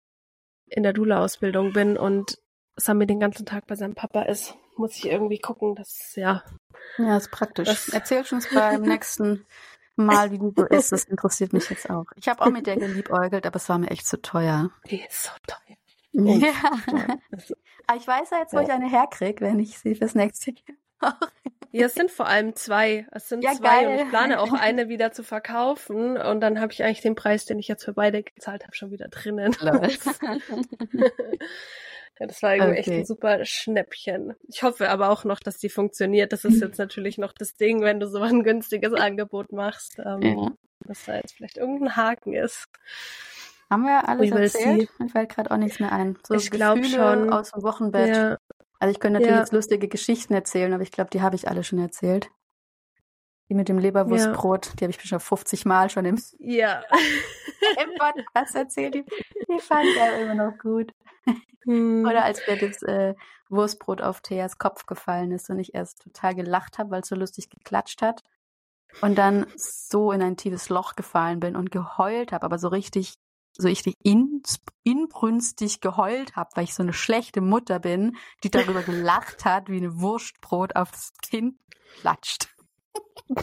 in 0.66 0.83
der 0.83 0.92
Dula-Ausbildung 0.92 1.72
bin 1.72 1.96
und 1.96 2.38
Sami 2.76 3.06
den 3.06 3.20
ganzen 3.20 3.46
Tag 3.46 3.66
bei 3.66 3.74
seinem 3.74 3.94
Papa 3.94 4.22
ist, 4.22 4.54
muss 4.76 4.96
ich 4.96 5.06
irgendwie 5.06 5.38
gucken, 5.38 5.74
dass 5.74 6.14
ja. 6.16 6.42
Ja, 6.98 7.16
ist 7.16 7.30
praktisch. 7.30 7.68
Das 7.68 7.88
Erzähl 7.88 8.24
uns 8.30 8.48
beim 8.52 8.83
nächsten 8.83 9.46
Mal, 9.96 10.30
wie 10.30 10.38
die 10.38 10.52
so 10.56 10.64
ist. 10.66 10.92
Das 10.92 11.04
interessiert 11.04 11.52
mich 11.52 11.68
jetzt 11.68 11.90
auch. 11.90 12.06
Ich 12.16 12.28
habe 12.28 12.42
auch 12.42 12.50
mit 12.50 12.66
der 12.66 12.76
geliebäugelt, 12.76 13.46
aber 13.46 13.56
es 13.56 13.68
war 13.68 13.78
mir 13.78 13.90
echt 13.90 14.06
zu 14.06 14.20
teuer. 14.22 14.70
Die 14.87 15.02
ist 15.02 15.24
so 15.24 15.30
teuer. 15.46 15.76
Ja. 16.12 16.52
Aber 17.87 17.98
ich 17.98 18.06
weiß 18.06 18.30
ja 18.30 18.38
jetzt, 18.38 18.52
wo 18.52 18.59
ja. 18.59 18.64
ich 18.64 18.70
eine 18.70 18.88
herkriege, 18.88 19.44
wenn 19.44 19.59
ich 19.59 19.78
sie 19.78 19.94
fürs 19.94 20.14
nächste 20.14 20.52
Jahr 20.52 21.18
ja, 21.72 21.87
es 21.87 21.94
sind 21.94 22.11
vor 22.11 22.26
allem 22.26 22.54
zwei. 22.56 23.06
Es 23.12 23.28
sind 23.28 23.44
ja, 23.44 23.52
zwei 23.52 23.85
geil. 23.85 23.88
und 23.88 23.94
ich 24.04 24.09
plane 24.09 24.40
auch 24.40 24.52
eine 24.61 24.88
wieder 24.88 25.12
zu 25.12 25.22
verkaufen 25.22 26.16
und 26.16 26.40
dann 26.40 26.61
habe 26.61 26.72
ich 26.72 26.83
eigentlich 26.83 27.00
den 27.00 27.14
Preis, 27.14 27.44
den 27.44 27.59
ich 27.59 27.68
jetzt 27.68 27.85
für 27.85 27.92
beide 27.92 28.22
gezahlt 28.22 28.64
habe, 28.64 28.74
schon 28.74 28.90
wieder 28.90 29.09
drinnen. 29.09 29.54
ja, 29.62 29.70
das 32.18 32.42
war 32.42 32.54
irgendwie 32.54 32.72
okay. 32.72 32.80
echt 32.80 32.88
ein 32.90 33.04
super 33.04 33.44
Schnäppchen. 33.44 34.35
Ich 34.48 34.62
hoffe 34.62 34.90
aber 34.90 35.11
auch 35.11 35.24
noch, 35.24 35.40
dass 35.40 35.59
die 35.59 35.68
funktioniert. 35.68 36.33
Das 36.33 36.44
ist 36.44 36.61
jetzt 36.61 36.78
natürlich 36.78 37.18
noch 37.18 37.33
das 37.33 37.54
Ding, 37.54 37.83
wenn 37.83 38.00
du 38.00 38.09
so 38.09 38.20
ein 38.20 38.42
günstiges 38.42 38.92
Angebot 38.92 39.52
machst, 39.52 39.98
ähm, 40.04 40.22
ja. 40.22 40.50
dass 40.87 41.04
da 41.04 41.16
jetzt 41.16 41.35
vielleicht 41.37 41.56
irgendein 41.56 41.96
Haken 41.96 42.35
ist. 42.35 42.66
Haben 43.70 43.85
wir 43.85 44.09
alles 44.09 44.33
erzählt? 44.33 44.90
Mir 44.98 45.09
fällt 45.09 45.28
gerade 45.28 45.52
auch 45.52 45.56
nichts 45.56 45.78
mehr 45.78 45.92
ein. 45.92 46.18
So 46.26 46.35
ich 46.35 46.50
glaube 46.50 46.83
schon. 46.85 47.33
Aus 47.33 47.52
dem 47.52 47.62
Wochenbett. 47.62 48.16
Ja. 48.16 48.38
Also 48.80 48.92
ich 48.92 48.98
könnte 48.98 49.20
natürlich 49.20 49.36
ja. 49.36 49.40
jetzt 49.40 49.52
lustige 49.52 49.88
Geschichten 49.88 50.32
erzählen, 50.32 50.72
aber 50.72 50.82
ich 50.82 50.90
glaube, 50.90 51.10
die 51.10 51.20
habe 51.20 51.36
ich 51.36 51.48
alle 51.48 51.62
schon 51.62 51.78
erzählt. 51.78 52.30
Die 53.48 53.54
mit 53.54 53.68
dem 53.68 53.78
Leberwurstbrot, 53.78 54.66
ja. 54.66 54.72
die 54.76 54.84
habe 54.84 54.90
ich 54.92 55.02
schon 55.02 55.20
50 55.20 55.66
Mal 55.66 55.90
schon 55.90 56.06
im, 56.06 56.18
ja. 56.38 56.82
im 57.82 57.90
Podcast 57.98 58.54
erzählt. 58.54 58.94
Die, 58.94 59.04
die 59.04 59.60
fand 59.60 59.88
er 59.98 60.22
immer 60.22 60.34
noch 60.34 60.58
gut. 60.58 60.92
Hm. 61.64 62.06
Oder 62.06 62.24
als 62.24 62.40
mir 62.46 62.56
das 62.56 62.82
äh, 62.82 63.14
Wurstbrot 63.50 64.00
auf 64.00 64.22
Theas 64.22 64.56
Kopf 64.56 64.86
gefallen 64.86 65.30
ist 65.32 65.50
und 65.50 65.58
ich 65.58 65.74
erst 65.74 66.02
total 66.02 66.34
gelacht 66.34 66.78
habe, 66.78 66.90
weil 66.90 67.02
es 67.02 67.08
so 67.08 67.16
lustig 67.16 67.50
geklatscht 67.50 68.00
hat. 68.00 68.22
Und 69.02 69.18
dann 69.18 69.46
so 69.56 70.10
in 70.10 70.22
ein 70.22 70.38
tiefes 70.38 70.70
Loch 70.70 70.96
gefallen 70.96 71.38
bin 71.38 71.54
und 71.54 71.70
geheult 71.70 72.32
habe, 72.32 72.44
aber 72.46 72.58
so 72.58 72.68
richtig 72.68 73.14
so 73.56 73.68
ich 73.68 73.84
in, 74.02 74.42
inbrünstig 74.84 75.80
geheult 75.80 76.36
habe, 76.36 76.50
weil 76.54 76.64
ich 76.64 76.74
so 76.74 76.82
eine 76.82 76.92
schlechte 76.92 77.40
Mutter 77.40 77.78
bin, 77.78 78.16
die 78.42 78.50
darüber 78.50 78.82
gelacht 78.82 79.44
hat, 79.44 79.68
wie 79.68 79.78
eine 79.78 80.00
Wurstbrot 80.00 80.76
auf 80.76 80.90
das 80.90 81.12
Kind 81.22 81.56
klatscht. 82.00 82.48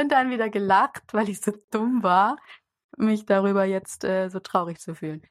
und 0.00 0.10
dann 0.10 0.30
wieder 0.30 0.48
gelacht, 0.48 1.02
weil 1.12 1.28
ich 1.28 1.40
so 1.40 1.52
dumm 1.70 2.02
war, 2.02 2.36
mich 2.96 3.26
darüber 3.26 3.64
jetzt 3.64 4.04
äh, 4.04 4.28
so 4.28 4.40
traurig 4.40 4.80
zu 4.80 4.94
fühlen. 4.94 5.22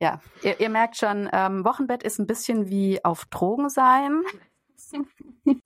Ja, 0.00 0.20
ihr, 0.42 0.60
ihr 0.60 0.68
merkt 0.68 0.96
schon, 0.96 1.28
ähm, 1.32 1.64
Wochenbett 1.64 2.02
ist 2.02 2.18
ein 2.18 2.26
bisschen 2.26 2.68
wie 2.68 3.04
auf 3.04 3.24
Drogen 3.26 3.68
sein. 3.68 4.22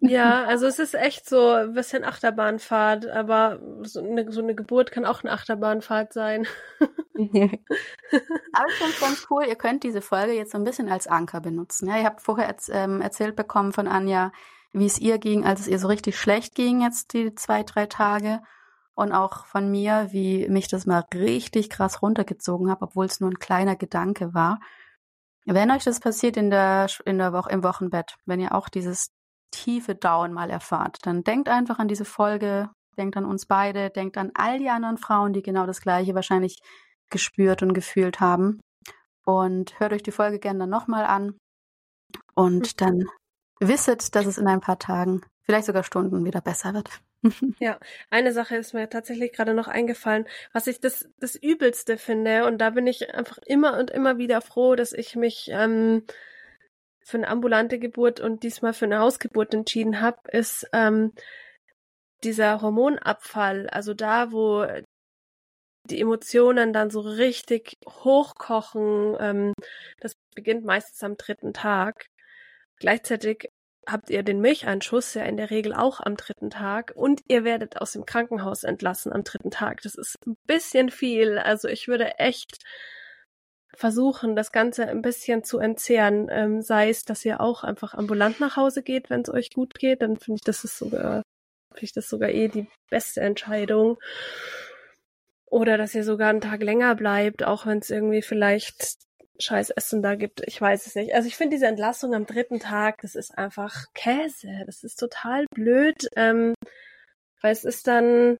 Ja, 0.00 0.44
also 0.44 0.66
es 0.66 0.78
ist 0.78 0.94
echt 0.94 1.28
so 1.28 1.50
ein 1.50 1.74
bisschen 1.74 2.04
Achterbahnfahrt, 2.04 3.06
aber 3.06 3.60
so 3.82 4.00
eine, 4.00 4.32
so 4.32 4.40
eine 4.40 4.54
Geburt 4.54 4.90
kann 4.92 5.04
auch 5.04 5.22
eine 5.22 5.32
Achterbahnfahrt 5.32 6.12
sein. 6.12 6.46
aber 7.18 8.68
ich 8.68 8.74
finde 8.74 8.92
es 8.94 9.00
ganz 9.00 9.26
cool, 9.30 9.44
ihr 9.46 9.56
könnt 9.56 9.84
diese 9.84 10.00
Folge 10.00 10.32
jetzt 10.32 10.52
so 10.52 10.58
ein 10.58 10.64
bisschen 10.64 10.88
als 10.88 11.06
Anker 11.06 11.40
benutzen. 11.40 11.86
Ja, 11.86 11.98
ihr 11.98 12.04
habt 12.04 12.22
vorher 12.22 12.46
erz 12.46 12.70
ähm, 12.72 13.02
erzählt 13.02 13.36
bekommen 13.36 13.72
von 13.72 13.86
Anja, 13.86 14.32
wie 14.72 14.86
es 14.86 14.98
ihr 14.98 15.18
ging, 15.18 15.44
als 15.44 15.60
es 15.60 15.68
ihr 15.68 15.78
so 15.78 15.88
richtig 15.88 16.18
schlecht 16.18 16.54
ging 16.54 16.80
jetzt 16.80 17.12
die 17.12 17.34
zwei, 17.34 17.62
drei 17.62 17.86
Tage. 17.86 18.40
Und 18.94 19.12
auch 19.12 19.46
von 19.46 19.70
mir, 19.70 20.08
wie 20.10 20.48
mich 20.48 20.68
das 20.68 20.84
mal 20.84 21.04
richtig 21.14 21.70
krass 21.70 22.02
runtergezogen 22.02 22.70
hat, 22.70 22.82
obwohl 22.82 23.06
es 23.06 23.20
nur 23.20 23.30
ein 23.30 23.38
kleiner 23.38 23.76
Gedanke 23.76 24.34
war. 24.34 24.60
Wenn 25.46 25.70
euch 25.70 25.84
das 25.84 26.00
passiert 26.00 26.36
in 26.36 26.50
der, 26.50 26.86
in 27.06 27.16
der 27.16 27.32
Woche, 27.32 27.50
im 27.50 27.64
Wochenbett, 27.64 28.16
wenn 28.26 28.40
ihr 28.40 28.54
auch 28.54 28.68
dieses 28.68 29.10
tiefe 29.50 29.94
Down 29.94 30.32
mal 30.32 30.50
erfahrt, 30.50 30.98
dann 31.02 31.24
denkt 31.24 31.48
einfach 31.48 31.78
an 31.78 31.88
diese 31.88 32.04
Folge, 32.04 32.70
denkt 32.96 33.16
an 33.16 33.24
uns 33.24 33.46
beide, 33.46 33.90
denkt 33.90 34.16
an 34.16 34.30
all 34.34 34.58
die 34.58 34.68
anderen 34.68 34.98
Frauen, 34.98 35.32
die 35.32 35.42
genau 35.42 35.66
das 35.66 35.80
Gleiche 35.80 36.14
wahrscheinlich 36.14 36.60
gespürt 37.10 37.62
und 37.62 37.74
gefühlt 37.74 38.20
haben. 38.20 38.60
Und 39.24 39.78
hört 39.78 39.92
euch 39.92 40.02
die 40.02 40.12
Folge 40.12 40.38
gerne 40.38 40.60
dann 40.60 40.70
nochmal 40.70 41.04
an. 41.04 41.36
Und 42.34 42.72
mhm. 42.72 42.76
dann 42.76 43.04
wisset, 43.60 44.14
dass 44.14 44.26
es 44.26 44.38
in 44.38 44.46
ein 44.46 44.60
paar 44.60 44.78
Tagen, 44.78 45.22
vielleicht 45.42 45.66
sogar 45.66 45.84
Stunden 45.84 46.24
wieder 46.24 46.40
besser 46.40 46.74
wird. 46.74 46.88
ja, 47.58 47.78
eine 48.08 48.32
Sache 48.32 48.56
ist 48.56 48.72
mir 48.72 48.88
tatsächlich 48.88 49.32
gerade 49.32 49.52
noch 49.52 49.68
eingefallen, 49.68 50.26
was 50.52 50.66
ich 50.66 50.80
das, 50.80 51.08
das 51.18 51.36
Übelste 51.36 51.98
finde. 51.98 52.46
Und 52.46 52.58
da 52.58 52.70
bin 52.70 52.86
ich 52.86 53.14
einfach 53.14 53.38
immer 53.44 53.78
und 53.78 53.90
immer 53.90 54.18
wieder 54.18 54.40
froh, 54.40 54.74
dass 54.74 54.92
ich 54.92 55.16
mich 55.16 55.48
ähm, 55.52 56.04
für 57.10 57.18
eine 57.18 57.28
ambulante 57.28 57.78
Geburt 57.78 58.20
und 58.20 58.42
diesmal 58.42 58.72
für 58.72 58.86
eine 58.86 59.00
Hausgeburt 59.00 59.52
entschieden 59.54 60.00
habe, 60.00 60.18
ist 60.30 60.66
ähm, 60.72 61.12
dieser 62.24 62.62
Hormonabfall. 62.62 63.68
Also 63.68 63.94
da, 63.94 64.32
wo 64.32 64.66
die 65.84 66.00
Emotionen 66.00 66.72
dann 66.72 66.90
so 66.90 67.00
richtig 67.00 67.78
hochkochen. 67.86 69.16
Ähm, 69.18 69.52
das 70.00 70.14
beginnt 70.34 70.64
meistens 70.64 71.02
am 71.02 71.16
dritten 71.16 71.52
Tag. 71.52 72.06
Gleichzeitig 72.78 73.50
habt 73.86 74.10
ihr 74.10 74.22
den 74.22 74.40
Milcheinschuss 74.40 75.14
ja 75.14 75.24
in 75.24 75.36
der 75.36 75.50
Regel 75.50 75.74
auch 75.74 76.00
am 76.00 76.16
dritten 76.16 76.50
Tag 76.50 76.92
und 76.94 77.22
ihr 77.28 77.44
werdet 77.44 77.78
aus 77.78 77.92
dem 77.92 78.04
Krankenhaus 78.04 78.62
entlassen 78.62 79.12
am 79.12 79.24
dritten 79.24 79.50
Tag. 79.50 79.82
Das 79.82 79.94
ist 79.94 80.16
ein 80.26 80.36
bisschen 80.46 80.90
viel. 80.90 81.38
Also 81.38 81.68
ich 81.68 81.88
würde 81.88 82.18
echt 82.18 82.62
versuchen, 83.74 84.36
das 84.36 84.52
Ganze 84.52 84.86
ein 84.88 85.02
bisschen 85.02 85.44
zu 85.44 85.58
entzehren. 85.58 86.28
Ähm, 86.30 86.62
sei 86.62 86.90
es, 86.90 87.04
dass 87.04 87.24
ihr 87.24 87.40
auch 87.40 87.64
einfach 87.64 87.94
ambulant 87.94 88.40
nach 88.40 88.56
Hause 88.56 88.82
geht, 88.82 89.10
wenn 89.10 89.22
es 89.22 89.30
euch 89.30 89.50
gut 89.50 89.74
geht, 89.74 90.02
dann 90.02 90.16
finde 90.16 90.38
ich, 90.38 90.44
das 90.44 90.64
ist 90.64 90.78
sogar, 90.78 91.22
finde 91.72 91.84
ich 91.84 91.92
das 91.92 92.08
sogar 92.08 92.30
eh 92.30 92.48
die 92.48 92.68
beste 92.90 93.20
Entscheidung. 93.20 93.98
Oder 95.46 95.76
dass 95.78 95.94
ihr 95.94 96.04
sogar 96.04 96.30
einen 96.30 96.40
Tag 96.40 96.62
länger 96.62 96.94
bleibt, 96.94 97.42
auch 97.42 97.66
wenn 97.66 97.78
es 97.78 97.90
irgendwie 97.90 98.22
vielleicht 98.22 98.98
scheiß 99.38 99.70
Essen 99.70 100.02
da 100.02 100.14
gibt. 100.14 100.42
Ich 100.46 100.60
weiß 100.60 100.86
es 100.86 100.94
nicht. 100.94 101.14
Also 101.14 101.26
ich 101.26 101.36
finde 101.36 101.56
diese 101.56 101.66
Entlassung 101.66 102.14
am 102.14 102.26
dritten 102.26 102.60
Tag, 102.60 103.00
das 103.02 103.14
ist 103.14 103.36
einfach 103.36 103.86
Käse. 103.94 104.64
Das 104.66 104.84
ist 104.84 104.96
total 104.96 105.46
blöd. 105.54 106.08
Ähm, 106.14 106.54
weil 107.40 107.52
es 107.52 107.64
ist 107.64 107.86
dann, 107.86 108.36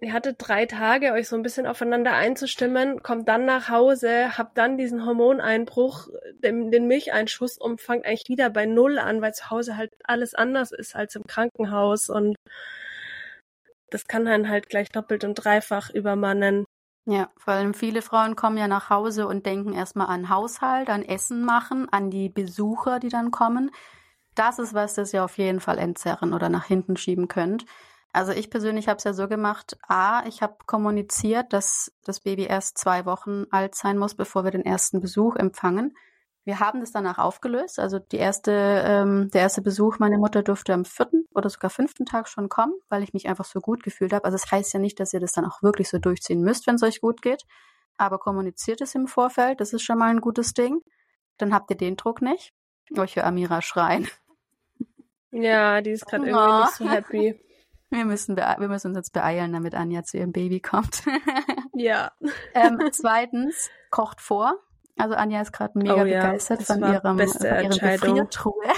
ihr 0.00 0.12
hattet 0.12 0.36
drei 0.38 0.66
Tage, 0.66 1.12
euch 1.12 1.28
so 1.28 1.36
ein 1.36 1.42
bisschen 1.42 1.66
aufeinander 1.66 2.12
einzustimmen, 2.12 3.02
kommt 3.02 3.28
dann 3.28 3.44
nach 3.44 3.68
Hause, 3.68 4.36
habt 4.38 4.56
dann 4.58 4.78
diesen 4.78 5.04
Hormoneinbruch, 5.04 6.08
den, 6.42 6.70
den 6.70 6.86
Milcheinschuss 6.86 7.58
und 7.58 7.80
fangt 7.80 8.06
eigentlich 8.06 8.28
wieder 8.28 8.50
bei 8.50 8.66
Null 8.66 8.98
an, 8.98 9.20
weil 9.20 9.34
zu 9.34 9.50
Hause 9.50 9.76
halt 9.76 9.92
alles 10.04 10.34
anders 10.34 10.72
ist 10.72 10.96
als 10.96 11.14
im 11.16 11.24
Krankenhaus 11.24 12.08
und 12.08 12.36
das 13.90 14.06
kann 14.06 14.24
dann 14.24 14.48
halt 14.48 14.68
gleich 14.68 14.90
doppelt 14.90 15.24
und 15.24 15.34
dreifach 15.34 15.90
übermannen. 15.90 16.64
Ja, 17.06 17.30
vor 17.36 17.54
allem 17.54 17.74
viele 17.74 18.02
Frauen 18.02 18.36
kommen 18.36 18.56
ja 18.56 18.68
nach 18.68 18.90
Hause 18.90 19.26
und 19.26 19.46
denken 19.46 19.72
erstmal 19.72 20.06
an 20.06 20.28
Haushalt, 20.28 20.88
an 20.90 21.02
Essen 21.02 21.44
machen, 21.44 21.88
an 21.90 22.10
die 22.10 22.28
Besucher, 22.28 23.00
die 23.00 23.08
dann 23.08 23.30
kommen. 23.30 23.70
das 24.36 24.58
ist 24.58 24.74
was, 24.74 24.94
das 24.94 25.12
ihr 25.12 25.24
auf 25.24 25.38
jeden 25.38 25.60
Fall 25.60 25.78
entzerren 25.78 26.32
oder 26.32 26.48
nach 26.48 26.64
hinten 26.64 26.96
schieben 26.96 27.28
könnt. 27.28 27.66
Also 28.12 28.32
ich 28.32 28.50
persönlich 28.50 28.88
habe 28.88 28.98
es 28.98 29.04
ja 29.04 29.12
so 29.12 29.28
gemacht, 29.28 29.78
a, 29.86 30.24
ich 30.26 30.42
habe 30.42 30.56
kommuniziert, 30.66 31.52
dass 31.52 31.92
das 32.04 32.20
Baby 32.20 32.44
erst 32.44 32.76
zwei 32.76 33.04
Wochen 33.06 33.44
alt 33.50 33.74
sein 33.74 33.98
muss, 33.98 34.14
bevor 34.14 34.42
wir 34.44 34.50
den 34.50 34.64
ersten 34.64 35.00
Besuch 35.00 35.36
empfangen. 35.36 35.94
Wir 36.44 36.58
haben 36.58 36.80
das 36.80 36.90
danach 36.90 37.18
aufgelöst. 37.18 37.78
Also 37.78 37.98
die 37.98 38.16
erste, 38.16 38.50
ähm, 38.84 39.30
der 39.32 39.42
erste 39.42 39.62
Besuch 39.62 39.98
meiner 39.98 40.18
Mutter 40.18 40.42
durfte 40.42 40.72
am 40.72 40.84
vierten 40.84 41.26
oder 41.34 41.48
sogar 41.48 41.70
fünften 41.70 42.06
Tag 42.06 42.28
schon 42.28 42.48
kommen, 42.48 42.72
weil 42.88 43.02
ich 43.04 43.12
mich 43.12 43.28
einfach 43.28 43.44
so 43.44 43.60
gut 43.60 43.82
gefühlt 43.84 44.12
habe. 44.12 44.24
Also 44.24 44.36
es 44.36 44.42
das 44.42 44.50
heißt 44.50 44.72
ja 44.72 44.80
nicht, 44.80 44.98
dass 44.98 45.12
ihr 45.12 45.20
das 45.20 45.32
dann 45.32 45.44
auch 45.44 45.62
wirklich 45.62 45.88
so 45.88 45.98
durchziehen 45.98 46.40
müsst, 46.40 46.66
wenn 46.66 46.76
es 46.76 46.82
euch 46.82 47.00
gut 47.00 47.22
geht. 47.22 47.44
Aber 47.96 48.18
kommuniziert 48.18 48.80
es 48.80 48.94
im 48.94 49.06
Vorfeld, 49.06 49.60
das 49.60 49.72
ist 49.72 49.82
schon 49.82 49.98
mal 49.98 50.10
ein 50.10 50.20
gutes 50.22 50.54
Ding. 50.54 50.80
Dann 51.36 51.54
habt 51.54 51.70
ihr 51.70 51.76
den 51.76 51.96
Druck 51.96 52.22
nicht. 52.22 52.52
Oh, 52.96 53.02
ich 53.02 53.16
höre 53.16 53.26
Amira 53.26 53.62
schreien. 53.62 54.08
Ja, 55.30 55.80
die 55.80 55.90
ist 55.90 56.06
gerade 56.06 56.26
irgendwie 56.26 56.60
nicht 56.62 56.74
so 56.74 56.88
happy. 56.88 57.49
Wir 57.90 58.04
müssen, 58.04 58.36
wir 58.36 58.68
müssen 58.68 58.88
uns 58.88 58.96
jetzt 58.96 59.12
beeilen, 59.12 59.52
damit 59.52 59.74
Anja 59.74 60.04
zu 60.04 60.16
ihrem 60.16 60.30
Baby 60.32 60.60
kommt. 60.60 61.02
ja. 61.74 62.12
ähm, 62.54 62.78
zweitens, 62.92 63.68
kocht 63.90 64.20
vor. 64.20 64.54
Also 64.96 65.16
Anja 65.16 65.40
ist 65.40 65.52
gerade 65.52 65.76
mega 65.76 65.94
oh, 65.94 66.04
ja. 66.04 66.20
begeistert 66.20 66.62
von 66.62 66.80
ihrem, 66.82 67.18
von 67.18 67.46
ihrem 67.46 67.70
Gefriertruhe. 67.70 68.72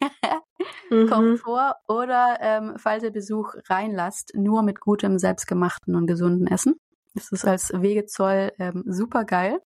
mhm. 0.90 1.08
Kocht 1.08 1.38
vor 1.40 1.76
oder 1.88 2.38
ähm, 2.40 2.74
falls 2.76 3.04
ihr 3.04 3.10
Besuch 3.10 3.54
reinlasst, 3.68 4.32
nur 4.34 4.62
mit 4.62 4.80
gutem, 4.80 5.18
selbstgemachten 5.18 5.94
und 5.94 6.06
gesunden 6.06 6.46
Essen. 6.46 6.76
Das 7.14 7.32
ist 7.32 7.46
als 7.46 7.70
Wegezoll 7.74 8.52
ähm, 8.58 8.84
super 8.86 9.24
geil. 9.24 9.60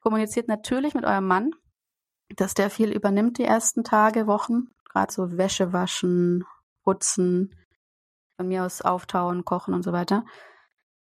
Kommuniziert 0.00 0.48
natürlich 0.48 0.94
mit 0.94 1.04
eurem 1.04 1.26
Mann, 1.26 1.50
dass 2.36 2.54
der 2.54 2.70
viel 2.70 2.92
übernimmt 2.92 3.38
die 3.38 3.44
ersten 3.44 3.84
Tage, 3.84 4.26
Wochen. 4.26 4.68
Gerade 4.90 5.12
so 5.12 5.36
Wäsche 5.36 5.72
waschen, 5.72 6.44
putzen, 6.82 7.54
von 8.38 8.48
mir 8.48 8.64
aus 8.64 8.80
auftauen, 8.82 9.44
kochen 9.44 9.74
und 9.74 9.82
so 9.82 9.92
weiter. 9.92 10.24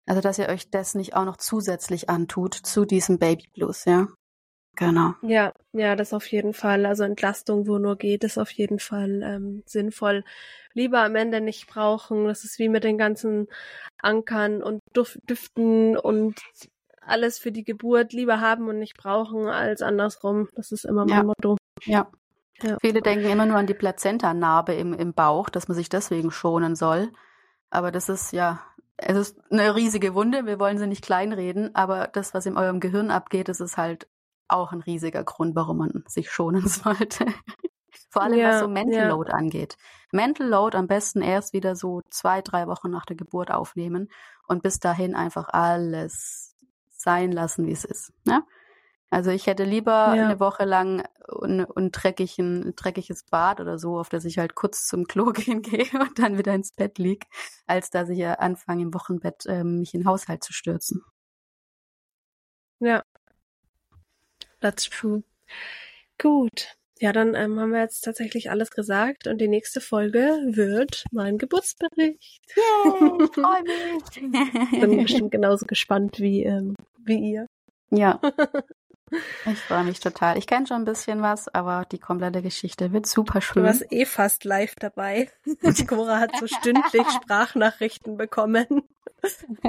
Also, 0.07 0.21
dass 0.21 0.39
ihr 0.39 0.47
euch 0.47 0.69
das 0.71 0.95
nicht 0.95 1.15
auch 1.15 1.25
noch 1.25 1.37
zusätzlich 1.37 2.09
antut 2.09 2.53
zu 2.53 2.85
diesem 2.85 3.19
Baby 3.19 3.49
Blues, 3.53 3.85
ja. 3.85 4.07
Genau. 4.77 5.15
Ja, 5.23 5.53
ja, 5.73 5.95
das 5.95 6.13
auf 6.13 6.27
jeden 6.27 6.53
Fall. 6.53 6.85
Also 6.85 7.03
Entlastung, 7.03 7.67
wo 7.67 7.79
nur 7.79 7.97
geht, 7.97 8.23
ist 8.23 8.37
auf 8.37 8.51
jeden 8.51 8.77
Fall 8.77 9.23
ähm, 9.23 9.63
sinnvoll. 9.65 10.23
Lieber 10.73 10.99
am 10.99 11.15
Ende 11.15 11.41
nicht 11.41 11.65
brauchen. 11.67 12.25
Das 12.25 12.43
ist 12.43 12.59
wie 12.59 12.69
mit 12.69 12.83
den 12.83 12.99
ganzen 12.99 13.47
Ankern 13.97 14.61
und 14.61 14.81
Duft 14.93 15.17
Düften 15.27 15.97
und 15.97 16.39
alles 17.01 17.39
für 17.39 17.51
die 17.51 17.63
Geburt 17.63 18.13
lieber 18.13 18.39
haben 18.39 18.67
und 18.67 18.77
nicht 18.77 18.95
brauchen 18.97 19.47
als 19.47 19.81
andersrum. 19.81 20.47
Das 20.53 20.71
ist 20.71 20.85
immer 20.85 21.05
mein 21.05 21.17
ja. 21.17 21.23
Motto. 21.23 21.57
Ja. 21.85 22.11
Ja. 22.61 22.77
Viele 22.81 23.01
denken 23.01 23.25
immer 23.25 23.45
nur 23.45 23.57
an 23.57 23.67
die 23.67 23.73
Plazenta-Narbe 23.73 24.73
im, 24.73 24.93
im 24.93 25.13
Bauch, 25.13 25.49
dass 25.49 25.67
man 25.67 25.75
sich 25.75 25.89
deswegen 25.89 26.31
schonen 26.31 26.75
soll. 26.75 27.11
Aber 27.69 27.91
das 27.91 28.09
ist 28.09 28.31
ja, 28.31 28.61
es 28.97 29.15
ist 29.17 29.37
eine 29.51 29.75
riesige 29.75 30.15
Wunde. 30.15 30.45
Wir 30.45 30.59
wollen 30.59 30.77
sie 30.77 30.87
nicht 30.87 31.03
kleinreden, 31.03 31.75
aber 31.75 32.07
das, 32.07 32.33
was 32.33 32.45
in 32.45 32.57
eurem 32.57 32.79
Gehirn 32.79 33.11
abgeht, 33.11 33.47
das 33.49 33.59
ist 33.59 33.77
halt 33.77 34.07
auch 34.47 34.71
ein 34.71 34.81
riesiger 34.81 35.23
Grund, 35.23 35.55
warum 35.55 35.77
man 35.77 36.03
sich 36.07 36.31
schonen 36.31 36.67
sollte. 36.67 37.25
Vor 38.09 38.23
allem, 38.23 38.39
ja, 38.39 38.49
was 38.49 38.59
so 38.61 38.67
Mental 38.67 39.01
ja. 39.03 39.09
Load 39.09 39.31
angeht. 39.31 39.77
Mental 40.11 40.47
Load 40.47 40.77
am 40.77 40.87
besten 40.87 41.21
erst 41.21 41.53
wieder 41.53 41.75
so 41.75 42.01
zwei, 42.09 42.41
drei 42.41 42.67
Wochen 42.67 42.89
nach 42.89 43.05
der 43.05 43.17
Geburt 43.17 43.51
aufnehmen 43.51 44.09
und 44.47 44.63
bis 44.63 44.79
dahin 44.79 45.15
einfach 45.15 45.49
alles 45.49 46.55
sein 46.89 47.31
lassen, 47.31 47.67
wie 47.67 47.71
es 47.71 47.83
ist. 47.83 48.13
Ne? 48.25 48.43
Also 49.09 49.31
ich 49.31 49.47
hätte 49.47 49.63
lieber 49.63 50.13
ja. 50.15 50.25
eine 50.25 50.39
Woche 50.39 50.65
lang 50.65 51.07
ein, 51.41 51.65
ein, 51.75 51.91
dreckig, 51.91 52.37
ein 52.39 52.73
dreckiges 52.75 53.23
Bad 53.23 53.61
oder 53.61 53.79
so, 53.79 53.97
auf 53.97 54.09
das 54.09 54.25
ich 54.25 54.37
halt 54.37 54.55
kurz 54.55 54.85
zum 54.85 55.05
Klo 55.05 55.31
gehen 55.31 55.61
gehe 55.61 55.87
und 55.99 56.19
dann 56.19 56.37
wieder 56.37 56.53
ins 56.53 56.73
Bett 56.73 56.97
lieg, 56.97 57.25
als 57.67 57.89
dass 57.89 58.09
ich 58.09 58.19
ja 58.19 58.33
anfange 58.33 58.83
im 58.83 58.93
Wochenbett 58.93 59.45
ähm, 59.47 59.79
mich 59.79 59.93
in 59.93 60.01
den 60.01 60.07
Haushalt 60.07 60.43
zu 60.43 60.51
stürzen. 60.51 61.03
Ja. 62.79 63.03
That's 64.59 64.89
true. 64.89 65.23
Gut. 66.17 66.77
Ja, 66.99 67.13
dann 67.13 67.35
ähm, 67.35 67.59
haben 67.59 67.71
wir 67.71 67.81
jetzt 67.81 68.01
tatsächlich 68.01 68.49
alles 68.49 68.71
gesagt 68.71 69.27
und 69.27 69.39
die 69.39 69.47
nächste 69.47 69.81
Folge 69.81 70.39
wird 70.47 71.05
mein 71.11 71.37
Geburtsbericht. 71.37 72.41
Yay, 72.55 73.23
ich 73.23 73.31
freue 73.33 73.63
mich. 73.63 74.81
Bin 74.81 74.97
bestimmt 75.03 75.31
genauso 75.31 75.65
gespannt 75.65 76.19
wie, 76.19 76.43
ähm, 76.43 76.75
wie 76.97 77.33
ihr. 77.33 77.47
Ja. 77.91 78.19
Ich 79.45 79.59
freue 79.59 79.83
mich 79.83 79.99
total. 79.99 80.37
Ich 80.37 80.47
kenne 80.47 80.67
schon 80.67 80.77
ein 80.77 80.85
bisschen 80.85 81.21
was, 81.21 81.47
aber 81.47 81.85
die 81.91 81.99
komplette 81.99 82.41
Geschichte 82.41 82.91
wird 82.91 83.05
super 83.05 83.41
schön. 83.41 83.63
Du 83.63 83.69
warst 83.69 83.91
eh 83.91 84.05
fast 84.05 84.43
live 84.43 84.75
dabei. 84.75 85.29
Cora 85.87 86.19
hat 86.19 86.31
so 86.39 86.47
stündlich 86.47 87.07
Sprachnachrichten 87.11 88.17
bekommen. 88.17 88.67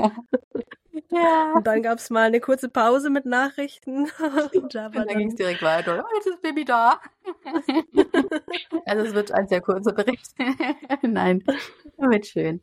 Ja. 1.11 1.53
Und 1.55 1.67
dann 1.67 1.83
gab 1.83 1.99
es 1.99 2.11
mal 2.11 2.27
eine 2.27 2.41
kurze 2.41 2.69
Pause 2.69 3.09
mit 3.09 3.25
Nachrichten. 3.25 4.11
Und, 4.55 4.75
da 4.75 4.89
dann, 4.89 5.07
dann 5.07 5.19
ging 5.19 5.29
es 5.29 5.37
direkt 5.37 5.63
weiter. 5.63 6.05
Oh, 6.05 6.17
jetzt 6.17 6.27
ist 6.27 6.43
Baby 6.43 6.65
da. 6.65 7.01
also 8.85 9.05
es 9.07 9.15
wird 9.15 9.33
ein 9.33 9.49
sehr 9.49 9.61
kurzer 9.61 9.93
Bericht. 9.93 10.27
Nein, 11.03 11.43
wird 11.97 12.27
schön. 12.27 12.61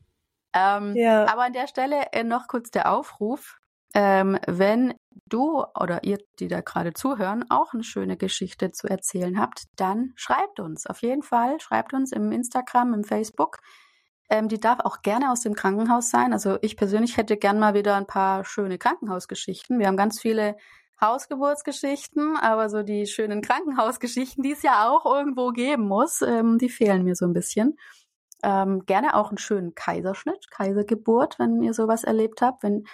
Ähm, 0.54 0.96
ja. 0.96 1.26
Aber 1.26 1.44
an 1.44 1.54
der 1.54 1.68
Stelle 1.68 2.08
äh, 2.12 2.24
noch 2.24 2.48
kurz 2.48 2.70
der 2.72 2.92
Aufruf. 2.92 3.60
Ähm, 3.94 4.38
wenn 4.46 4.94
du 5.30 5.64
oder 5.80 6.04
ihr, 6.04 6.18
die 6.40 6.48
da 6.48 6.62
gerade 6.62 6.94
zuhören, 6.94 7.46
auch 7.50 7.74
eine 7.74 7.84
schöne 7.84 8.18
Geschichte 8.18 8.72
zu 8.72 8.88
erzählen 8.88 9.40
habt, 9.40 9.64
dann 9.76 10.14
schreibt 10.16 10.60
uns. 10.60 10.88
Auf 10.88 11.02
jeden 11.02 11.24
Fall 11.24 11.60
schreibt 11.60 11.94
uns 11.94 12.12
im 12.12 12.32
Instagram, 12.32 12.94
im 12.94 13.04
Facebook. 13.04 13.58
Ähm, 14.30 14.48
die 14.48 14.60
darf 14.60 14.80
auch 14.80 15.02
gerne 15.02 15.32
aus 15.32 15.42
dem 15.42 15.54
Krankenhaus 15.54 16.10
sein. 16.10 16.34
Also 16.34 16.58
ich 16.62 16.78
persönlich 16.78 17.18
hätte 17.18 17.38
gern 17.38 17.60
mal 17.60 17.74
wieder 17.74 17.96
ein 17.96 18.08
paar 18.08 18.46
schöne 18.46 18.78
Krankenhausgeschichten. 18.78 19.80
Wir 19.80 19.88
haben 19.88 19.98
ganz 19.98 20.20
viele 20.20 20.56
Hausgeburtsgeschichten, 21.02 22.38
aber 22.38 22.70
so 22.70 22.82
die 22.82 23.06
schönen 23.06 23.42
Krankenhausgeschichten, 23.42 24.44
die 24.44 24.54
es 24.54 24.64
ja 24.64 24.90
auch 24.90 25.06
irgendwo 25.06 25.50
geben 25.50 25.88
muss, 25.88 26.22
ähm, 26.22 26.58
die 26.58 26.70
fehlen 26.70 27.04
mir 27.04 27.16
so 27.16 27.26
ein 27.26 27.34
bisschen. 27.34 27.78
Ähm, 28.44 28.86
gerne 28.86 29.16
auch 29.16 29.30
einen 29.30 29.38
schönen 29.38 29.76
Kaiserschnitt, 29.76 30.50
Kaisergeburt, 30.52 31.40
wenn 31.40 31.62
ihr 31.62 31.74
sowas 31.74 32.04
erlebt 32.04 32.42
habt. 32.42 32.64
Wenn 32.64 32.86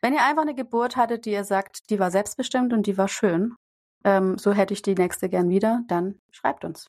wenn 0.00 0.14
ihr 0.14 0.24
einfach 0.24 0.42
eine 0.42 0.54
Geburt 0.54 0.96
hattet, 0.96 1.26
die 1.26 1.32
ihr 1.32 1.44
sagt, 1.44 1.90
die 1.90 1.98
war 1.98 2.10
selbstbestimmt 2.10 2.72
und 2.72 2.86
die 2.86 2.96
war 2.98 3.08
schön, 3.08 3.54
ähm, 4.04 4.38
so 4.38 4.52
hätte 4.52 4.74
ich 4.74 4.82
die 4.82 4.94
nächste 4.94 5.28
gern 5.28 5.48
wieder, 5.50 5.82
dann 5.88 6.20
schreibt 6.30 6.64
uns. 6.64 6.88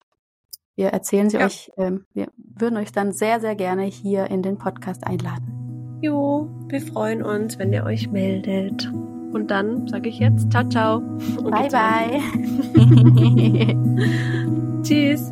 Wir 0.76 0.90
erzählen 0.90 1.30
sie 1.30 1.38
ja. 1.38 1.46
euch, 1.46 1.72
ähm, 1.78 2.06
wir 2.14 2.28
würden 2.38 2.78
euch 2.78 2.92
dann 2.92 3.12
sehr, 3.12 3.40
sehr 3.42 3.56
gerne 3.56 3.84
hier 3.84 4.28
in 4.28 4.42
den 4.42 4.58
Podcast 4.58 5.06
einladen. 5.06 6.00
Jo, 6.02 6.50
wir 6.70 6.82
freuen 6.82 7.22
uns, 7.22 7.60
wenn 7.60 7.74
ihr 7.74 7.84
euch 7.84 8.10
meldet. 8.10 8.90
Und 9.34 9.52
dann 9.52 9.88
sage 9.88 10.08
ich 10.10 10.20
jetzt 10.20 10.50
ciao, 10.52 10.68
ciao. 10.70 11.02
bye, 11.42 11.68
bye. 11.70 12.22
Tschüss. 14.84 15.30